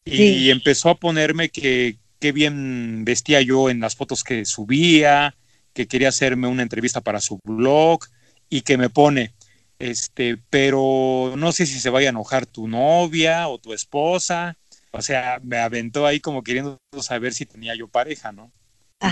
y 0.06 0.50
empezó 0.50 0.90
a 0.90 0.98
ponerme 0.98 1.48
que 1.50 1.96
qué 2.20 2.32
bien 2.32 3.04
vestía 3.04 3.40
yo 3.42 3.68
en 3.68 3.80
las 3.80 3.96
fotos 3.96 4.24
que 4.24 4.44
subía, 4.44 5.34
que 5.72 5.86
quería 5.86 6.08
hacerme 6.08 6.48
una 6.48 6.62
entrevista 6.62 7.00
para 7.00 7.20
su 7.20 7.38
blog 7.44 8.04
y 8.48 8.62
que 8.62 8.78
me 8.78 8.88
pone, 8.88 9.34
este, 9.78 10.38
pero 10.48 11.34
no 11.36 11.52
sé 11.52 11.66
si 11.66 11.78
se 11.78 11.90
vaya 11.90 12.08
a 12.08 12.10
enojar 12.10 12.46
tu 12.46 12.68
novia 12.68 13.48
o 13.48 13.58
tu 13.58 13.72
esposa. 13.72 14.56
O 14.92 15.02
sea, 15.02 15.40
me 15.42 15.58
aventó 15.58 16.06
ahí 16.06 16.20
como 16.20 16.42
queriendo 16.42 16.78
saber 17.02 17.34
si 17.34 17.44
tenía 17.44 17.74
yo 17.74 17.88
pareja, 17.88 18.32
¿no? 18.32 18.50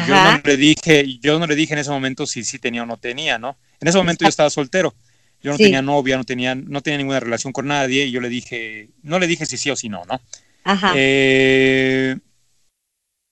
Yo 0.08 0.14
no 0.14 0.40
le 0.42 0.56
dije, 0.56 1.18
yo 1.20 1.38
no 1.38 1.46
le 1.46 1.54
dije 1.54 1.74
en 1.74 1.80
ese 1.80 1.90
momento 1.90 2.26
si 2.26 2.42
sí 2.42 2.58
tenía 2.58 2.84
o 2.84 2.86
no 2.86 2.96
tenía, 2.96 3.38
¿no? 3.38 3.58
En 3.80 3.88
ese 3.88 3.98
momento 3.98 4.24
yo 4.24 4.30
estaba 4.30 4.48
soltero. 4.48 4.94
Yo 5.42 5.50
no 5.50 5.58
tenía 5.58 5.82
novia, 5.82 6.16
no 6.16 6.24
tenía, 6.24 6.54
no 6.54 6.80
tenía 6.80 6.96
ninguna 6.96 7.20
relación 7.20 7.52
con 7.52 7.66
nadie, 7.66 8.06
y 8.06 8.10
yo 8.10 8.22
le 8.22 8.30
dije, 8.30 8.88
no 9.02 9.18
le 9.18 9.26
dije 9.26 9.44
si 9.44 9.58
sí 9.58 9.70
o 9.70 9.76
si 9.76 9.90
no, 9.90 10.02
¿no? 10.06 10.22
Eh, 10.94 12.16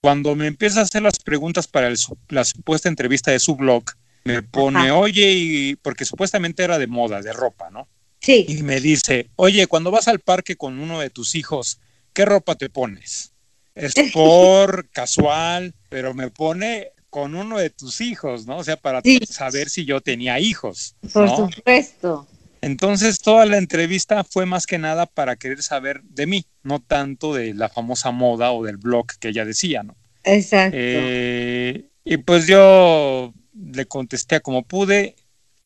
cuando 0.01 0.35
me 0.35 0.47
empieza 0.47 0.79
a 0.81 0.83
hacer 0.83 1.01
las 1.01 1.19
preguntas 1.19 1.67
para 1.67 1.89
la 2.29 2.43
supuesta 2.43 2.89
entrevista 2.89 3.31
de 3.31 3.39
su 3.39 3.55
blog, 3.55 3.85
me 4.25 4.41
pone, 4.41 4.91
oye, 4.91 5.31
y, 5.31 5.75
porque 5.77 6.05
supuestamente 6.05 6.63
era 6.63 6.77
de 6.77 6.87
moda, 6.87 7.21
de 7.21 7.33
ropa, 7.33 7.69
¿no? 7.69 7.87
Sí. 8.19 8.45
Y 8.47 8.63
me 8.63 8.79
dice, 8.79 9.29
oye, 9.35 9.67
cuando 9.67 9.91
vas 9.91 10.07
al 10.07 10.19
parque 10.19 10.55
con 10.55 10.79
uno 10.79 10.99
de 10.99 11.09
tus 11.09 11.35
hijos, 11.35 11.79
¿qué 12.13 12.25
ropa 12.25 12.55
te 12.55 12.69
pones? 12.69 13.33
Es 13.75 13.93
por 14.13 14.87
casual, 14.89 15.73
pero 15.89 16.13
me 16.13 16.29
pone 16.29 16.91
con 17.09 17.35
uno 17.35 17.57
de 17.57 17.69
tus 17.69 18.01
hijos, 18.01 18.45
¿no? 18.47 18.57
O 18.57 18.63
sea, 18.63 18.75
para 18.77 19.01
Sí. 19.01 19.19
saber 19.29 19.69
si 19.69 19.85
yo 19.85 20.01
tenía 20.01 20.39
hijos. 20.39 20.95
Por 21.13 21.25
¿no? 21.25 21.49
supuesto. 21.51 22.27
Entonces, 22.63 23.19
toda 23.19 23.45
la 23.45 23.57
entrevista 23.57 24.23
fue 24.23 24.45
más 24.45 24.65
que 24.65 24.77
nada 24.77 25.05
para 25.05 25.35
querer 25.35 25.61
saber 25.61 26.01
de 26.03 26.27
mí, 26.27 26.45
no 26.63 26.79
tanto 26.79 27.33
de 27.33 27.53
la 27.53 27.67
famosa 27.67 28.11
moda 28.11 28.53
o 28.53 28.63
del 28.63 28.77
blog 28.77 29.07
que 29.19 29.27
ella 29.27 29.43
decía, 29.43 29.83
¿no? 29.83 29.97
Exacto. 30.23 30.77
Eh, 30.79 31.89
y 32.05 32.17
pues 32.17 32.47
yo 32.47 33.33
le 33.53 33.85
contesté 33.85 34.39
como 34.39 34.63
pude 34.63 35.17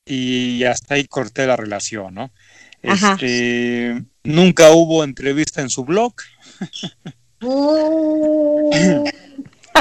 y 0.05 0.63
hasta 0.63 0.95
ahí 0.95 1.05
corté 1.05 1.45
la 1.45 1.55
relación, 1.55 2.15
¿no? 2.15 2.31
Ajá. 2.83 3.13
Este, 3.13 4.03
nunca 4.23 4.71
hubo 4.71 5.03
entrevista 5.03 5.61
en 5.61 5.69
su 5.69 5.85
blog 5.85 6.13
Uh, 7.41 8.71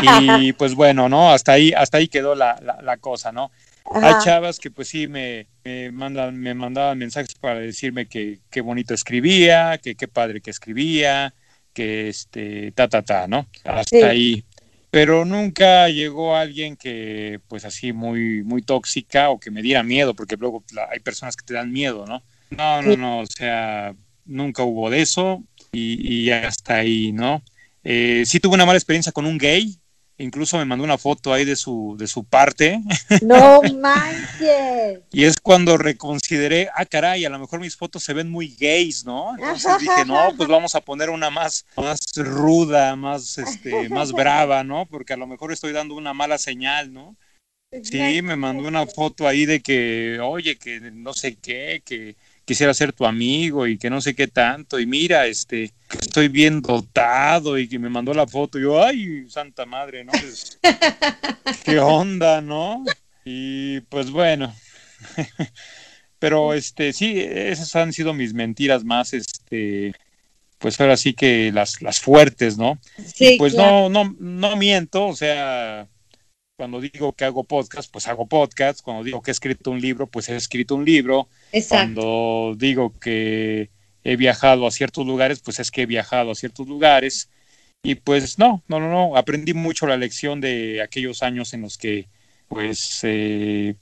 y 0.02 0.52
pues 0.52 0.74
bueno, 0.74 1.08
¿no? 1.08 1.32
Hasta 1.32 1.52
ahí, 1.52 1.72
hasta 1.72 1.96
ahí 1.96 2.08
quedó 2.08 2.34
la, 2.34 2.60
la, 2.62 2.82
la 2.82 2.98
cosa, 2.98 3.32
¿no? 3.32 3.50
Hay 3.92 4.14
ajá. 4.14 4.18
chavas 4.18 4.58
que 4.58 4.70
pues 4.70 4.88
sí 4.88 5.08
me, 5.08 5.48
me, 5.64 5.90
mandan, 5.92 6.36
me 6.38 6.54
mandaban 6.54 6.98
mensajes 6.98 7.34
para 7.34 7.60
decirme 7.60 8.06
que 8.08 8.40
qué 8.50 8.60
bonito 8.60 8.94
escribía, 8.94 9.78
que 9.78 9.94
qué 9.96 10.08
padre 10.08 10.40
que 10.40 10.50
escribía, 10.50 11.34
que 11.72 12.08
este, 12.08 12.72
ta, 12.72 12.88
ta, 12.88 13.02
ta, 13.02 13.26
¿no? 13.28 13.46
Hasta 13.64 13.84
Sí. 13.88 14.02
ahí. 14.10 14.44
Pero 14.90 15.24
nunca 15.24 15.88
llegó 15.88 16.36
alguien 16.36 16.76
que 16.76 17.40
pues 17.48 17.64
así 17.64 17.92
muy, 17.92 18.42
muy 18.44 18.62
tóxica 18.62 19.30
o 19.30 19.38
que 19.40 19.50
me 19.50 19.62
diera 19.62 19.82
miedo, 19.82 20.14
porque 20.14 20.36
luego 20.36 20.64
hay 20.90 21.00
personas 21.00 21.36
que 21.36 21.44
te 21.44 21.54
dan 21.54 21.72
miedo, 21.72 22.06
¿no? 22.06 22.22
No, 22.50 22.80
no, 22.82 22.96
no, 22.96 23.18
o 23.20 23.26
sea, 23.26 23.94
nunca 24.24 24.62
hubo 24.62 24.88
de 24.90 25.02
eso 25.02 25.42
y, 25.72 26.24
y 26.26 26.30
hasta 26.30 26.76
ahí, 26.76 27.12
¿no? 27.12 27.42
Eh, 27.84 28.22
sí 28.26 28.40
tuve 28.40 28.54
una 28.54 28.66
mala 28.66 28.78
experiencia 28.78 29.12
con 29.12 29.26
un 29.26 29.38
gay, 29.38 29.78
incluso 30.18 30.58
me 30.58 30.64
mandó 30.64 30.84
una 30.84 30.98
foto 30.98 31.32
ahí 31.32 31.44
de 31.44 31.56
su, 31.56 31.96
de 31.98 32.06
su 32.06 32.24
parte. 32.24 32.80
No 33.22 33.60
manches. 33.80 35.00
Y 35.12 35.24
es 35.24 35.36
cuando 35.40 35.76
reconsideré, 35.76 36.68
ah, 36.74 36.84
caray, 36.84 37.24
a 37.24 37.30
lo 37.30 37.38
mejor 37.38 37.60
mis 37.60 37.76
fotos 37.76 38.02
se 38.02 38.14
ven 38.14 38.30
muy 38.30 38.54
gays, 38.58 39.04
¿no? 39.04 39.34
Entonces 39.36 39.78
dije, 39.80 40.04
no, 40.06 40.32
pues 40.36 40.48
vamos 40.48 40.74
a 40.74 40.80
poner 40.80 41.10
una 41.10 41.30
más, 41.30 41.66
más 41.76 42.00
ruda, 42.16 42.96
más, 42.96 43.38
este, 43.38 43.88
más 43.88 44.12
brava, 44.12 44.64
¿no? 44.64 44.86
Porque 44.86 45.12
a 45.12 45.16
lo 45.16 45.26
mejor 45.26 45.52
estoy 45.52 45.72
dando 45.72 45.94
una 45.94 46.14
mala 46.14 46.38
señal, 46.38 46.92
¿no? 46.92 47.16
Sí, 47.82 48.22
me 48.22 48.36
mandó 48.36 48.68
una 48.68 48.86
foto 48.86 49.26
ahí 49.26 49.44
de 49.44 49.60
que, 49.60 50.18
oye, 50.20 50.56
que 50.56 50.80
no 50.80 51.12
sé 51.12 51.36
qué, 51.36 51.82
que 51.84 52.16
quisiera 52.46 52.72
ser 52.72 52.92
tu 52.92 53.04
amigo 53.04 53.66
y 53.66 53.76
que 53.76 53.90
no 53.90 54.00
sé 54.00 54.14
qué 54.14 54.28
tanto. 54.28 54.80
Y 54.80 54.86
mira, 54.86 55.26
este, 55.26 55.72
que 55.90 55.98
estoy 55.98 56.28
bien 56.28 56.62
dotado 56.62 57.58
y 57.58 57.68
que 57.68 57.78
me 57.78 57.90
mandó 57.90 58.14
la 58.14 58.26
foto. 58.26 58.58
Y 58.58 58.62
yo, 58.62 58.82
ay, 58.82 59.28
santa 59.28 59.66
madre, 59.66 60.04
¿no? 60.04 60.12
Pues, 60.12 60.58
¿Qué 61.64 61.78
onda, 61.78 62.40
no? 62.40 62.84
Y 63.24 63.80
pues 63.82 64.10
bueno. 64.10 64.54
Pero 66.18 66.54
este, 66.54 66.94
sí, 66.94 67.20
esas 67.20 67.76
han 67.76 67.92
sido 67.92 68.14
mis 68.14 68.32
mentiras 68.32 68.84
más, 68.84 69.12
este, 69.12 69.92
pues 70.58 70.80
ahora 70.80 70.96
sí 70.96 71.12
que 71.12 71.52
las, 71.52 71.82
las 71.82 72.00
fuertes, 72.00 72.56
¿no? 72.56 72.78
Sí, 73.14 73.34
pues 73.36 73.52
claro. 73.52 73.90
no, 73.90 74.04
no, 74.04 74.16
no 74.18 74.56
miento, 74.56 75.06
o 75.06 75.14
sea, 75.14 75.88
cuando 76.56 76.80
digo 76.80 77.12
que 77.12 77.24
hago 77.24 77.44
podcast, 77.44 77.90
pues 77.92 78.08
hago 78.08 78.26
podcast, 78.26 78.80
cuando 78.82 79.04
digo 79.04 79.20
que 79.20 79.30
he 79.30 79.32
escrito 79.32 79.70
un 79.70 79.80
libro, 79.80 80.06
pues 80.06 80.28
he 80.28 80.36
escrito 80.36 80.74
un 80.74 80.84
libro, 80.84 81.28
Exacto. 81.52 82.00
cuando 82.00 82.54
digo 82.56 82.98
que 82.98 83.70
he 84.04 84.16
viajado 84.16 84.66
a 84.66 84.70
ciertos 84.70 85.06
lugares, 85.06 85.40
pues 85.40 85.60
es 85.60 85.70
que 85.70 85.82
he 85.82 85.86
viajado 85.86 86.30
a 86.30 86.34
ciertos 86.34 86.66
lugares, 86.66 87.28
y 87.82 87.96
pues 87.96 88.38
no, 88.38 88.62
no, 88.68 88.80
no, 88.80 88.90
no, 88.90 89.16
aprendí 89.16 89.52
mucho 89.52 89.86
la 89.86 89.98
lección 89.98 90.40
de 90.40 90.80
aquellos 90.82 91.22
años 91.22 91.52
en 91.52 91.62
los 91.62 91.76
que 91.76 92.08
pues 92.48 93.00
eh, 93.02 93.74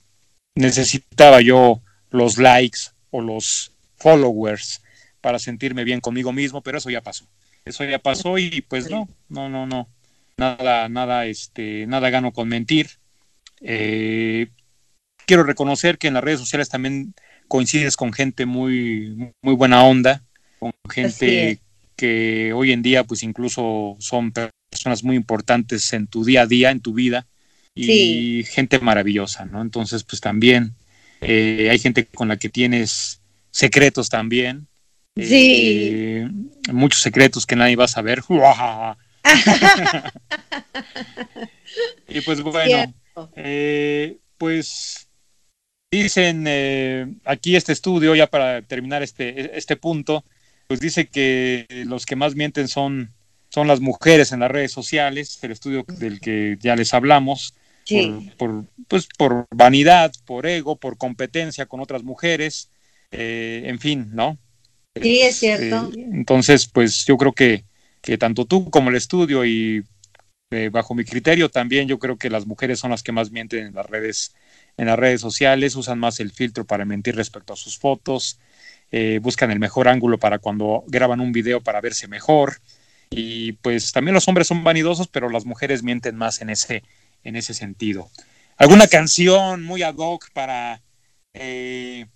necesitaba 0.55 1.41
yo 1.41 1.81
los 2.11 2.39
likes 2.39 2.81
o 3.11 3.21
los 3.21 3.73
followers 3.97 4.83
para 5.21 5.39
sentirme 5.39 5.85
bien 5.85 6.01
conmigo 6.01 6.33
mismo, 6.33 6.61
pero 6.61 6.79
eso 6.79 6.91
ya 6.91 7.01
pasó. 7.01 7.27
Eso 7.65 7.85
ya 7.85 7.99
pasó 7.99 8.37
y 8.37 8.63
pues 8.63 8.91
no, 8.91 9.09
no, 9.29 9.49
no, 9.49 9.67
no. 9.67 9.89
Nada, 10.37 10.89
nada, 10.89 11.27
este, 11.27 11.87
nada 11.87 12.11
gano 12.11 12.33
con 12.33 12.49
mentir. 12.49 12.91
Eh, 13.61 14.49
quiero 15.27 15.45
reconocer 15.45 15.99
que 15.99 16.09
en 16.09 16.15
las 16.15 16.25
redes 16.25 16.41
sociales 16.41 16.69
también 16.69 17.15
coincides 17.49 17.97
con 17.97 18.13
gente 18.13 18.47
muy, 18.47 19.33
muy 19.43 19.55
buena 19.55 19.85
onda, 19.85 20.23
con 20.59 20.73
gente 20.91 21.51
es. 21.53 21.59
que 21.97 22.53
hoy 22.53 22.73
en 22.73 22.83
día 22.83 23.05
pues 23.05 23.23
incluso 23.23 23.97
son 24.01 24.33
personas 24.33 25.05
muy 25.05 25.17
importantes 25.17 25.93
en 25.93 26.07
tu 26.09 26.25
día 26.25 26.43
a 26.43 26.47
día, 26.47 26.71
en 26.71 26.81
tu 26.81 26.95
vida, 26.95 27.27
y 27.75 27.85
Sí. 27.85 28.45
gente 28.51 28.79
maravillosa, 28.81 29.45
¿no? 29.47 29.63
Entonces 29.63 30.03
pues 30.05 30.21
también 30.21 30.75
eh, 31.21 31.69
hay 31.71 31.79
gente 31.79 32.07
con 32.07 32.29
la 32.29 32.37
que 32.39 32.49
tienes 32.49 33.21
secretos 33.51 34.09
también. 34.09 34.67
Sí. 35.17 35.23
Eh, 35.33 36.29
muchos 36.73 37.01
secretos 37.03 37.47
que 37.47 37.57
nadie 37.57 37.77
va 37.77 37.85
a 37.85 37.89
saber. 37.89 38.23
y 42.09 42.21
pues 42.21 42.43
bueno, 42.43 42.95
eh, 43.37 44.19
pues 44.39 45.09
dicen 45.91 46.45
eh, 46.47 47.07
aquí 47.25 47.57
este 47.57 47.73
estudio, 47.73 48.15
ya 48.15 48.27
para 48.27 48.63
terminar 48.63 49.03
este, 49.03 49.57
este 49.57 49.77
punto, 49.77 50.25
pues 50.67 50.81
dice 50.81 51.07
que 51.07 51.67
los 51.87 52.07
que 52.07 52.17
más 52.17 52.35
mienten 52.35 52.69
son, 52.69 53.11
son 53.51 53.69
las 53.69 53.81
mujeres 53.81 54.33
en 54.33 54.41
las 54.41 54.51
redes 54.51 54.73
sociales, 54.73 55.39
el 55.43 55.53
estudio 55.53 55.85
del 55.87 56.21
que 56.21 56.57
ya 56.61 56.77
les 56.77 56.95
hablamos, 56.95 57.55
Sí. 57.85 58.31
por, 58.39 58.65
por, 58.65 58.67
pues, 58.89 59.09
por 59.19 59.47
vanidad, 59.51 60.13
por 60.25 60.47
ego, 60.47 60.77
por 60.77 60.97
competencia 60.97 61.67
con 61.67 61.81
otras 61.81 62.03
mujeres, 62.03 62.71
eh, 63.11 63.63
en 63.67 63.79
fin, 63.79 64.09
¿no? 64.13 64.39
Sí, 65.01 65.21
es 65.21 65.37
cierto. 65.37 65.91
Entonces, 65.95 66.67
pues 66.67 67.05
yo 67.05 67.17
creo 67.17 67.33
que, 67.33 67.65
que 68.05 68.19
tanto 68.19 68.45
tú 68.45 68.71
como 68.71 68.91
el 68.91 68.97
estudio 68.97 69.45
y 69.47 69.83
eh, 70.51 70.69
bajo 70.71 70.95
mi 70.95 71.05
criterio 71.05 71.49
también 71.51 71.89
yo 71.89 71.99
creo 71.99 72.19
que 72.19 72.29
las 72.29 72.47
mujeres 72.47 72.79
son 72.79 72.91
las 72.91 73.03
que 73.03 73.13
más 73.13 73.31
mienten 73.31 73.67
en 73.67 73.75
las 73.75 73.87
redes 73.87 74.35
en 74.77 74.87
las 74.87 74.99
redes 74.99 75.21
sociales, 75.21 75.77
usan 75.77 75.99
más 75.99 76.21
el 76.21 76.33
filtro 76.33 76.67
para 76.67 76.85
mentir 76.85 77.17
respecto 77.17 77.53
a 77.53 77.57
sus 77.57 77.79
fotos, 77.79 78.41
eh, 78.91 79.21
buscan 79.23 79.51
el 79.53 79.61
mejor 79.61 79.89
ángulo 79.89 80.19
para 80.19 80.39
cuando 80.39 80.85
graban 80.89 81.21
un 81.21 81.33
video 81.33 81.63
para 81.63 81.81
verse 81.81 82.07
mejor 82.09 82.61
y 83.09 83.53
pues 83.53 83.93
también 83.93 84.15
los 84.15 84.29
hombres 84.29 84.49
son 84.49 84.65
vanidosos, 84.65 85.09
pero 85.09 85.31
las 85.31 85.47
mujeres 85.47 85.83
mienten 85.83 86.17
más 86.17 86.43
en 86.43 86.51
ese 86.51 86.83
en 87.23 87.37
ese 87.37 87.55
sentido. 87.55 88.11
¿Alguna 88.59 88.87
canción 88.87 89.63
muy 89.63 89.83
ad 89.83 89.95
hoc 89.97 90.31
para 90.33 90.83
eh, 91.33 92.07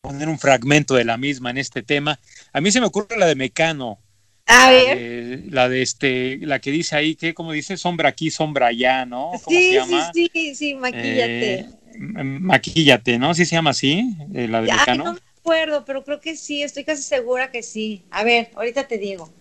poner 0.00 0.28
un 0.28 0.38
fragmento 0.38 0.94
de 0.96 1.04
la 1.04 1.16
misma 1.16 1.50
en 1.50 1.58
este 1.58 1.82
tema? 1.82 2.18
A 2.52 2.60
mí 2.60 2.72
se 2.72 2.80
me 2.80 2.86
ocurre 2.86 3.16
la 3.16 3.26
de 3.26 3.36
Mecano, 3.36 4.00
A 4.46 4.70
ver. 4.70 5.42
la 5.50 5.68
de 5.68 5.82
este, 5.82 6.38
la 6.42 6.60
que 6.60 6.70
dice 6.70 6.96
ahí 6.96 7.16
que, 7.16 7.34
como 7.34 7.52
dice, 7.52 7.76
sombra 7.76 8.08
aquí, 8.10 8.30
sombra 8.30 8.68
allá, 8.68 9.04
¿no? 9.04 9.32
¿Cómo 9.44 9.56
Sí, 9.58 9.62
se 9.62 9.68
sí, 9.68 9.74
llama? 9.74 10.12
sí, 10.14 10.54
sí, 10.54 10.74
maquíllate. 10.74 11.54
Eh, 11.54 11.66
m- 11.94 12.40
maquíllate, 12.40 13.18
¿no? 13.18 13.34
¿Sí 13.34 13.44
se 13.44 13.56
llama 13.56 13.70
así? 13.70 14.16
eh, 14.34 14.46
la 14.48 14.62
de 14.62 14.70
Ay, 14.70 14.78
Mecano. 14.78 15.04
no 15.04 15.12
me 15.14 15.20
acuerdo, 15.38 15.84
pero 15.84 16.04
creo 16.04 16.20
que 16.20 16.36
sí, 16.36 16.62
estoy 16.62 16.84
casi 16.84 17.02
segura 17.02 17.50
que 17.50 17.62
sí. 17.62 18.04
A 18.10 18.22
ver, 18.24 18.50
ahorita 18.54 18.86
te 18.86 18.98
digo. 18.98 19.32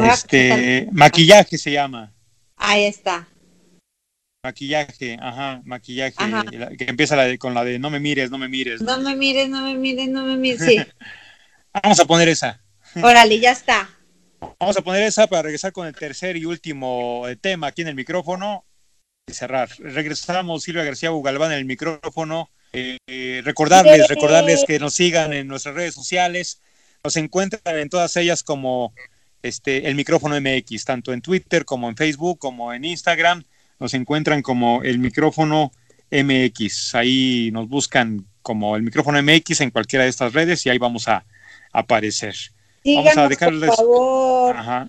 Este, 0.00 0.88
maquillaje 0.92 1.58
se 1.58 1.72
llama. 1.72 2.12
Ahí 2.56 2.84
está. 2.84 3.26
Maquillaje, 4.44 5.18
ajá, 5.20 5.60
maquillaje. 5.64 6.14
Ajá. 6.18 6.44
que 6.78 6.84
empieza 6.84 7.16
la 7.16 7.24
de- 7.24 7.38
con 7.38 7.54
la 7.54 7.64
de 7.64 7.78
no 7.78 7.90
me 7.90 8.00
mires, 8.00 8.30
no 8.30 8.38
me 8.38 8.48
mires. 8.48 8.80
No 8.80 8.98
me 8.98 9.14
mires, 9.16 9.48
no 9.48 9.62
me 9.62 9.74
mires, 9.74 10.08
no 10.08 10.24
me 10.24 10.36
mires. 10.36 10.62
Sí. 10.62 10.78
Vamos 11.82 12.00
a 12.00 12.04
poner 12.04 12.28
esa. 12.28 12.60
Órale, 12.96 13.38
ya 13.38 13.52
está. 13.52 13.88
Vamos 14.58 14.76
a 14.76 14.82
poner 14.82 15.02
esa 15.02 15.26
para 15.26 15.42
regresar 15.42 15.72
con 15.72 15.86
el 15.86 15.94
tercer 15.94 16.36
y 16.36 16.44
último 16.44 17.28
eh, 17.28 17.36
tema 17.36 17.68
aquí 17.68 17.82
en 17.82 17.88
el 17.88 17.94
micrófono 17.94 18.64
y 19.26 19.32
cerrar. 19.32 19.68
Regresamos 19.78 20.62
Silvia 20.62 20.84
García 20.84 21.10
Bugalván 21.10 21.52
en 21.52 21.58
el 21.58 21.64
micrófono. 21.64 22.50
Eh, 22.72 23.42
recordarles, 23.44 24.08
recordarles 24.08 24.64
que 24.66 24.78
nos 24.78 24.94
sigan 24.94 25.32
en 25.32 25.48
nuestras 25.48 25.74
redes 25.74 25.94
sociales. 25.94 26.60
Nos 27.04 27.16
encuentran 27.16 27.78
en 27.78 27.88
todas 27.88 28.16
ellas 28.16 28.42
como 28.42 28.94
este 29.42 29.88
el 29.88 29.94
micrófono 29.94 30.40
MX, 30.40 30.84
tanto 30.84 31.12
en 31.12 31.22
Twitter 31.22 31.64
como 31.64 31.88
en 31.88 31.96
Facebook, 31.96 32.38
como 32.38 32.72
en 32.72 32.84
Instagram. 32.84 33.44
Nos 33.78 33.94
encuentran 33.94 34.42
como 34.42 34.82
el 34.82 34.98
micrófono 34.98 35.72
MX. 36.10 36.94
Ahí 36.94 37.50
nos 37.52 37.68
buscan 37.68 38.26
como 38.42 38.76
el 38.76 38.82
micrófono 38.82 39.22
MX 39.22 39.60
en 39.60 39.70
cualquiera 39.70 40.04
de 40.04 40.10
estas 40.10 40.32
redes 40.32 40.64
y 40.66 40.70
ahí 40.70 40.78
vamos 40.78 41.08
a 41.08 41.24
aparecer. 41.72 42.34
Vamos 42.84 43.16
a 43.16 43.28
dejarles- 43.28 43.68
por 43.68 43.76
favor. 43.76 44.56
Ajá. 44.56 44.88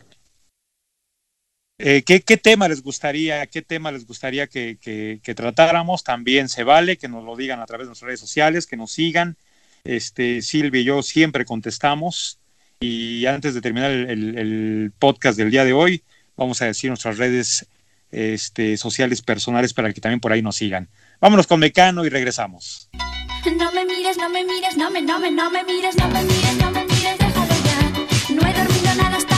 Eh, 1.84 2.04
¿qué, 2.06 2.22
qué 2.22 2.38
tema 2.38 2.68
les 2.68 2.84
gustaría, 2.84 3.46
qué 3.48 3.62
tema 3.64 3.92
les 3.92 4.06
gustaría 4.06 4.46
que, 4.48 4.78
que- 4.80 5.20
que 5.24 5.34
tratáramos? 5.36 6.04
También 6.04 6.48
se 6.48 6.64
vale 6.64 6.98
que 6.98 7.08
nos 7.08 7.24
lo 7.24 7.36
digan 7.36 7.60
a 7.60 7.66
través 7.66 7.86
de 7.86 7.90
nuestras 7.90 8.08
redes 8.08 8.20
sociales, 8.20 8.68
que 8.68 8.78
nos 8.78 8.92
sigan. 8.92 9.36
Este, 9.84 10.44
Silvia 10.44 10.82
y 10.82 10.86
yo 10.86 11.02
siempre 11.02 11.44
contestamos. 11.44 12.38
Y 12.80 13.26
antes 13.26 13.54
de 13.56 13.62
terminar 13.62 13.90
el, 13.92 14.10
el- 14.10 14.38
el 14.38 14.92
podcast 15.00 15.38
del 15.38 15.50
día 15.52 15.66
de 15.66 15.74
hoy, 15.74 16.04
vamos 16.38 16.62
a 16.62 16.66
decir 16.66 16.90
nuestras 16.92 17.18
redes 17.18 17.66
este, 18.12 18.78
sociales 18.78 19.22
personales 19.24 19.74
para 19.74 19.92
que 19.92 20.02
también 20.02 20.20
por 20.20 20.32
ahí 20.34 20.42
nos 20.44 20.58
sigan. 20.58 20.88
Vámonos 21.20 21.48
con 21.48 21.60
Mecano 21.60 22.06
y 22.06 22.10
regresamos. 22.10 22.90
No 23.58 23.72
me 23.72 23.86
mires, 23.86 24.18
no 24.18 24.30
me 24.30 24.44
mires, 24.44 24.78
no 24.78 24.92
me, 24.92 25.02
no 25.02 25.20
me, 25.20 25.32
no 25.32 25.50
me 25.50 25.64
mires, 25.64 25.96
no 25.98 26.08
me 26.10 26.22
mires, 26.24 26.58
no 26.58 26.72
me 26.72 26.81
nada 28.96 29.31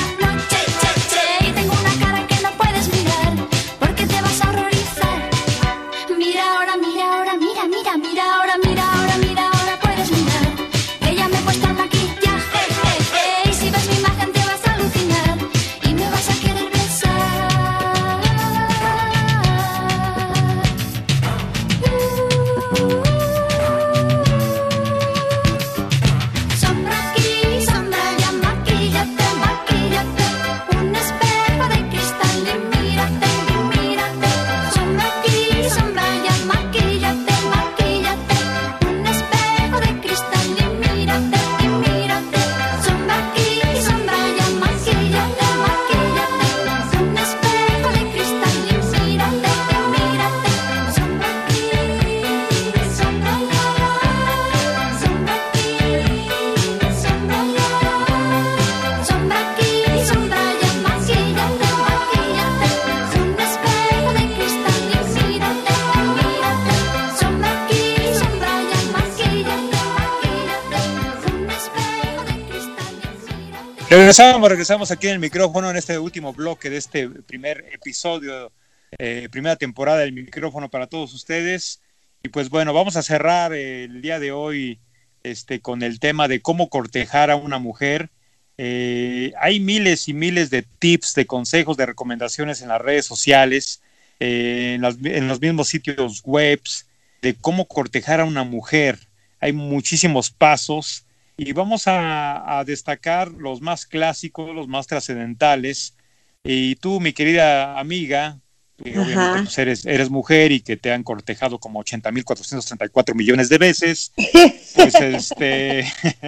Regresamos, 74.04 74.50
regresamos 74.50 74.92
aquí 74.92 75.08
en 75.08 75.14
el 75.14 75.20
micrófono 75.20 75.70
en 75.70 75.78
este 75.78 75.98
último 75.98 76.34
bloque 76.34 76.70
de 76.70 76.76
este 76.76 77.08
primer 77.08 77.64
episodio, 77.72 78.52
eh, 79.00 79.30
primera 79.32 79.56
temporada 79.56 80.00
del 80.00 80.12
micrófono 80.12 80.70
para 80.70 80.88
todos 80.88 81.14
ustedes. 81.14 81.82
Y 82.22 82.28
pues 82.28 82.50
bueno, 82.50 82.74
vamos 82.74 82.98
a 82.98 83.02
cerrar 83.02 83.54
el 83.54 84.02
día 84.02 84.20
de 84.20 84.34
hoy 84.34 84.82
este, 85.24 85.62
con 85.62 85.84
el 85.84 86.02
tema 86.02 86.28
de 86.28 86.42
cómo 86.42 86.68
cortejar 86.68 87.32
a 87.32 87.38
una 87.38 87.60
mujer. 87.60 88.10
Eh, 88.58 89.32
hay 89.40 89.62
miles 89.62 90.10
y 90.10 90.14
miles 90.14 90.50
de 90.50 90.64
tips, 90.64 91.16
de 91.16 91.26
consejos, 91.26 91.78
de 91.78 91.86
recomendaciones 91.86 92.62
en 92.62 92.68
las 92.68 92.82
redes 92.82 93.06
sociales, 93.06 93.82
eh, 94.20 94.74
en, 94.78 94.84
en 94.84 95.28
los 95.30 95.40
mismos 95.40 95.70
sitios 95.70 96.24
webs, 96.26 96.90
de 97.22 97.36
cómo 97.36 97.70
cortejar 97.70 98.20
a 98.20 98.26
una 98.26 98.44
mujer. 98.44 99.00
Hay 99.40 99.54
muchísimos 99.54 100.30
pasos 100.30 101.06
y 101.38 101.52
vamos 101.54 101.88
a, 101.88 102.60
a 102.60 102.64
destacar 102.64 103.32
los 103.32 103.62
más 103.62 103.86
clásicos, 103.86 104.54
los 104.54 104.68
más 104.68 104.88
trascendentales. 104.88 105.96
Y 106.44 106.76
tú, 106.76 107.00
mi 107.00 107.14
querida 107.14 107.80
amiga, 107.80 108.40
que 108.82 108.98
obviamente 109.00 109.44
pues, 109.44 109.58
eres, 109.58 109.86
eres 109.86 110.10
mujer 110.10 110.52
y 110.52 110.62
que 110.62 110.78
te 110.78 110.92
han 110.92 111.04
cortejado 111.04 111.60
como 111.60 111.84
80.434 111.84 113.14
millones 113.14 113.50
de 113.50 113.58
veces, 113.58 114.12
pues 114.76 114.96
este, 114.96 115.86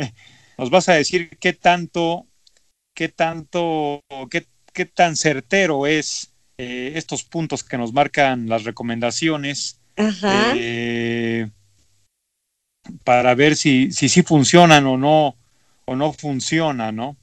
nos 0.57 0.69
vas 0.69 0.89
a 0.89 0.93
decir 0.93 1.37
qué 1.39 1.53
tanto, 1.53 2.27
qué 2.93 3.09
tanto, 3.09 4.03
qué, 4.29 4.45
qué 4.73 4.85
tan 4.85 5.15
certero 5.15 5.87
es 5.87 6.33
eh, 6.57 6.93
estos 6.95 7.23
puntos 7.23 7.63
que 7.63 7.77
nos 7.77 7.93
marcan 7.93 8.47
las 8.47 8.63
recomendaciones 8.63 9.81
Ajá. 9.97 10.53
eh, 10.55 11.49
para 13.03 13.35
ver 13.35 13.55
si, 13.55 13.91
si 13.91 14.09
sí 14.09 14.23
funcionan 14.23 14.85
o 14.85 14.97
no, 14.97 15.35
o 15.85 15.95
no 15.95 16.13
funcionan, 16.13 16.95
¿no? 16.95 17.17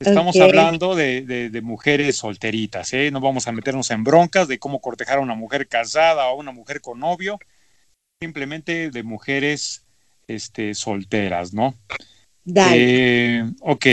Estamos 0.00 0.36
hablando 0.44 0.94
de, 0.94 1.22
de- 1.22 1.50
de 1.50 1.60
mujeres 1.60 2.16
solteritas, 2.16 2.92
¿eh? 2.92 3.10
No 3.10 3.20
vamos 3.20 3.48
a 3.48 3.52
meternos 3.52 3.90
en 3.90 4.04
broncas 4.04 4.46
de 4.46 4.58
cómo 4.60 4.80
cortejar 4.80 5.18
a 5.18 5.22
una 5.22 5.34
mujer 5.34 5.66
casada 5.66 6.26
o 6.28 6.30
a 6.30 6.34
una 6.34 6.52
mujer 6.52 6.80
con 6.80 7.00
novio, 7.00 7.38
simplemente 8.22 8.90
de 8.90 9.02
mujeres 9.02 9.84
este, 10.28 10.74
solteras, 10.74 11.52
¿no? 11.52 11.74
Dale. 12.44 12.76
Eh, 13.40 13.44
ok. 13.60 13.86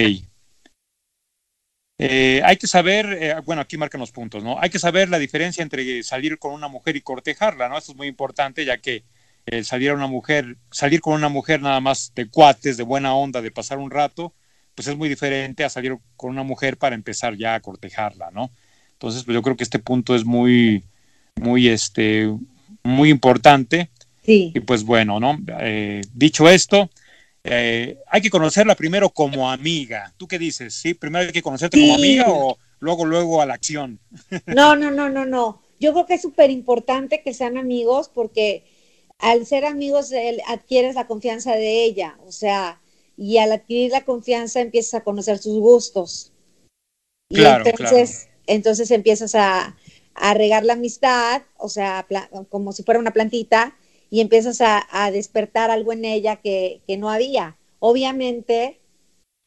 Eh, 1.98 2.42
hay 2.44 2.58
que 2.58 2.68
saber, 2.68 3.06
eh, 3.20 3.36
bueno, 3.46 3.62
aquí 3.62 3.78
marcan 3.78 4.02
los 4.02 4.12
puntos, 4.12 4.44
¿no? 4.44 4.60
Hay 4.60 4.70
que 4.70 4.80
saber 4.80 5.10
la 5.10 5.18
diferencia 5.18 5.64
entre 5.64 6.04
salir 6.04 6.38
con 6.38 6.54
una 6.54 6.68
mujer 6.68 6.96
y 6.98 7.02
cortejarla, 7.02 7.70
¿no? 7.70 7.78
Esto 7.78 7.94
es 7.94 7.98
muy 7.98 8.08
importante, 8.08 8.66
ya 8.66 8.78
que 8.78 9.04
el 9.46 9.66
salir 9.66 9.92
a 9.92 9.94
una 9.94 10.08
mujer, 10.08 10.58
salir 10.72 11.02
con 11.02 11.14
una 11.14 11.30
mujer 11.30 11.62
nada 11.62 11.80
más 11.80 12.12
de 12.16 12.30
cuates, 12.30 12.78
de 12.78 12.84
buena 12.84 13.16
onda, 13.16 13.42
de 13.42 13.52
pasar 13.52 13.78
un 13.78 13.92
rato, 13.92 14.34
pues 14.74 14.88
es 14.88 14.98
muy 14.98 15.08
diferente 15.08 15.64
a 15.64 15.70
salir 15.70 15.98
con 16.18 16.32
una 16.32 16.44
mujer 16.44 16.78
para 16.78 16.96
empezar 16.96 17.38
ya 17.38 17.56
a 17.56 17.60
cortejarla, 17.62 18.32
¿no? 18.32 18.52
Entonces, 18.94 19.24
pues 19.24 19.36
yo 19.36 19.42
creo 19.42 19.56
que 19.56 19.64
este 19.64 19.80
punto 19.80 20.16
es 20.16 20.26
muy, 20.26 20.84
muy, 21.36 21.68
este, 21.68 22.34
muy 22.84 23.10
importante. 23.10 23.90
Sí. 24.24 24.52
Y 24.56 24.60
pues 24.62 24.84
bueno, 24.84 25.20
¿no? 25.20 25.38
Eh, 25.60 26.02
dicho 26.14 26.50
esto, 26.50 26.90
eh, 27.44 28.00
hay 28.08 28.22
que 28.22 28.30
conocerla 28.30 28.76
primero 28.76 29.10
como 29.10 29.52
amiga. 29.52 30.14
¿Tú 30.18 30.28
qué 30.28 30.40
dices? 30.40 30.74
¿Sí? 30.74 30.94
¿Primero 30.94 31.26
hay 31.28 31.32
que 31.32 31.44
conocerte 31.44 31.80
como 31.80 31.96
amiga 31.96 32.26
o 32.28 32.58
luego, 32.80 33.06
luego 33.06 33.42
a 33.42 33.46
la 33.46 33.54
acción? 33.54 34.00
No, 34.48 34.76
no, 34.76 34.92
no, 34.92 35.10
no, 35.10 35.26
no. 35.26 35.62
Yo 35.80 35.94
creo 35.94 36.06
que 36.06 36.16
es 36.16 36.22
súper 36.22 36.50
importante 36.50 37.22
que 37.22 37.34
sean 37.34 37.58
amigos 37.58 38.10
porque 38.14 38.64
al 39.20 39.46
ser 39.46 39.66
amigos 39.66 40.12
el- 40.12 40.42
adquieres 40.48 40.96
la 40.96 41.08
confianza 41.08 41.54
de 41.56 41.84
ella, 41.86 42.18
o 42.26 42.32
sea, 42.32 42.82
y 43.18 43.38
al 43.38 43.52
adquirir 43.54 43.92
la 43.92 44.06
confianza 44.06 44.62
empiezas 44.62 44.96
a 44.96 45.04
conocer 45.04 45.38
sus 45.40 45.60
gustos. 45.60 46.34
Y 47.30 47.42
Claro, 47.42 47.66
entonces, 47.66 48.30
entonces 48.48 48.92
empiezas 48.92 49.36
a, 49.36 49.76
a 50.14 50.34
regar 50.34 50.64
la 50.66 50.74
amistad, 50.74 51.44
o 51.58 51.70
sea, 51.70 52.08
como 52.50 52.72
si 52.72 52.84
fuera 52.84 53.00
una 53.00 53.14
plantita, 53.14 53.78
y 54.10 54.22
empiezas 54.22 54.62
a, 54.62 54.86
a 54.92 55.12
despertar 55.12 55.72
algo 55.72 55.92
en 55.94 56.06
ella 56.06 56.38
que, 56.38 56.82
que 56.88 56.98
no 56.98 57.10
había. 57.10 57.58
Obviamente, 57.80 58.80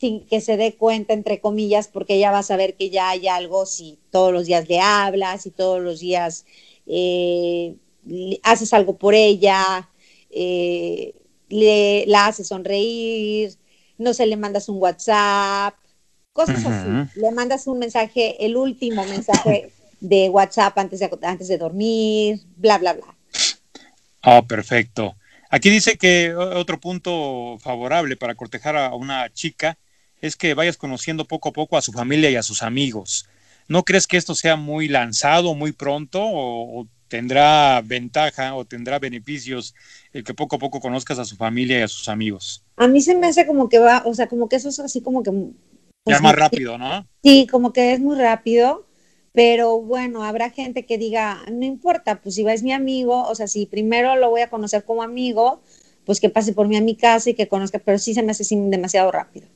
sin 0.01 0.27
que 0.27 0.41
se 0.41 0.57
dé 0.57 0.77
cuenta, 0.77 1.15
entre 1.15 1.41
comillas, 1.41 1.89
porque 1.89 2.15
ella 2.17 2.33
va 2.33 2.41
a 2.41 2.43
saber 2.45 2.77
que 2.77 2.91
ya 2.91 3.11
hay 3.11 3.29
algo 3.29 3.67
si 3.67 3.99
todos 4.11 4.33
los 4.33 4.47
días 4.47 4.69
le 4.69 4.81
hablas, 4.81 5.43
si 5.43 5.51
todos 5.51 5.81
los 5.83 6.01
días 6.01 6.47
eh, 6.87 7.77
haces 8.43 8.73
algo 8.73 8.97
por 8.97 9.15
ella, 9.15 9.89
eh, 10.31 11.15
le, 11.49 12.05
la 12.07 12.27
haces 12.27 12.49
sonreír, 12.49 13.57
no 13.99 14.15
se 14.15 14.27
le 14.27 14.37
mandas 14.37 14.69
un 14.69 14.79
WhatsApp, 14.79 15.75
cosas 16.33 16.65
así. 16.65 17.21
Le 17.21 17.31
mandas 17.33 17.67
un 17.67 17.79
mensaje, 17.79 18.45
el 18.45 18.57
último 18.57 19.05
mensaje 19.05 19.71
de 20.01 20.29
WhatsApp 20.29 20.79
antes 20.79 21.01
de, 21.01 21.11
antes 21.23 21.49
de 21.49 21.59
dormir, 21.59 22.41
bla, 22.57 22.79
bla, 22.79 22.93
bla. 22.95 23.17
Ah, 24.23 24.43
perfecto. 24.47 25.17
Aquí 25.51 25.71
dice 25.71 25.97
que 25.97 26.35
otro 26.35 26.79
punto 26.79 27.57
favorable 27.61 28.17
para 28.17 28.35
cortejar 28.35 28.77
a 28.77 28.95
una 28.95 29.33
chica 29.33 29.79
es 30.21 30.37
que 30.37 30.55
vayas 30.55 30.77
conociendo 30.77 31.25
poco 31.25 31.49
a 31.49 31.53
poco 31.53 31.77
a 31.77 31.83
su 31.83 31.93
familia 31.93 32.31
y 32.31 32.37
a 32.37 32.43
sus 32.43 32.63
amigos. 32.63 33.27
¿No 33.67 33.85
crees 33.85 34.07
que 34.07 34.17
esto 34.17 34.35
sea 34.35 34.57
muy 34.57 34.89
lanzado 34.89 35.55
muy 35.55 35.73
pronto 35.73 36.23
o, 36.23 36.81
o 36.81 36.87
tendrá 37.09 37.81
ventaja 37.85 38.55
o 38.55 38.65
tendrá 38.65 38.99
beneficios 38.99 39.75
el 40.13 40.25
que 40.25 40.35
poco 40.35 40.57
a 40.57 40.59
poco 40.59 40.81
conozcas 40.81 41.19
a 41.19 41.25
su 41.25 41.37
familia 41.37 41.81
y 41.81 41.83
a 41.83 41.89
sus 41.89 42.09
amigos? 42.09 42.65
A 42.77 42.87
mí 42.87 43.01
se 43.01 43.15
me 43.15 43.27
hace 43.27 43.47
como 43.47 43.69
que 43.69 43.79
va, 43.79 44.03
o 44.07 44.15
sea, 44.15 44.29
como 44.29 44.49
que 44.49 44.57
eso 44.57 44.69
es 44.69 44.79
así 44.79 45.01
como 45.01 45.23
que... 45.23 45.31
Ya 45.31 45.45
pues, 46.05 46.23
más 46.23 46.35
rápido, 46.35 46.79
¿no? 46.79 47.07
Sí, 47.23 47.47
como 47.51 47.73
que 47.73 47.93
es 47.93 48.01
muy 48.01 48.17
rápido, 48.17 48.87
pero 49.33 49.81
bueno, 49.81 50.25
habrá 50.25 50.51
gente 50.51 50.87
que 50.87 50.99
diga, 50.99 51.43
no 51.51 51.65
importa, 51.65 52.21
pues 52.21 52.35
si 52.35 52.43
va 52.43 52.53
es 52.53 52.63
mi 52.63 52.73
amigo, 52.73 53.25
o 53.25 53.35
sea, 53.35 53.47
si 53.47 53.67
primero 53.67 54.17
lo 54.17 54.31
voy 54.31 54.41
a 54.41 54.51
conocer 54.51 54.85
como 54.85 55.03
amigo, 55.03 55.63
pues 56.05 56.21
que 56.21 56.31
pase 56.31 56.53
por 56.53 56.69
mí 56.69 56.77
a 56.77 56.81
mi 56.81 56.97
casa 56.97 57.31
y 57.31 57.35
que 57.35 57.49
conozca, 57.49 57.79
pero 57.79 57.99
sí 57.99 58.15
se 58.15 58.23
me 58.23 58.31
hace 58.31 58.45
demasiado 58.57 59.11
rápido. 59.11 59.47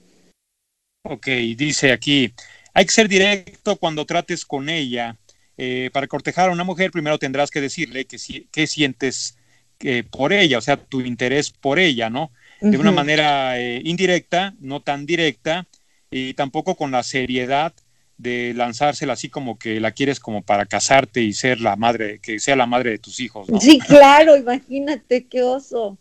Ok, 1.04 1.26
dice 1.56 1.92
aquí, 1.92 2.32
hay 2.74 2.84
que 2.84 2.92
ser 2.92 3.08
directo 3.08 3.76
cuando 3.76 4.06
trates 4.06 4.44
con 4.44 4.68
ella. 4.68 5.18
Eh, 5.58 5.90
para 5.92 6.06
cortejar 6.06 6.48
a 6.48 6.52
una 6.52 6.64
mujer, 6.64 6.90
primero 6.90 7.18
tendrás 7.18 7.50
que 7.50 7.60
decirle 7.60 8.06
que, 8.06 8.18
si, 8.18 8.48
que 8.50 8.66
sientes 8.66 9.36
eh, 9.80 10.04
por 10.08 10.32
ella, 10.32 10.58
o 10.58 10.60
sea, 10.60 10.76
tu 10.76 11.00
interés 11.00 11.50
por 11.50 11.78
ella, 11.78 12.08
¿no? 12.08 12.30
De 12.60 12.78
una 12.78 12.92
manera 12.92 13.58
eh, 13.58 13.82
indirecta, 13.84 14.54
no 14.60 14.80
tan 14.80 15.04
directa, 15.04 15.66
y 16.12 16.34
tampoco 16.34 16.76
con 16.76 16.92
la 16.92 17.02
seriedad 17.02 17.74
de 18.18 18.54
lanzársela 18.54 19.14
así 19.14 19.28
como 19.28 19.58
que 19.58 19.80
la 19.80 19.90
quieres 19.90 20.20
como 20.20 20.42
para 20.42 20.66
casarte 20.66 21.22
y 21.22 21.32
ser 21.32 21.60
la 21.60 21.74
madre, 21.74 22.20
que 22.20 22.38
sea 22.38 22.54
la 22.54 22.66
madre 22.66 22.90
de 22.90 22.98
tus 22.98 23.18
hijos, 23.18 23.48
¿no? 23.48 23.60
Sí, 23.60 23.80
claro, 23.86 24.36
imagínate 24.36 25.26
qué 25.26 25.42
oso. 25.42 25.98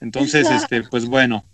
Entonces, 0.00 0.48
este, 0.50 0.82
pues 0.84 1.04
bueno. 1.04 1.44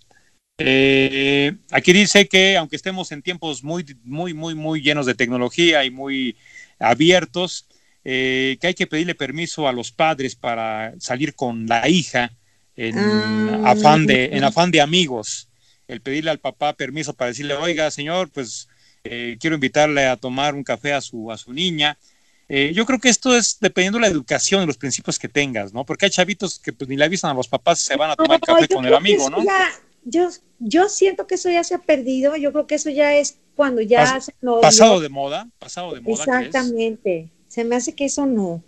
Eh, 0.59 1.53
aquí 1.71 1.93
dice 1.93 2.29
que 2.29 2.57
aunque 2.57 2.77
estemos 2.77 3.13
en 3.13 3.21
tiempos 3.21 3.63
muy, 3.63 3.85
muy, 4.05 4.33
muy, 4.33 4.55
muy 4.55 4.81
llenos 4.81 5.05
de 5.05 5.15
tecnología 5.15 5.85
y 5.85 5.91
muy 5.91 6.37
abiertos, 6.79 7.67
eh, 8.05 8.57
que 8.61 8.69
hay 8.69 8.75
que 8.75 8.87
pedirle 8.87 9.15
permiso 9.15 9.67
a 9.69 9.73
los 9.73 9.91
padres 9.93 10.35
para 10.37 10.95
salir 10.99 11.35
con 11.35 11.67
la 11.67 11.89
hija 11.89 12.33
en 12.77 12.97
Ah. 12.99 13.71
afán 13.73 14.07
de, 14.07 14.27
en 14.27 14.45
afán 14.45 14.71
de 14.71 14.81
amigos. 14.81 15.49
El 15.89 16.01
pedirle 16.01 16.31
al 16.31 16.39
papá 16.41 16.73
permiso 16.75 17.15
para 17.15 17.29
decirle, 17.31 17.55
oiga, 17.55 17.91
señor, 17.91 18.31
pues 18.31 18.69
eh, 19.05 19.37
quiero 19.41 19.55
invitarle 19.55 20.07
a 20.07 20.17
tomar 20.17 20.55
un 20.55 20.65
café 20.65 20.93
a 20.93 21.01
su, 21.01 21.31
a 21.31 21.39
su 21.39 21.53
niña. 21.53 21.97
Eh, 22.49 22.73
yo 22.75 22.87
creo 22.87 23.01
que 23.01 23.09
esto 23.09 23.37
es 23.37 23.57
dependiendo 23.61 23.99
de 23.99 24.03
la 24.03 24.09
educación 24.13 24.63
y 24.63 24.67
los 24.67 24.77
principios 24.77 25.19
que 25.19 25.29
tengas, 25.29 25.73
¿no? 25.73 25.85
Porque 25.85 26.07
hay 26.07 26.11
chavitos 26.11 26.59
que 26.61 26.73
pues, 26.73 26.89
ni 26.89 26.97
le 26.97 27.05
avisan 27.05 27.31
a 27.31 27.35
los 27.35 27.49
papás 27.49 27.81
se 27.81 27.97
van 27.97 28.11
a 28.11 28.17
tomar 28.17 28.39
No, 28.41 28.55
café 28.55 28.69
con 28.69 28.85
el 28.85 28.95
amigo, 28.95 29.29
¿no? 29.31 29.43
ya- 29.45 29.71
yo, 30.05 30.29
yo 30.61 30.89
siento 30.89 31.27
que 31.27 31.35
eso 31.37 31.51
ya 31.51 31.65
se 31.65 31.75
ha 31.75 31.79
perdido. 31.79 32.37
Yo 32.37 32.53
creo 32.53 32.67
que 32.69 32.77
eso 32.77 32.91
ya 32.91 33.17
es 33.17 33.39
cuando 33.57 33.81
ya 33.81 34.05
Pas- 34.05 34.21
se 34.21 34.35
novios. 34.41 34.63
Pasado 34.63 35.01
de 35.01 35.09
moda, 35.09 35.49
pasado 35.59 35.95
de 35.95 36.01
moda. 36.01 36.23
Exactamente. 36.25 37.31
Se 37.49 37.65
me 37.65 37.77
hace 37.77 37.95
que 37.95 38.05
eso 38.05 38.27
no. 38.27 38.63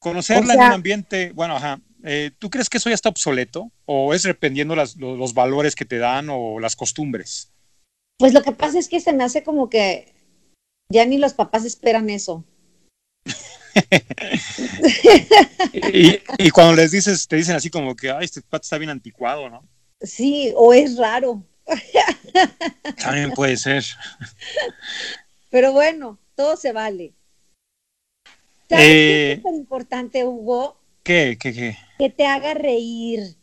Conocerla 0.00 0.54
O 0.54 0.56
sea- 0.56 0.62
en 0.64 0.68
un 0.68 0.74
ambiente, 0.74 1.32
bueno, 1.32 1.56
ajá. 1.56 1.80
eh, 2.04 2.30
¿Tú 2.38 2.48
crees 2.48 2.70
que 2.70 2.78
eso 2.78 2.88
ya 2.88 2.94
está 2.94 3.10
obsoleto? 3.10 3.70
¿O 3.84 4.14
es 4.14 4.22
dependiendo 4.22 4.74
las, 4.74 4.96
los, 4.96 5.34
valores 5.34 5.74
que 5.74 5.84
te 5.84 5.98
dan 5.98 6.28
o 6.30 6.58
las 6.58 6.74
costumbres? 6.74 7.52
Pues 8.18 8.32
lo 8.32 8.42
que 8.42 8.52
pasa 8.52 8.78
es 8.78 8.88
que 8.88 9.00
se 9.00 9.12
me 9.12 9.24
hace 9.24 9.42
como 9.42 9.68
que 9.68 10.14
ya 10.90 11.04
ni 11.04 11.18
los 11.18 11.34
papás 11.34 11.66
esperan 11.66 12.08
eso. 12.08 12.44
y, 15.72 16.18
y 16.38 16.50
cuando 16.50 16.74
les 16.74 16.90
dices, 16.90 17.26
te 17.28 17.36
dicen 17.36 17.56
así 17.56 17.70
como 17.70 17.94
que, 17.94 18.10
ay, 18.10 18.24
este 18.24 18.40
pato 18.42 18.62
está 18.62 18.78
bien 18.78 18.90
anticuado, 18.90 19.48
¿no? 19.50 19.62
Sí, 20.00 20.52
o 20.56 20.72
es 20.72 20.96
raro. 20.96 21.44
También 22.98 23.32
puede 23.32 23.56
ser. 23.56 23.84
Pero 25.50 25.72
bueno, 25.72 26.18
todo 26.34 26.56
se 26.56 26.72
vale. 26.72 27.12
¿Sabes 28.68 28.84
Eh, 28.86 28.94
qué 28.94 29.32
es 29.32 29.38
súper 29.38 29.54
importante, 29.54 30.24
Hugo? 30.24 30.78
¿Qué, 31.02 31.36
qué, 31.40 31.52
qué? 31.52 31.78
Que 31.98 32.10
te 32.10 32.26
haga 32.26 32.54
reír. 32.54 33.36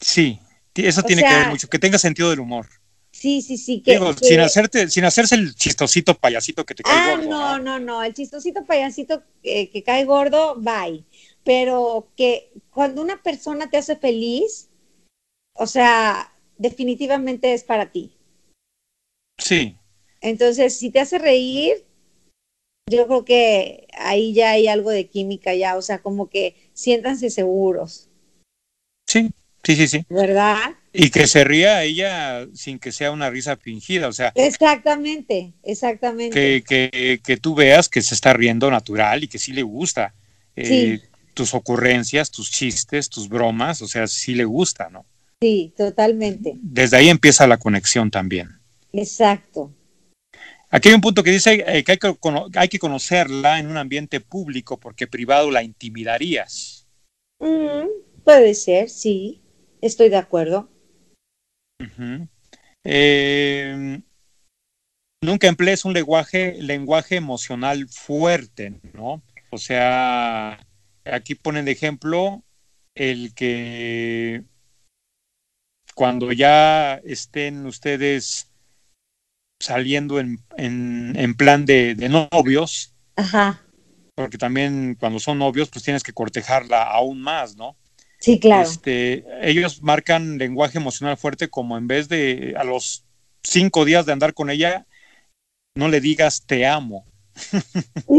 Sí, 0.00 0.40
eso 0.74 1.00
O 1.00 1.04
tiene 1.04 1.22
que 1.22 1.34
ver 1.34 1.48
mucho, 1.48 1.68
que 1.68 1.78
tenga 1.78 1.98
sentido 1.98 2.30
del 2.30 2.40
humor. 2.40 2.66
Sí, 3.12 3.42
sí, 3.42 3.58
sí. 3.58 3.82
Que, 3.82 3.92
Digo, 3.92 4.14
que- 4.14 4.24
sin, 4.24 4.40
hacerte, 4.40 4.88
sin 4.88 5.04
hacerse 5.04 5.34
el 5.34 5.54
chistosito 5.54 6.14
payasito 6.14 6.64
que 6.64 6.74
te 6.74 6.82
cae 6.82 6.94
Ah, 6.94 7.16
gordo, 7.16 7.28
no, 7.28 7.58
no, 7.58 7.78
no. 7.78 8.02
El 8.02 8.14
chistosito 8.14 8.64
payasito 8.64 9.22
eh, 9.42 9.68
que 9.70 9.82
cae 9.82 10.04
gordo, 10.04 10.54
bye. 10.56 11.04
Pero 11.44 12.08
que 12.16 12.50
cuando 12.70 13.02
una 13.02 13.22
persona 13.22 13.68
te 13.68 13.76
hace 13.76 13.96
feliz, 13.96 14.69
o 15.60 15.66
sea, 15.66 16.32
definitivamente 16.56 17.52
es 17.52 17.64
para 17.64 17.92
ti. 17.92 18.16
Sí, 19.38 19.76
Entonces, 20.22 20.78
si 20.78 20.90
te 20.90 21.00
hace 21.00 21.18
reír, 21.18 21.84
yo 22.90 23.06
creo 23.06 23.24
que 23.24 23.86
ahí 23.98 24.32
ya 24.34 24.50
hay 24.52 24.66
algo 24.68 24.90
de 24.90 25.08
química 25.08 25.54
ya, 25.54 25.76
o 25.76 25.82
sea, 25.82 26.02
como 26.02 26.28
que 26.28 26.56
siéntanse 26.72 27.30
seguros, 27.30 28.08
sí, 29.06 29.30
sí, 29.64 29.76
sí, 29.76 29.88
sí. 29.88 30.06
¿verdad? 30.08 30.76
Y 30.92 31.10
que 31.10 31.26
se 31.28 31.44
ría 31.44 31.84
ella 31.84 32.48
sin 32.54 32.78
que 32.80 32.90
sea 32.90 33.12
una 33.12 33.30
risa 33.30 33.56
fingida, 33.56 34.08
o 34.08 34.12
sea, 34.12 34.32
Exactamente, 34.34 35.52
exactamente. 35.62 36.34
que, 36.34 36.90
que, 36.90 37.20
que 37.24 37.36
tú 37.36 37.54
veas 37.54 37.88
que 37.88 38.02
se 38.02 38.14
está 38.14 38.32
riendo 38.32 38.70
natural 38.70 39.22
y 39.22 39.28
que 39.28 39.38
sí 39.38 39.52
le 39.52 39.62
gusta 39.62 40.14
eh, 40.56 40.98
Sí. 41.00 41.02
tus 41.34 41.54
ocurrencias, 41.54 42.30
tus 42.32 42.50
chistes, 42.50 43.08
tus 43.08 43.28
bromas, 43.28 43.82
o 43.82 43.88
sea, 43.88 44.06
sí 44.08 44.34
le 44.34 44.44
gusta, 44.44 44.90
¿no? 44.90 45.06
Sí, 45.42 45.72
totalmente. 45.76 46.58
Desde 46.60 46.98
ahí 46.98 47.08
empieza 47.08 47.46
la 47.46 47.58
conexión 47.58 48.10
también. 48.10 48.60
Exacto. 48.92 49.72
Aquí 50.68 50.88
hay 50.88 50.94
un 50.94 51.00
punto 51.00 51.22
que 51.22 51.30
dice 51.30 51.64
eh, 51.66 51.82
que 51.82 51.92
hay 51.92 51.98
que, 51.98 52.14
cono- 52.16 52.46
hay 52.54 52.68
que 52.68 52.78
conocerla 52.78 53.58
en 53.58 53.68
un 53.68 53.76
ambiente 53.76 54.20
público 54.20 54.78
porque 54.78 55.06
privado 55.06 55.50
la 55.50 55.62
intimidarías. 55.62 56.86
Mm, 57.40 57.88
puede 58.22 58.54
ser, 58.54 58.88
sí. 58.90 59.40
Estoy 59.80 60.10
de 60.10 60.16
acuerdo. 60.16 60.68
Eh, 62.84 64.00
nunca 65.24 65.48
emplees 65.48 65.84
un 65.84 65.94
lenguaje, 65.94 66.60
lenguaje 66.60 67.16
emocional 67.16 67.88
fuerte, 67.88 68.78
¿no? 68.92 69.22
O 69.50 69.58
sea, 69.58 70.60
aquí 71.04 71.34
ponen 71.34 71.64
de 71.64 71.72
ejemplo 71.72 72.44
el 72.94 73.34
que 73.34 74.44
cuando 75.94 76.32
ya 76.32 76.94
estén 77.04 77.66
ustedes 77.66 78.50
saliendo 79.60 80.18
en, 80.20 80.38
en- 80.56 81.14
en 81.16 81.34
plan 81.34 81.64
de, 81.66 81.94
de 81.94 82.08
novios, 82.08 82.94
Ajá. 83.16 83.62
porque 84.14 84.38
también 84.38 84.96
cuando 84.98 85.18
son 85.18 85.38
novios, 85.38 85.68
pues 85.68 85.84
tienes 85.84 86.02
que 86.02 86.12
cortejarla 86.12 86.82
aún 86.84 87.20
más, 87.20 87.56
¿no? 87.56 87.76
Sí, 88.18 88.38
claro. 88.40 88.68
Este, 88.68 89.24
ellos 89.42 89.82
marcan 89.82 90.38
lenguaje 90.38 90.78
emocional 90.78 91.16
fuerte 91.16 91.48
como 91.48 91.76
en 91.78 91.86
vez 91.86 92.08
de 92.08 92.54
a 92.58 92.64
los 92.64 93.04
cinco 93.42 93.84
días 93.84 94.06
de 94.06 94.12
andar 94.12 94.34
con 94.34 94.50
ella, 94.50 94.86
no 95.74 95.88
le 95.88 96.00
digas 96.00 96.44
te 96.46 96.66
amo. 96.66 97.06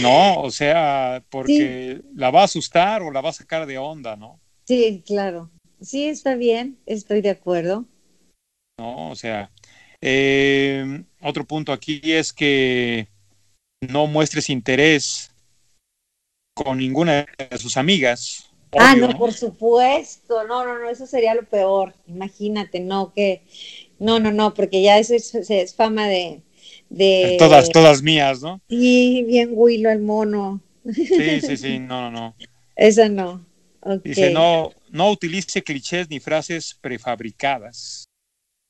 No, 0.00 0.40
o 0.40 0.50
sea, 0.50 1.22
porque 1.30 2.00
la 2.14 2.30
va 2.30 2.40
a 2.40 2.44
asustar 2.44 3.02
o 3.02 3.10
la 3.10 3.20
va 3.20 3.28
a 3.30 3.34
sacar 3.34 3.66
de 3.66 3.76
onda, 3.78 4.16
¿no? 4.16 4.40
Sí, 4.64 5.02
claro. 5.06 5.50
Sí, 5.80 6.08
está 6.08 6.34
bien. 6.34 6.78
Estoy 6.86 7.20
de 7.20 7.30
acuerdo. 7.30 7.84
¿No? 8.78 9.10
O 9.10 9.16
sea, 9.16 9.50
eh, 10.00 11.04
otro 11.20 11.44
punto 11.44 11.72
aquí 11.72 12.00
es 12.04 12.32
que 12.32 13.08
no 13.80 14.06
muestres 14.06 14.50
interés 14.50 15.30
con 16.54 16.78
ninguna 16.78 17.26
de 17.50 17.58
sus 17.58 17.76
amigas. 17.76 18.50
ah, 18.78 18.96
no, 18.96 19.16
por 19.18 19.32
supuesto. 19.32 20.44
No, 20.44 20.64
no, 20.64 20.78
no, 20.78 20.88
eso 20.88 21.06
sería 21.06 21.34
lo 21.34 21.44
peor. 21.44 21.94
Imagínate, 22.06 22.80
no, 22.80 23.12
que. 23.12 23.42
No, 23.98 24.18
no, 24.18 24.32
no, 24.32 24.54
porque 24.54 24.82
ya 24.82 24.98
eso 24.98 25.14
es, 25.14 25.34
es 25.34 25.74
fama 25.74 26.08
de. 26.08 26.42
de 26.88 27.36
Todas, 27.38 27.70
todas 27.70 28.02
mías, 28.02 28.40
¿no? 28.40 28.60
Sí, 28.68 29.24
bien 29.26 29.50
Willo 29.52 29.90
el 29.90 30.00
mono. 30.00 30.60
Sí, 30.92 31.40
sí, 31.40 31.56
sí, 31.56 31.78
no, 31.78 32.10
no, 32.10 32.10
no. 32.10 32.36
Esa 32.76 33.08
no. 33.08 33.44
Dice, 34.02 34.30
no, 34.30 34.72
no 34.90 35.10
utilice 35.10 35.62
clichés 35.62 36.08
ni 36.08 36.20
frases 36.20 36.76
prefabricadas. 36.80 38.04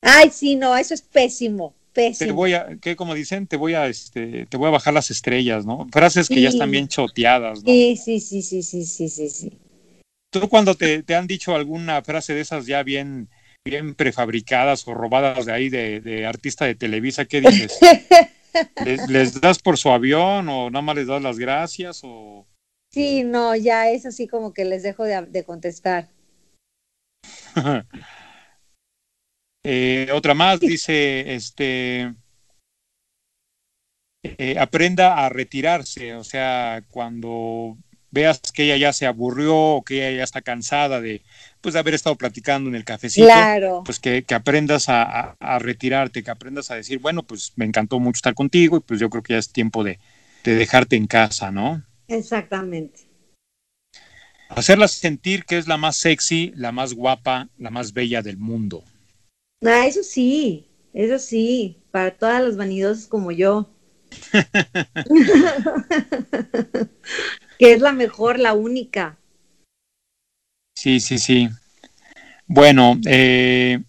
Ay, 0.02 0.30
sí, 0.30 0.56
no, 0.56 0.76
eso 0.76 0.94
es 0.94 1.02
pésimo. 1.02 1.74
Te 1.92 2.08
Pésimo. 2.08 2.34
voy 2.34 2.54
a, 2.54 2.76
¿qué 2.82 2.96
como 2.96 3.14
dicen? 3.14 3.46
Te 3.46 3.56
voy 3.56 3.74
a, 3.74 3.86
este, 3.86 4.46
te 4.46 4.56
voy 4.56 4.66
a 4.66 4.72
bajar 4.72 4.92
las 4.94 5.10
estrellas, 5.12 5.64
¿no? 5.64 5.86
Frases 5.92 6.28
que 6.28 6.40
ya 6.40 6.48
están 6.48 6.70
bien 6.72 6.88
choteadas, 6.88 7.62
¿no? 7.62 7.70
Sí, 7.70 7.96
sí, 7.96 8.18
sí, 8.18 8.42
sí, 8.42 8.64
sí, 8.64 8.84
sí, 8.84 9.08
sí, 9.08 9.28
sí. 9.28 9.52
¿Tú 10.32 10.48
cuando 10.48 10.74
te, 10.74 11.04
te 11.04 11.14
han 11.14 11.28
dicho 11.28 11.54
alguna 11.54 12.02
frase 12.02 12.34
de 12.34 12.40
esas 12.40 12.66
ya 12.66 12.82
bien, 12.82 13.28
bien 13.64 13.94
prefabricadas 13.94 14.88
o 14.88 14.94
robadas 14.94 15.46
de 15.46 15.52
ahí 15.52 15.68
de, 15.68 16.00
de 16.00 16.26
artista 16.26 16.64
de 16.64 16.74
Televisa, 16.74 17.26
qué 17.26 17.40
dices? 17.40 17.78
¿Les, 18.84 19.08
les 19.08 19.40
das 19.40 19.60
por 19.60 19.78
su 19.78 19.90
avión 19.90 20.48
o 20.48 20.70
nada 20.70 20.82
más 20.82 20.96
les 20.96 21.06
das 21.06 21.22
las 21.22 21.38
gracias 21.38 22.00
o 22.02 22.33
Sí, 22.94 23.24
no, 23.24 23.56
ya 23.56 23.90
es 23.90 24.06
así 24.06 24.28
como 24.28 24.52
que 24.54 24.64
les 24.64 24.84
dejo 24.84 25.02
de, 25.02 25.22
de 25.22 25.42
contestar. 25.42 26.08
Eh, 29.64 30.08
otra 30.12 30.34
más 30.34 30.60
dice, 30.60 31.34
este, 31.34 32.14
eh, 34.22 34.58
aprenda 34.58 35.24
a 35.24 35.28
retirarse, 35.28 36.14
o 36.14 36.24
sea, 36.24 36.82
cuando 36.90 37.76
veas 38.10 38.40
que 38.52 38.64
ella 38.64 38.76
ya 38.76 38.92
se 38.92 39.06
aburrió 39.06 39.54
o 39.56 39.82
que 39.84 40.06
ella 40.08 40.18
ya 40.18 40.24
está 40.24 40.40
cansada 40.40 41.00
de, 41.00 41.22
pues, 41.60 41.72
de 41.74 41.80
haber 41.80 41.94
estado 41.94 42.16
platicando 42.16 42.68
en 42.70 42.76
el 42.76 42.84
cafecito, 42.84 43.26
Claro. 43.26 43.82
pues 43.84 43.98
que, 44.00 44.22
que 44.24 44.34
aprendas 44.34 44.88
a, 44.88 45.02
a- 45.02 45.36
a 45.40 45.58
retirarte, 45.58 46.22
que 46.22 46.30
aprendas 46.30 46.70
a 46.70 46.76
decir, 46.76 47.00
bueno, 47.00 47.24
pues 47.24 47.52
me 47.56 47.64
encantó 47.64 47.98
mucho 48.00 48.18
estar 48.18 48.34
contigo 48.34 48.76
y 48.76 48.80
pues 48.80 49.00
yo 49.00 49.10
creo 49.10 49.22
que 49.22 49.32
ya 49.34 49.38
es 49.38 49.50
tiempo 49.52 49.82
de, 49.84 49.98
de 50.44 50.54
dejarte 50.54 50.96
en 50.96 51.06
casa, 51.06 51.50
¿no? 51.50 51.82
Exactamente. 52.08 53.00
Hacerla 54.48 54.88
sentir 54.88 55.44
que 55.44 55.58
es 55.58 55.66
la 55.66 55.76
más 55.76 55.96
sexy, 55.96 56.52
la 56.54 56.72
más 56.72 56.94
guapa, 56.94 57.48
la 57.58 57.70
más 57.70 57.92
bella 57.92 58.22
del 58.22 58.38
mundo. 58.38 58.84
Ah, 59.64 59.86
eso 59.86 60.02
sí, 60.02 60.68
eso 60.92 61.18
sí, 61.18 61.82
para 61.90 62.16
todas 62.16 62.42
las 62.42 62.56
vanidosas 62.56 63.06
como 63.06 63.32
yo. 63.32 63.70
que 67.58 67.72
es 67.72 67.80
la 67.80 67.92
mejor, 67.92 68.38
la 68.38 68.52
única. 68.52 69.18
Sí, 70.76 71.00
sí, 71.00 71.18
sí. 71.18 71.48
Bueno, 72.46 73.00
eh, 73.06 73.80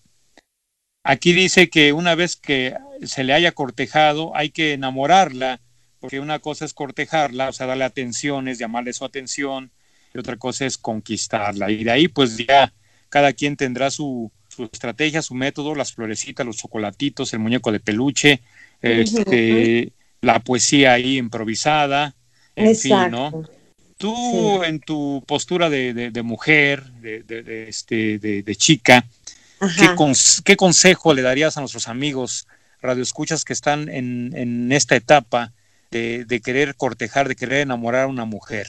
Aquí 1.08 1.34
dice 1.34 1.70
que 1.70 1.94
una 1.94 2.16
vez 2.16 2.36
que 2.36 2.76
se 3.04 3.24
le 3.24 3.34
haya 3.34 3.52
cortejado, 3.52 4.36
hay 4.36 4.50
que 4.50 4.74
enamorarla, 4.74 5.62
porque 6.06 6.20
una 6.20 6.38
cosa 6.38 6.66
es 6.66 6.74
cortejarla, 6.76 7.50
o 7.50 7.54
sea, 7.54 7.66
darle 7.66 7.84
atenciones, 7.84 8.60
llamarle 8.60 8.94
su 8.94 9.06
atención, 9.06 9.72
y 10.14 10.20
otra 10.20 10.38
cosa 10.38 10.66
es 10.68 10.78
conquistarla. 10.78 11.72
Y 11.72 11.84
de 11.84 11.90
ahí, 11.92 12.08
pues 12.08 12.38
ya 12.38 12.72
cada 13.10 13.34
quien 13.34 13.58
tendrá 13.58 13.90
su, 13.90 14.32
su 14.48 14.66
estrategia, 14.66 15.24
su 15.24 15.34
método, 15.34 15.74
las 15.74 15.94
florecitas, 15.94 16.46
los 16.46 16.58
chocolatitos, 16.58 17.34
el 17.34 17.40
muñeco 17.40 17.72
de 17.72 17.80
peluche, 17.80 18.42
este, 18.82 19.92
la 20.22 20.40
poesía 20.42 20.94
ahí 20.94 21.18
improvisada, 21.18 22.14
en 22.56 22.76
fin, 22.76 23.10
¿no? 23.10 23.44
Tú 23.98 24.64
en 24.64 24.80
tu 24.82 25.24
postura 25.26 25.70
de, 25.72 25.94
de- 25.96 26.12
de 26.12 26.22
mujer, 26.22 26.84
de, 27.02 27.66
este, 27.68 28.20
de, 28.20 28.56
chica, 28.56 29.06
¿qué, 29.60 29.66
Ajá. 29.66 29.96
cons- 29.96 30.44
qué 30.44 30.56
consejo 30.56 31.16
le 31.16 31.24
darías 31.24 31.58
a 31.58 31.62
nuestros 31.62 31.88
amigos 31.88 32.48
radioescuchas 32.82 33.44
que 33.44 33.54
están 33.54 33.90
en, 33.90 34.34
en 34.36 34.72
esta 34.72 34.96
etapa 34.96 35.52
de, 35.96 36.26
de 36.26 36.42
querer 36.42 36.76
cortejar, 36.76 37.30
de 37.30 37.36
querer 37.36 37.62
enamorar 37.62 38.04
a 38.04 38.08
una 38.08 38.26
mujer? 38.26 38.68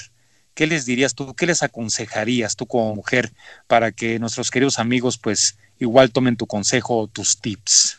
¿Qué 0.54 0.66
les 0.66 0.86
dirías 0.86 1.14
tú? 1.14 1.34
¿Qué 1.34 1.46
les 1.46 1.62
aconsejarías 1.62 2.54
tú 2.54 2.66
como 2.66 2.94
mujer 2.94 3.32
para 3.66 3.90
que 3.90 4.18
nuestros 4.18 4.50
queridos 4.50 4.78
amigos 4.78 5.18
pues 5.18 5.58
igual 5.80 6.12
tomen 6.12 6.36
tu 6.36 6.46
consejo 6.46 6.98
o 6.98 7.08
tus 7.08 7.40
tips? 7.40 7.98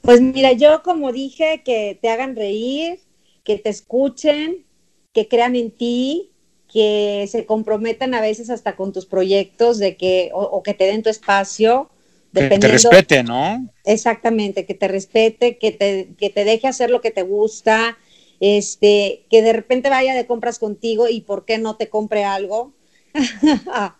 Pues 0.00 0.20
mira, 0.20 0.52
yo 0.52 0.82
como 0.82 1.12
dije, 1.12 1.62
que 1.64 1.98
te 2.00 2.08
hagan 2.08 2.36
reír, 2.36 3.00
que 3.44 3.58
te 3.58 3.68
escuchen, 3.68 4.64
que 5.12 5.26
crean 5.26 5.56
en 5.56 5.70
ti, 5.72 6.30
que 6.72 7.26
se 7.28 7.44
comprometan 7.46 8.14
a 8.14 8.20
veces 8.20 8.48
hasta 8.48 8.76
con 8.76 8.92
tus 8.92 9.06
proyectos, 9.06 9.78
de 9.78 9.96
que, 9.96 10.30
o, 10.32 10.42
o 10.42 10.62
que 10.62 10.74
te 10.74 10.84
den 10.84 11.02
tu 11.02 11.10
espacio, 11.10 11.90
Que 12.32 12.58
te 12.58 12.68
respete, 12.68 13.22
¿no? 13.24 13.68
Exactamente, 13.84 14.64
que 14.64 14.74
te 14.74 14.86
respete, 14.86 15.56
que 15.58 15.72
te, 15.72 16.08
que 16.18 16.30
te 16.30 16.44
deje 16.44 16.68
hacer 16.68 16.90
lo 16.90 17.00
que 17.00 17.10
te 17.10 17.22
gusta, 17.22 17.96
este, 18.40 19.24
que 19.30 19.42
de 19.42 19.52
repente 19.52 19.90
vaya 19.90 20.14
de 20.14 20.26
compras 20.26 20.58
contigo 20.58 21.08
y 21.08 21.20
por 21.20 21.44
qué 21.44 21.58
no 21.58 21.76
te 21.76 21.88
compre 21.88 22.24
algo. 22.24 22.72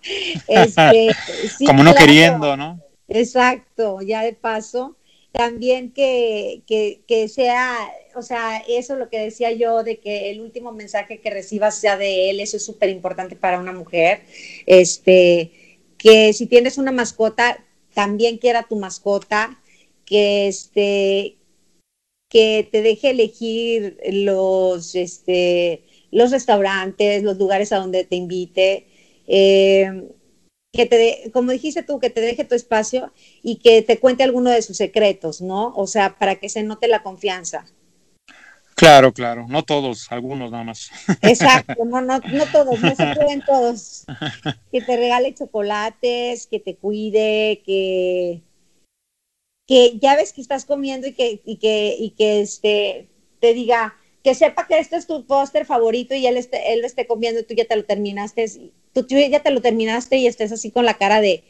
Este, 0.47 1.11
sí, 1.59 1.65
Como 1.67 1.83
no 1.83 1.93
claro. 1.93 2.07
queriendo, 2.07 2.57
¿no? 2.57 2.81
Exacto, 3.09 4.01
ya 4.03 4.23
de 4.23 4.35
paso. 4.35 4.97
También 5.33 5.93
que, 5.93 6.63
que, 6.67 7.03
que 7.07 7.29
sea, 7.29 7.77
o 8.15 8.23
sea, 8.23 8.59
eso 8.69 8.97
lo 8.97 9.09
que 9.09 9.19
decía 9.19 9.53
yo, 9.53 9.83
de 9.83 9.99
que 9.99 10.31
el 10.31 10.41
último 10.41 10.73
mensaje 10.73 11.21
que 11.21 11.31
recibas 11.31 11.79
sea 11.79 11.97
de 11.97 12.31
él, 12.31 12.41
eso 12.41 12.57
es 12.57 12.65
súper 12.65 12.89
importante 12.89 13.37
para 13.37 13.59
una 13.59 13.73
mujer. 13.73 14.23
Este, 14.67 15.53
que 15.99 16.33
si 16.33 16.47
tienes 16.47 16.79
una 16.79 16.93
mascota, 16.93 17.63
también 17.95 18.39
quiera 18.39 18.63
tu 18.63 18.77
mascota, 18.77 19.61
que 20.05 20.49
este, 20.49 21.38
que 22.29 22.69
te 22.71 22.83
deje 22.83 23.11
elegir 23.11 23.99
los, 24.13 24.95
este, 24.95 25.85
los 26.11 26.31
restaurantes, 26.31 27.23
los 27.23 27.39
lugares 27.39 27.73
a 27.73 27.79
donde 27.79 28.05
te 28.05 28.17
invite. 28.17 28.87
eh, 29.27 30.09
que 30.73 30.87
te, 30.87 30.97
de- 30.99 31.31
como 31.33 31.53
dijiste 31.53 31.83
tú, 31.83 31.99
que 31.99 32.11
te 32.11 32.21
deje 32.21 32.45
tu 32.45 32.55
espacio 32.55 33.13
y 33.43 33.57
que 33.57 33.83
te 33.83 33.99
cuente 33.99 34.23
alguno 34.23 34.51
de 34.51 34.63
sus 34.63 34.77
secretos, 34.77 35.41
¿no? 35.41 35.73
O 35.77 35.87
sea, 35.87 36.19
para 36.19 36.37
que 36.37 36.49
se 36.51 36.63
note 36.63 36.89
la 36.89 37.03
confianza. 37.03 37.67
Claro, 38.77 39.13
claro, 39.13 39.47
no 39.49 39.63
todos, 39.65 40.07
algunos 40.13 40.51
nada 40.53 40.65
más. 40.65 40.91
Exacto, 41.23 41.85
no, 41.85 42.01
no, 42.01 42.21
no 42.29 42.47
todos, 42.47 42.81
no 42.81 42.95
se 42.95 43.07
pueden 43.15 43.43
todos. 43.43 44.05
Que 44.71 44.83
te 44.83 44.97
regale 44.97 45.35
chocolates, 45.35 46.47
que 46.47 46.61
te 46.61 46.77
cuide, 46.77 47.63
que, 47.65 48.43
que 49.69 49.99
ya 50.01 50.17
ves 50.17 50.33
que 50.33 50.41
estás 50.41 50.65
comiendo 50.65 51.07
y 51.07 51.13
que, 51.13 51.43
y 51.45 51.57
que, 51.57 51.95
y 51.97 52.11
que 52.11 52.41
este, 52.41 53.07
te 53.39 53.53
diga, 53.53 53.95
que 54.25 54.35
sepa 54.35 54.67
que 54.67 54.79
este 54.79 54.97
es 54.97 55.07
tu 55.07 55.27
póster 55.27 55.67
favorito 55.67 56.15
y 56.15 56.27
él, 56.27 56.39
esté, 56.39 56.73
él 56.73 56.81
lo 56.81 56.87
esté 56.87 57.07
comiendo 57.07 57.41
y 57.41 57.45
tú 57.45 57.55
ya 57.55 57.67
te 57.67 57.77
lo 57.77 57.85
terminaste, 57.85 58.47
tú, 58.95 59.07
tú 59.07 59.15
ya 59.17 59.41
te 59.41 59.51
lo 59.51 59.61
terminaste 59.61 60.17
y 60.17 60.27
estés 60.27 60.53
así 60.53 60.71
con 60.71 60.87
la 60.87 60.95
cara 60.95 61.21
de, 61.21 61.45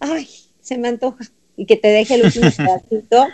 ay, 0.00 0.28
se 0.60 0.76
me 0.76 0.88
antoja, 0.88 1.24
y 1.56 1.64
que 1.64 1.76
te 1.76 1.88
deje 1.88 2.14
el 2.14 2.26
último 2.26 2.50
pedacito. 2.56 3.26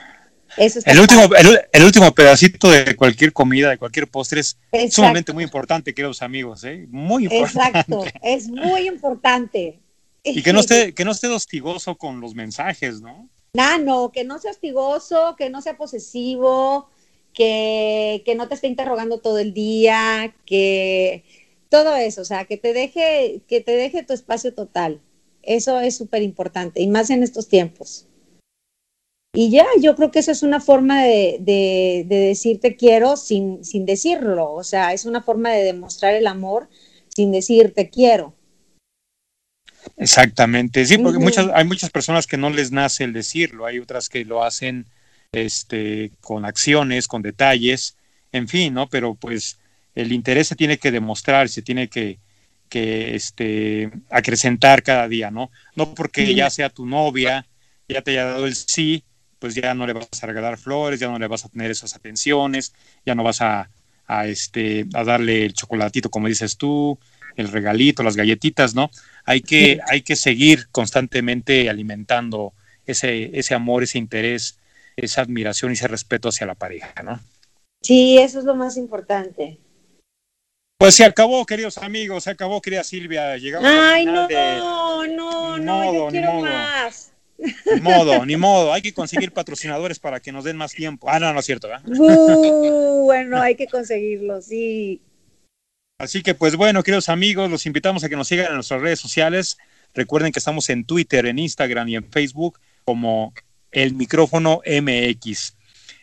Eso 0.56 0.80
El 0.86 1.00
último, 1.00 1.24
el, 1.36 1.60
el 1.72 1.84
último 1.84 2.14
pedacito 2.14 2.70
de 2.70 2.96
cualquier 2.96 3.32
comida, 3.32 3.68
de 3.68 3.76
cualquier 3.76 4.06
postre 4.06 4.40
es 4.40 4.56
Exacto. 4.72 4.94
sumamente 4.94 5.32
muy 5.32 5.44
importante, 5.44 5.92
queridos 5.92 6.22
amigos, 6.22 6.64
¿eh? 6.64 6.86
Muy 6.88 7.24
importante. 7.24 7.80
Exacto, 7.80 8.04
es 8.22 8.48
muy 8.48 8.88
importante. 8.88 9.78
Y 10.24 10.42
que 10.42 10.52
no 10.52 10.60
esté, 10.60 10.94
que 10.94 11.04
no 11.04 11.10
esté 11.10 11.26
hostigoso 11.26 11.96
con 11.96 12.20
los 12.20 12.34
mensajes, 12.34 13.02
¿no? 13.02 13.28
Ah, 13.56 13.78
no, 13.78 14.12
que 14.12 14.24
no 14.24 14.38
sea 14.38 14.50
hostigoso, 14.50 15.34
que 15.36 15.50
no 15.50 15.62
sea 15.62 15.76
posesivo, 15.76 16.88
que, 17.32 18.22
que 18.24 18.34
no 18.34 18.48
te 18.48 18.54
esté 18.54 18.68
interrogando 18.68 19.20
todo 19.20 19.38
el 19.38 19.54
día, 19.54 20.34
que 20.44 21.24
todo 21.68 21.96
eso, 21.96 22.22
o 22.22 22.24
sea, 22.24 22.44
que 22.44 22.56
te 22.56 22.72
deje, 22.72 23.42
que 23.48 23.60
te 23.60 23.72
deje 23.72 24.02
tu 24.04 24.12
espacio 24.12 24.54
total. 24.54 25.00
Eso 25.42 25.80
es 25.80 25.96
súper 25.96 26.22
importante, 26.22 26.82
y 26.82 26.88
más 26.88 27.10
en 27.10 27.22
estos 27.22 27.48
tiempos. 27.48 28.06
Y 29.34 29.50
ya, 29.50 29.66
yo 29.80 29.94
creo 29.94 30.10
que 30.10 30.18
eso 30.20 30.32
es 30.32 30.42
una 30.42 30.60
forma 30.60 31.02
de, 31.04 31.38
de, 31.40 32.04
de 32.08 32.16
decir 32.16 32.60
te 32.60 32.76
quiero 32.76 33.16
sin, 33.16 33.64
sin 33.64 33.86
decirlo, 33.86 34.52
o 34.52 34.64
sea, 34.64 34.92
es 34.92 35.04
una 35.04 35.22
forma 35.22 35.50
de 35.52 35.64
demostrar 35.64 36.14
el 36.14 36.26
amor 36.26 36.68
sin 37.14 37.30
decir 37.32 37.74
te 37.74 37.90
quiero. 37.90 38.34
Exactamente, 39.96 40.84
sí, 40.86 40.98
porque 40.98 41.18
muchas, 41.18 41.48
hay 41.54 41.64
muchas 41.64 41.90
personas 41.90 42.26
que 42.26 42.36
no 42.36 42.50
les 42.50 42.72
nace 42.72 43.04
el 43.04 43.12
decirlo, 43.12 43.66
hay 43.66 43.78
otras 43.78 44.08
que 44.08 44.24
lo 44.24 44.44
hacen 44.44 44.86
este, 45.32 46.12
con 46.20 46.44
acciones, 46.44 47.08
con 47.08 47.22
detalles, 47.22 47.96
en 48.32 48.48
fin, 48.48 48.74
¿no? 48.74 48.88
Pero 48.88 49.14
pues 49.14 49.58
el 49.94 50.12
interés 50.12 50.48
se 50.48 50.56
tiene 50.56 50.78
que 50.78 50.90
demostrar, 50.90 51.48
se 51.48 51.62
tiene 51.62 51.88
que, 51.88 52.18
que 52.68 53.14
este, 53.14 53.90
acrecentar 54.10 54.82
cada 54.82 55.08
día, 55.08 55.30
¿no? 55.30 55.50
No 55.74 55.94
porque 55.94 56.34
ya 56.34 56.50
sea 56.50 56.70
tu 56.70 56.86
novia, 56.86 57.46
ya 57.88 58.02
te 58.02 58.12
haya 58.12 58.24
dado 58.24 58.46
el 58.46 58.54
sí, 58.54 59.04
pues 59.38 59.54
ya 59.54 59.74
no 59.74 59.86
le 59.86 59.92
vas 59.92 60.08
a 60.22 60.26
regalar 60.26 60.58
flores, 60.58 61.00
ya 61.00 61.08
no 61.08 61.18
le 61.18 61.26
vas 61.26 61.44
a 61.44 61.48
tener 61.48 61.70
esas 61.70 61.94
atenciones, 61.94 62.74
ya 63.06 63.14
no 63.14 63.22
vas 63.22 63.40
a, 63.40 63.70
a, 64.06 64.26
este, 64.26 64.86
a 64.94 65.04
darle 65.04 65.44
el 65.44 65.54
chocolatito, 65.54 66.10
como 66.10 66.28
dices 66.28 66.56
tú, 66.56 66.98
el 67.38 67.50
regalito, 67.50 68.02
las 68.02 68.16
galletitas, 68.16 68.74
¿no? 68.74 68.90
Hay 69.24 69.40
que, 69.40 69.80
hay 69.86 70.02
que 70.02 70.16
seguir 70.16 70.68
constantemente 70.70 71.70
alimentando 71.70 72.52
ese, 72.86 73.30
ese 73.38 73.54
amor, 73.54 73.82
ese 73.82 73.98
interés, 73.98 74.58
esa 74.96 75.22
admiración 75.22 75.70
y 75.70 75.74
ese 75.74 75.88
respeto 75.88 76.28
hacia 76.28 76.46
la 76.46 76.54
pareja, 76.54 77.02
¿no? 77.02 77.20
Sí, 77.82 78.18
eso 78.18 78.40
es 78.40 78.44
lo 78.44 78.54
más 78.54 78.76
importante. 78.76 79.58
Pues 80.78 80.94
se 80.94 81.04
acabó, 81.04 81.44
queridos 81.44 81.78
amigos, 81.78 82.24
se 82.24 82.30
acabó, 82.30 82.60
querida 82.60 82.84
Silvia. 82.84 83.36
Llegamos 83.36 83.68
Ay, 83.68 84.06
al 84.06 84.14
no, 84.14 84.26
de 84.28 84.56
no, 85.16 85.58
no, 85.58 85.78
modo, 85.78 85.92
yo 86.06 86.08
quiero 86.08 86.32
modo. 86.34 86.42
más. 86.44 87.12
ni 87.38 87.80
modo, 87.80 88.26
ni 88.26 88.36
modo. 88.36 88.72
Hay 88.72 88.82
que 88.82 88.94
conseguir 88.94 89.32
patrocinadores 89.32 89.98
para 89.98 90.20
que 90.20 90.32
nos 90.32 90.44
den 90.44 90.56
más 90.56 90.72
tiempo. 90.72 91.08
Ah, 91.10 91.18
no, 91.18 91.32
no 91.32 91.40
es 91.40 91.46
cierto, 91.46 91.68
¿verdad? 91.68 91.82
Uh, 91.88 93.04
bueno, 93.04 93.40
hay 93.40 93.56
que 93.56 93.66
conseguirlo, 93.66 94.40
sí. 94.40 95.00
Así 96.00 96.22
que, 96.22 96.32
pues 96.34 96.54
bueno, 96.54 96.84
queridos 96.84 97.08
amigos, 97.08 97.50
los 97.50 97.66
invitamos 97.66 98.04
a 98.04 98.08
que 98.08 98.14
nos 98.14 98.28
sigan 98.28 98.46
en 98.46 98.54
nuestras 98.54 98.80
redes 98.80 99.00
sociales. 99.00 99.58
Recuerden 99.94 100.30
que 100.30 100.38
estamos 100.38 100.70
en 100.70 100.84
Twitter, 100.84 101.26
en 101.26 101.40
Instagram 101.40 101.88
y 101.88 101.96
en 101.96 102.04
Facebook 102.04 102.60
como 102.84 103.34
el 103.72 103.94
micrófono 103.94 104.62
MX. 104.64 105.56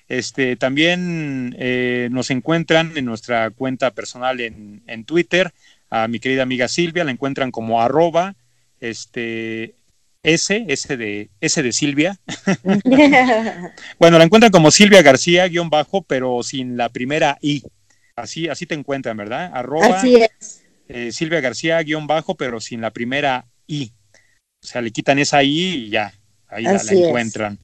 Este, 0.10 0.58
también 0.58 1.56
eh, 1.58 2.10
nos 2.12 2.30
encuentran 2.30 2.92
en 2.98 3.06
nuestra 3.06 3.52
cuenta 3.52 3.92
personal 3.92 4.42
en, 4.42 4.84
en 4.86 5.06
Twitter. 5.06 5.54
A 5.90 6.10
mi 6.10 6.20
querida 6.20 6.44
amiga 6.44 6.68
Silvia 6.68 7.06
la 7.06 7.12
encuentran 7.12 7.52
como 7.52 7.82
arroba 7.82 8.36
este, 8.82 9.76
S, 10.24 10.66
S 10.68 10.98
de, 10.98 11.30
S 11.40 11.64
de 11.64 11.72
Silvia. 11.72 12.20
Bueno, 13.98 14.18
la 14.18 14.26
encuentran 14.26 14.52
como 14.52 14.72
Silvia 14.72 15.02
García, 15.02 15.48
guion 15.48 15.70
bajo, 15.70 16.02
pero 16.02 16.44
sin 16.44 16.76
la 16.76 16.90
primera 16.90 17.38
I. 17.42 17.64
Así, 18.16 18.48
así 18.48 18.66
te 18.66 18.76
encuentran, 18.76 19.18
¿verdad? 19.18 19.52
Arroba 19.54 19.88
Así 19.98 20.16
es. 20.16 20.64
eh, 20.88 21.12
Silvia 21.12 21.42
García, 21.42 21.82
guion 21.84 22.08
bajo, 22.08 22.36
pero 22.36 22.62
sin 22.62 22.80
la 22.82 22.92
primera 22.92 23.46
I. 23.68 23.92
O 24.64 24.68
sea, 24.68 24.82
le 24.82 24.92
quitan 24.92 25.20
esa 25.20 25.44
I 25.44 25.50
y 25.86 25.90
ya, 25.90 26.14
ahí 26.48 26.64
la, 26.64 26.82
encuentran. 26.90 27.60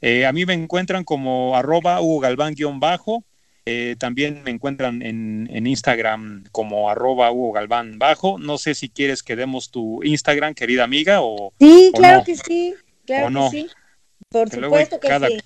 Eh, 0.00 0.26
a 0.26 0.32
mí 0.32 0.44
me 0.44 0.54
encuentran 0.54 1.04
como 1.04 1.56
arroba 1.56 2.00
Hugo 2.00 2.18
Galván, 2.20 2.54
guion 2.54 2.80
bajo. 2.80 3.24
Eh, 3.64 3.94
también 3.96 4.42
me 4.42 4.50
encuentran 4.50 5.02
en, 5.02 5.48
en 5.52 5.68
Instagram 5.68 6.46
como 6.50 6.90
arroba 6.90 7.30
Hugo 7.30 7.52
Galván 7.52 8.00
bajo. 8.00 8.40
No 8.40 8.58
sé 8.58 8.74
si 8.74 8.88
quieres 8.88 9.22
que 9.22 9.36
demos 9.36 9.70
tu 9.70 10.02
Instagram, 10.02 10.54
querida 10.54 10.82
amiga, 10.82 11.20
o 11.22 11.52
Sí, 11.60 11.90
¿O 11.94 11.96
claro 11.96 12.18
no? 12.18 12.24
que 12.24 12.34
sí, 12.36 12.74
claro 13.06 13.26
¿O 13.26 13.28
que 13.28 13.34
no? 13.34 13.50
sí. 13.50 13.68
Por 14.28 14.50
supuesto 14.50 14.98
que 14.98 15.06
cada- 15.08 15.28
sí. 15.28 15.38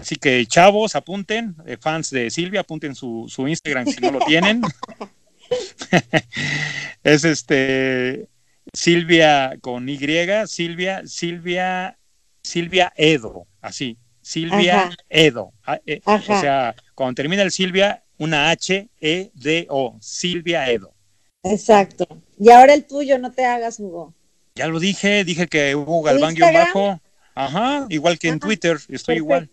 Así 0.00 0.16
que 0.16 0.46
chavos, 0.46 0.96
apunten, 0.96 1.54
eh, 1.66 1.76
fans 1.78 2.10
de 2.10 2.30
Silvia, 2.30 2.60
apunten 2.60 2.94
su, 2.94 3.26
su 3.28 3.46
Instagram 3.46 3.86
si 3.86 4.00
no 4.00 4.10
lo 4.10 4.20
tienen. 4.20 4.62
es 7.04 7.24
este 7.24 8.28
Silvia 8.72 9.58
con 9.60 9.88
Y, 9.88 9.98
Silvia, 10.46 11.02
Silvia 11.06 11.98
Silvia 12.42 12.92
Edo, 12.96 13.46
así, 13.60 13.98
Silvia 14.22 14.84
Ajá. 14.84 14.96
Edo. 15.08 15.52
Ah, 15.64 15.80
eh. 15.86 16.00
O 16.04 16.20
sea, 16.20 16.74
cuando 16.94 17.14
termina 17.14 17.42
el 17.42 17.50
Silvia, 17.50 18.02
una 18.18 18.50
H, 18.50 18.88
E, 19.00 19.30
D, 19.34 19.66
O, 19.70 19.96
Silvia 20.00 20.70
Edo. 20.70 20.94
Exacto. 21.42 22.06
Y 22.38 22.50
ahora 22.50 22.74
el 22.74 22.86
tuyo, 22.86 23.18
no 23.18 23.32
te 23.32 23.44
hagas, 23.44 23.80
Hugo. 23.80 24.14
Ya 24.54 24.66
lo 24.66 24.80
dije, 24.80 25.24
dije 25.24 25.46
que 25.46 25.74
Hugo 25.74 26.02
Galván 26.02 26.34
guion 26.34 26.48
Instagram? 26.48 26.74
bajo. 26.74 27.00
Ajá, 27.34 27.86
igual 27.88 28.18
que 28.18 28.28
en 28.28 28.34
Ajá. 28.34 28.40
Twitter, 28.40 28.78
estoy 28.88 29.16
igual. 29.16 29.50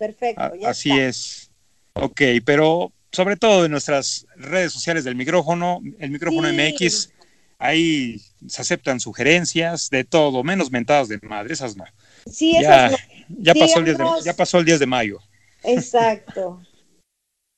Perfecto, 0.00 0.56
ya 0.56 0.70
así 0.70 0.90
está. 0.90 1.06
es. 1.08 1.50
Ok, 1.92 2.22
pero 2.44 2.90
sobre 3.12 3.36
todo 3.36 3.66
en 3.66 3.70
nuestras 3.70 4.26
redes 4.36 4.72
sociales 4.72 5.04
del 5.04 5.14
micrófono, 5.14 5.80
el 5.98 6.10
micrófono 6.10 6.48
Sí. 6.48 6.54
MX, 6.56 7.10
ahí 7.58 8.20
se 8.48 8.62
aceptan 8.62 8.98
sugerencias 9.00 9.90
de 9.90 10.04
todo, 10.04 10.42
menos 10.42 10.70
mentadas 10.70 11.08
de 11.08 11.18
madre, 11.22 11.52
esas 11.52 11.76
no. 11.76 11.84
Sí, 12.30 12.54
Ya, 12.62 12.86
esas 12.86 13.00
ya, 13.28 13.54
pasó 13.54 13.78
el 13.80 13.84
10 13.84 13.98
de, 13.98 14.04
ya 14.24 14.34
pasó 14.34 14.58
el 14.58 14.64
10 14.64 14.78
de 14.80 14.86
mayo. 14.86 15.18
no. 15.64 15.70
Exacto. 15.70 16.62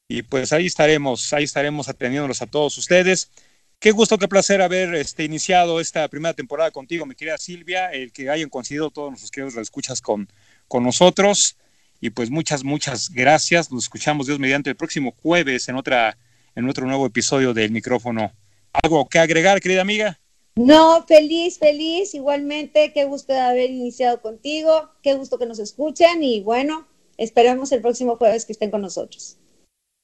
Y 0.08 0.22
pues 0.22 0.52
ahí 0.52 0.66
estaremos, 0.66 1.32
ahí 1.32 1.44
estaremos 1.44 1.88
atendiéndolos 1.88 2.42
a 2.42 2.46
todos 2.46 2.76
ustedes. 2.76 3.30
Qué 3.78 3.92
gusto, 3.92 4.18
qué 4.18 4.28
placer 4.28 4.60
haber 4.60 4.94
este, 4.94 5.24
iniciado 5.24 5.80
esta 5.80 6.06
primera 6.08 6.34
temporada 6.34 6.70
contigo, 6.70 7.06
mi 7.06 7.14
querida 7.14 7.38
Silvia, 7.38 7.90
el 7.90 8.12
que 8.12 8.28
hayan 8.28 8.50
coincidido 8.50 8.90
todos 8.90 9.08
nuestros 9.10 9.30
queridos 9.30 9.56
escuchas 9.56 10.02
con, 10.02 10.28
con 10.68 10.84
nosotros. 10.84 11.56
Y 12.02 12.10
pues 12.10 12.30
muchas, 12.30 12.64
muchas 12.64 13.10
gracias. 13.10 13.70
Nos 13.70 13.84
escuchamos 13.84 14.26
Dios 14.26 14.40
mediante 14.40 14.68
el 14.68 14.74
próximo 14.74 15.14
jueves 15.22 15.68
en 15.68 15.76
otra, 15.76 16.18
en 16.56 16.68
otro 16.68 16.84
nuevo 16.84 17.06
episodio 17.06 17.54
del 17.54 17.70
micrófono. 17.70 18.32
¿Algo 18.72 19.08
que 19.08 19.20
agregar, 19.20 19.60
querida 19.60 19.82
amiga? 19.82 20.18
No, 20.56 21.06
feliz, 21.06 21.60
feliz, 21.60 22.12
igualmente, 22.14 22.92
qué 22.92 23.04
gusto 23.04 23.32
de 23.32 23.38
haber 23.38 23.70
iniciado 23.70 24.20
contigo, 24.20 24.90
qué 25.00 25.14
gusto 25.14 25.38
que 25.38 25.46
nos 25.46 25.60
escuchen 25.60 26.24
y 26.24 26.42
bueno, 26.42 26.88
esperemos 27.18 27.70
el 27.70 27.80
próximo 27.80 28.16
jueves 28.16 28.46
que 28.46 28.52
estén 28.52 28.72
con 28.72 28.82
nosotros. 28.82 29.36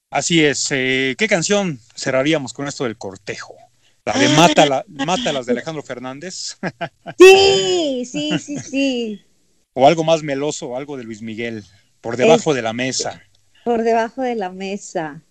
Así 0.09 0.45
es. 0.45 0.69
eh, 0.71 1.17
¿Qué 1.19 1.27
canción 1.27 1.81
cerraríamos 1.97 2.53
con 2.53 2.69
esto 2.69 2.85
del 2.85 2.97
cortejo? 2.97 3.57
La 4.05 4.17
de 4.17 4.29
Mátala, 4.29 4.85
Mátalas 4.87 5.47
de 5.47 5.53
Alejandro 5.53 5.83
Fernández. 5.83 6.59
Sí, 7.19 8.05
sí, 8.07 8.39
sí, 8.39 8.59
sí, 8.61 9.21
o 9.75 9.87
algo 9.87 10.05
más 10.05 10.23
meloso, 10.23 10.77
algo 10.77 10.97
de 10.97 11.05
Luis 11.05 11.23
Miguel, 11.23 11.65
por 12.01 12.17
debajo 12.17 12.55
de 12.55 12.63
la 12.63 12.73
mesa. 12.73 13.23
por 13.65 13.83
debajo 13.83 14.23
de 14.23 14.35
la 14.35 14.51
mesa. 14.51 15.23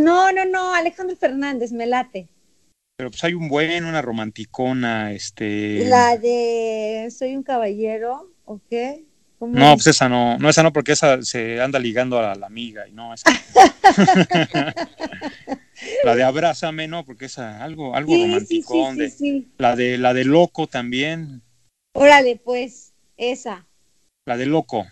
No, 0.00 0.32
no, 0.32 0.44
no, 0.46 0.74
Alejandro 0.74 1.16
Fernández, 1.16 1.72
me 1.72 1.86
late. 1.86 2.28
Pero 2.96 3.10
pues 3.10 3.22
hay 3.24 3.34
un 3.34 3.48
buen, 3.48 3.84
una 3.84 4.00
romanticona, 4.00 5.12
este. 5.12 5.84
La 5.86 6.16
de 6.16 7.08
Soy 7.16 7.36
un 7.36 7.42
caballero, 7.42 8.30
¿o 8.46 8.58
qué? 8.70 9.04
¿Cómo 9.38 9.52
No, 9.58 9.68
es? 9.72 9.74
pues 9.74 9.86
esa 9.88 10.08
no, 10.08 10.38
no, 10.38 10.48
esa 10.48 10.62
no, 10.62 10.72
porque 10.72 10.92
esa 10.92 11.20
se 11.22 11.60
anda 11.60 11.78
ligando 11.78 12.18
a 12.18 12.34
la 12.34 12.46
amiga 12.46 12.88
y 12.88 12.92
no, 12.92 13.12
esa. 13.12 13.28
la 16.04 16.14
de 16.16 16.22
Abrázame, 16.24 16.88
no, 16.88 17.04
porque 17.04 17.26
esa, 17.26 17.62
algo, 17.62 17.94
algo 17.94 18.12
Sí, 18.14 18.16
sí, 18.16 18.22
sí, 18.22 18.26
romanticón. 18.32 18.94
sí, 18.94 19.00
de, 19.00 19.10
sí. 19.10 19.48
La 19.58 19.76
de, 19.76 19.98
la 19.98 20.14
de 20.14 20.24
Loco 20.24 20.66
también, 20.66 21.42
Órale, 21.92 22.40
pues, 22.42 22.94
esa. 23.18 23.66
la 24.26 24.36
de 24.38 24.46
Loco, 24.46 24.86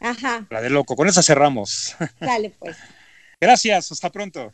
Ajá, 0.00 0.46
la 0.50 0.60
de 0.60 0.70
Loco. 0.70 0.96
Con 0.96 1.08
esa 1.08 1.22
cerramos. 1.22 1.96
dale 2.18 2.50
pues. 2.50 2.76
Gracias, 3.40 3.92
hasta 3.92 4.10
pronto. 4.10 4.52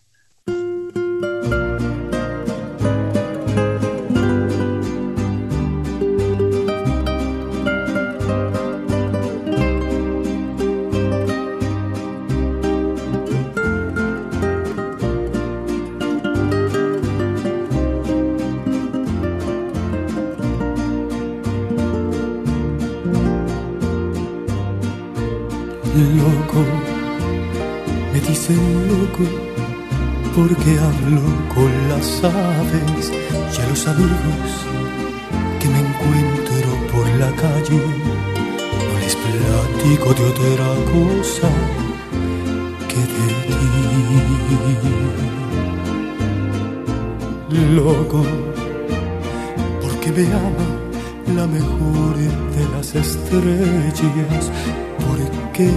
Loco, 25.97 26.63
me 28.13 28.21
dicen 28.21 28.61
loco 28.87 29.25
porque 30.35 30.79
hablo 30.79 31.23
con 31.55 31.71
las 31.89 32.23
aves 32.23 33.11
y 33.57 33.61
a 33.63 33.67
los 33.67 33.87
amigos 33.87 34.51
que 35.59 35.69
me 35.69 35.79
encuentro 35.79 36.69
por 36.93 37.07
la 37.19 37.31
calle 37.37 37.81
no 38.87 38.99
les 39.01 39.17
platico 39.17 40.13
de 40.13 40.23
otra 40.33 40.69
cosa 40.93 41.49
que 42.89 43.01
de 43.01 43.29
ti. 43.47 43.67
Loco, 47.75 48.21
porque 49.81 50.13
me 50.13 50.27
ama 50.27 50.67
la 51.35 51.47
mejor 51.47 52.17
de 52.17 52.65
las 52.77 52.95
estrellas, 52.95 54.51
porque 55.57 55.73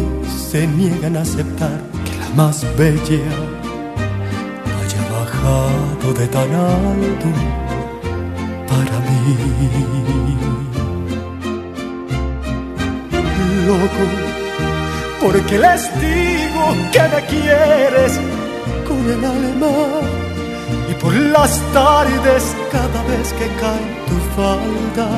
se 0.50 0.68
niegan 0.68 1.16
a 1.16 1.22
aceptar 1.22 1.80
que 2.04 2.18
la 2.18 2.30
más 2.36 2.66
bella 2.78 3.24
haya 4.80 5.04
bajado 5.10 6.14
de 6.14 6.28
tan 6.28 6.54
alto 6.54 7.30
para 8.68 9.00
mí. 9.08 9.38
Loco, 13.68 14.06
porque 15.22 15.58
les 15.58 15.82
digo 16.02 16.64
que 16.92 17.04
me 17.14 17.22
quieres 17.28 18.20
con 18.86 19.00
el 19.14 19.24
alma 19.24 19.76
y 20.90 20.94
por 20.96 21.14
las 21.14 21.58
tardes 21.72 22.44
cada 22.72 23.04
vez 23.04 23.32
que 23.34 23.48
cae 23.62 23.86
tu 24.08 24.18
falda 24.36 25.10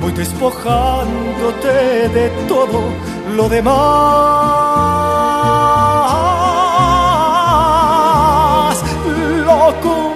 voy 0.00 0.12
despojándote 0.12 2.08
de 2.14 2.28
todo 2.46 3.17
lo 3.36 3.48
demás. 3.48 3.74
Loco 9.46 10.14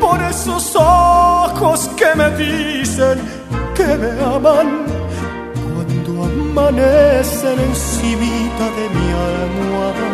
por 0.00 0.22
esos 0.22 0.74
ojos 0.76 1.90
que 1.96 2.14
me 2.16 2.28
dicen 2.36 3.18
que 3.74 3.86
me 4.02 4.10
aman 4.34 4.68
cuando 5.54 6.24
amanecen 6.24 7.58
encimita 7.70 8.66
de 8.76 8.84
mi 8.96 9.08
almohada 9.28 10.08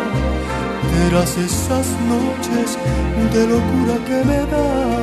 tras 1.08 1.30
esas 1.36 1.86
noches 2.12 2.78
de 3.32 3.46
locura 3.46 3.94
que 4.06 4.18
me 4.24 4.40
dan 4.52 4.99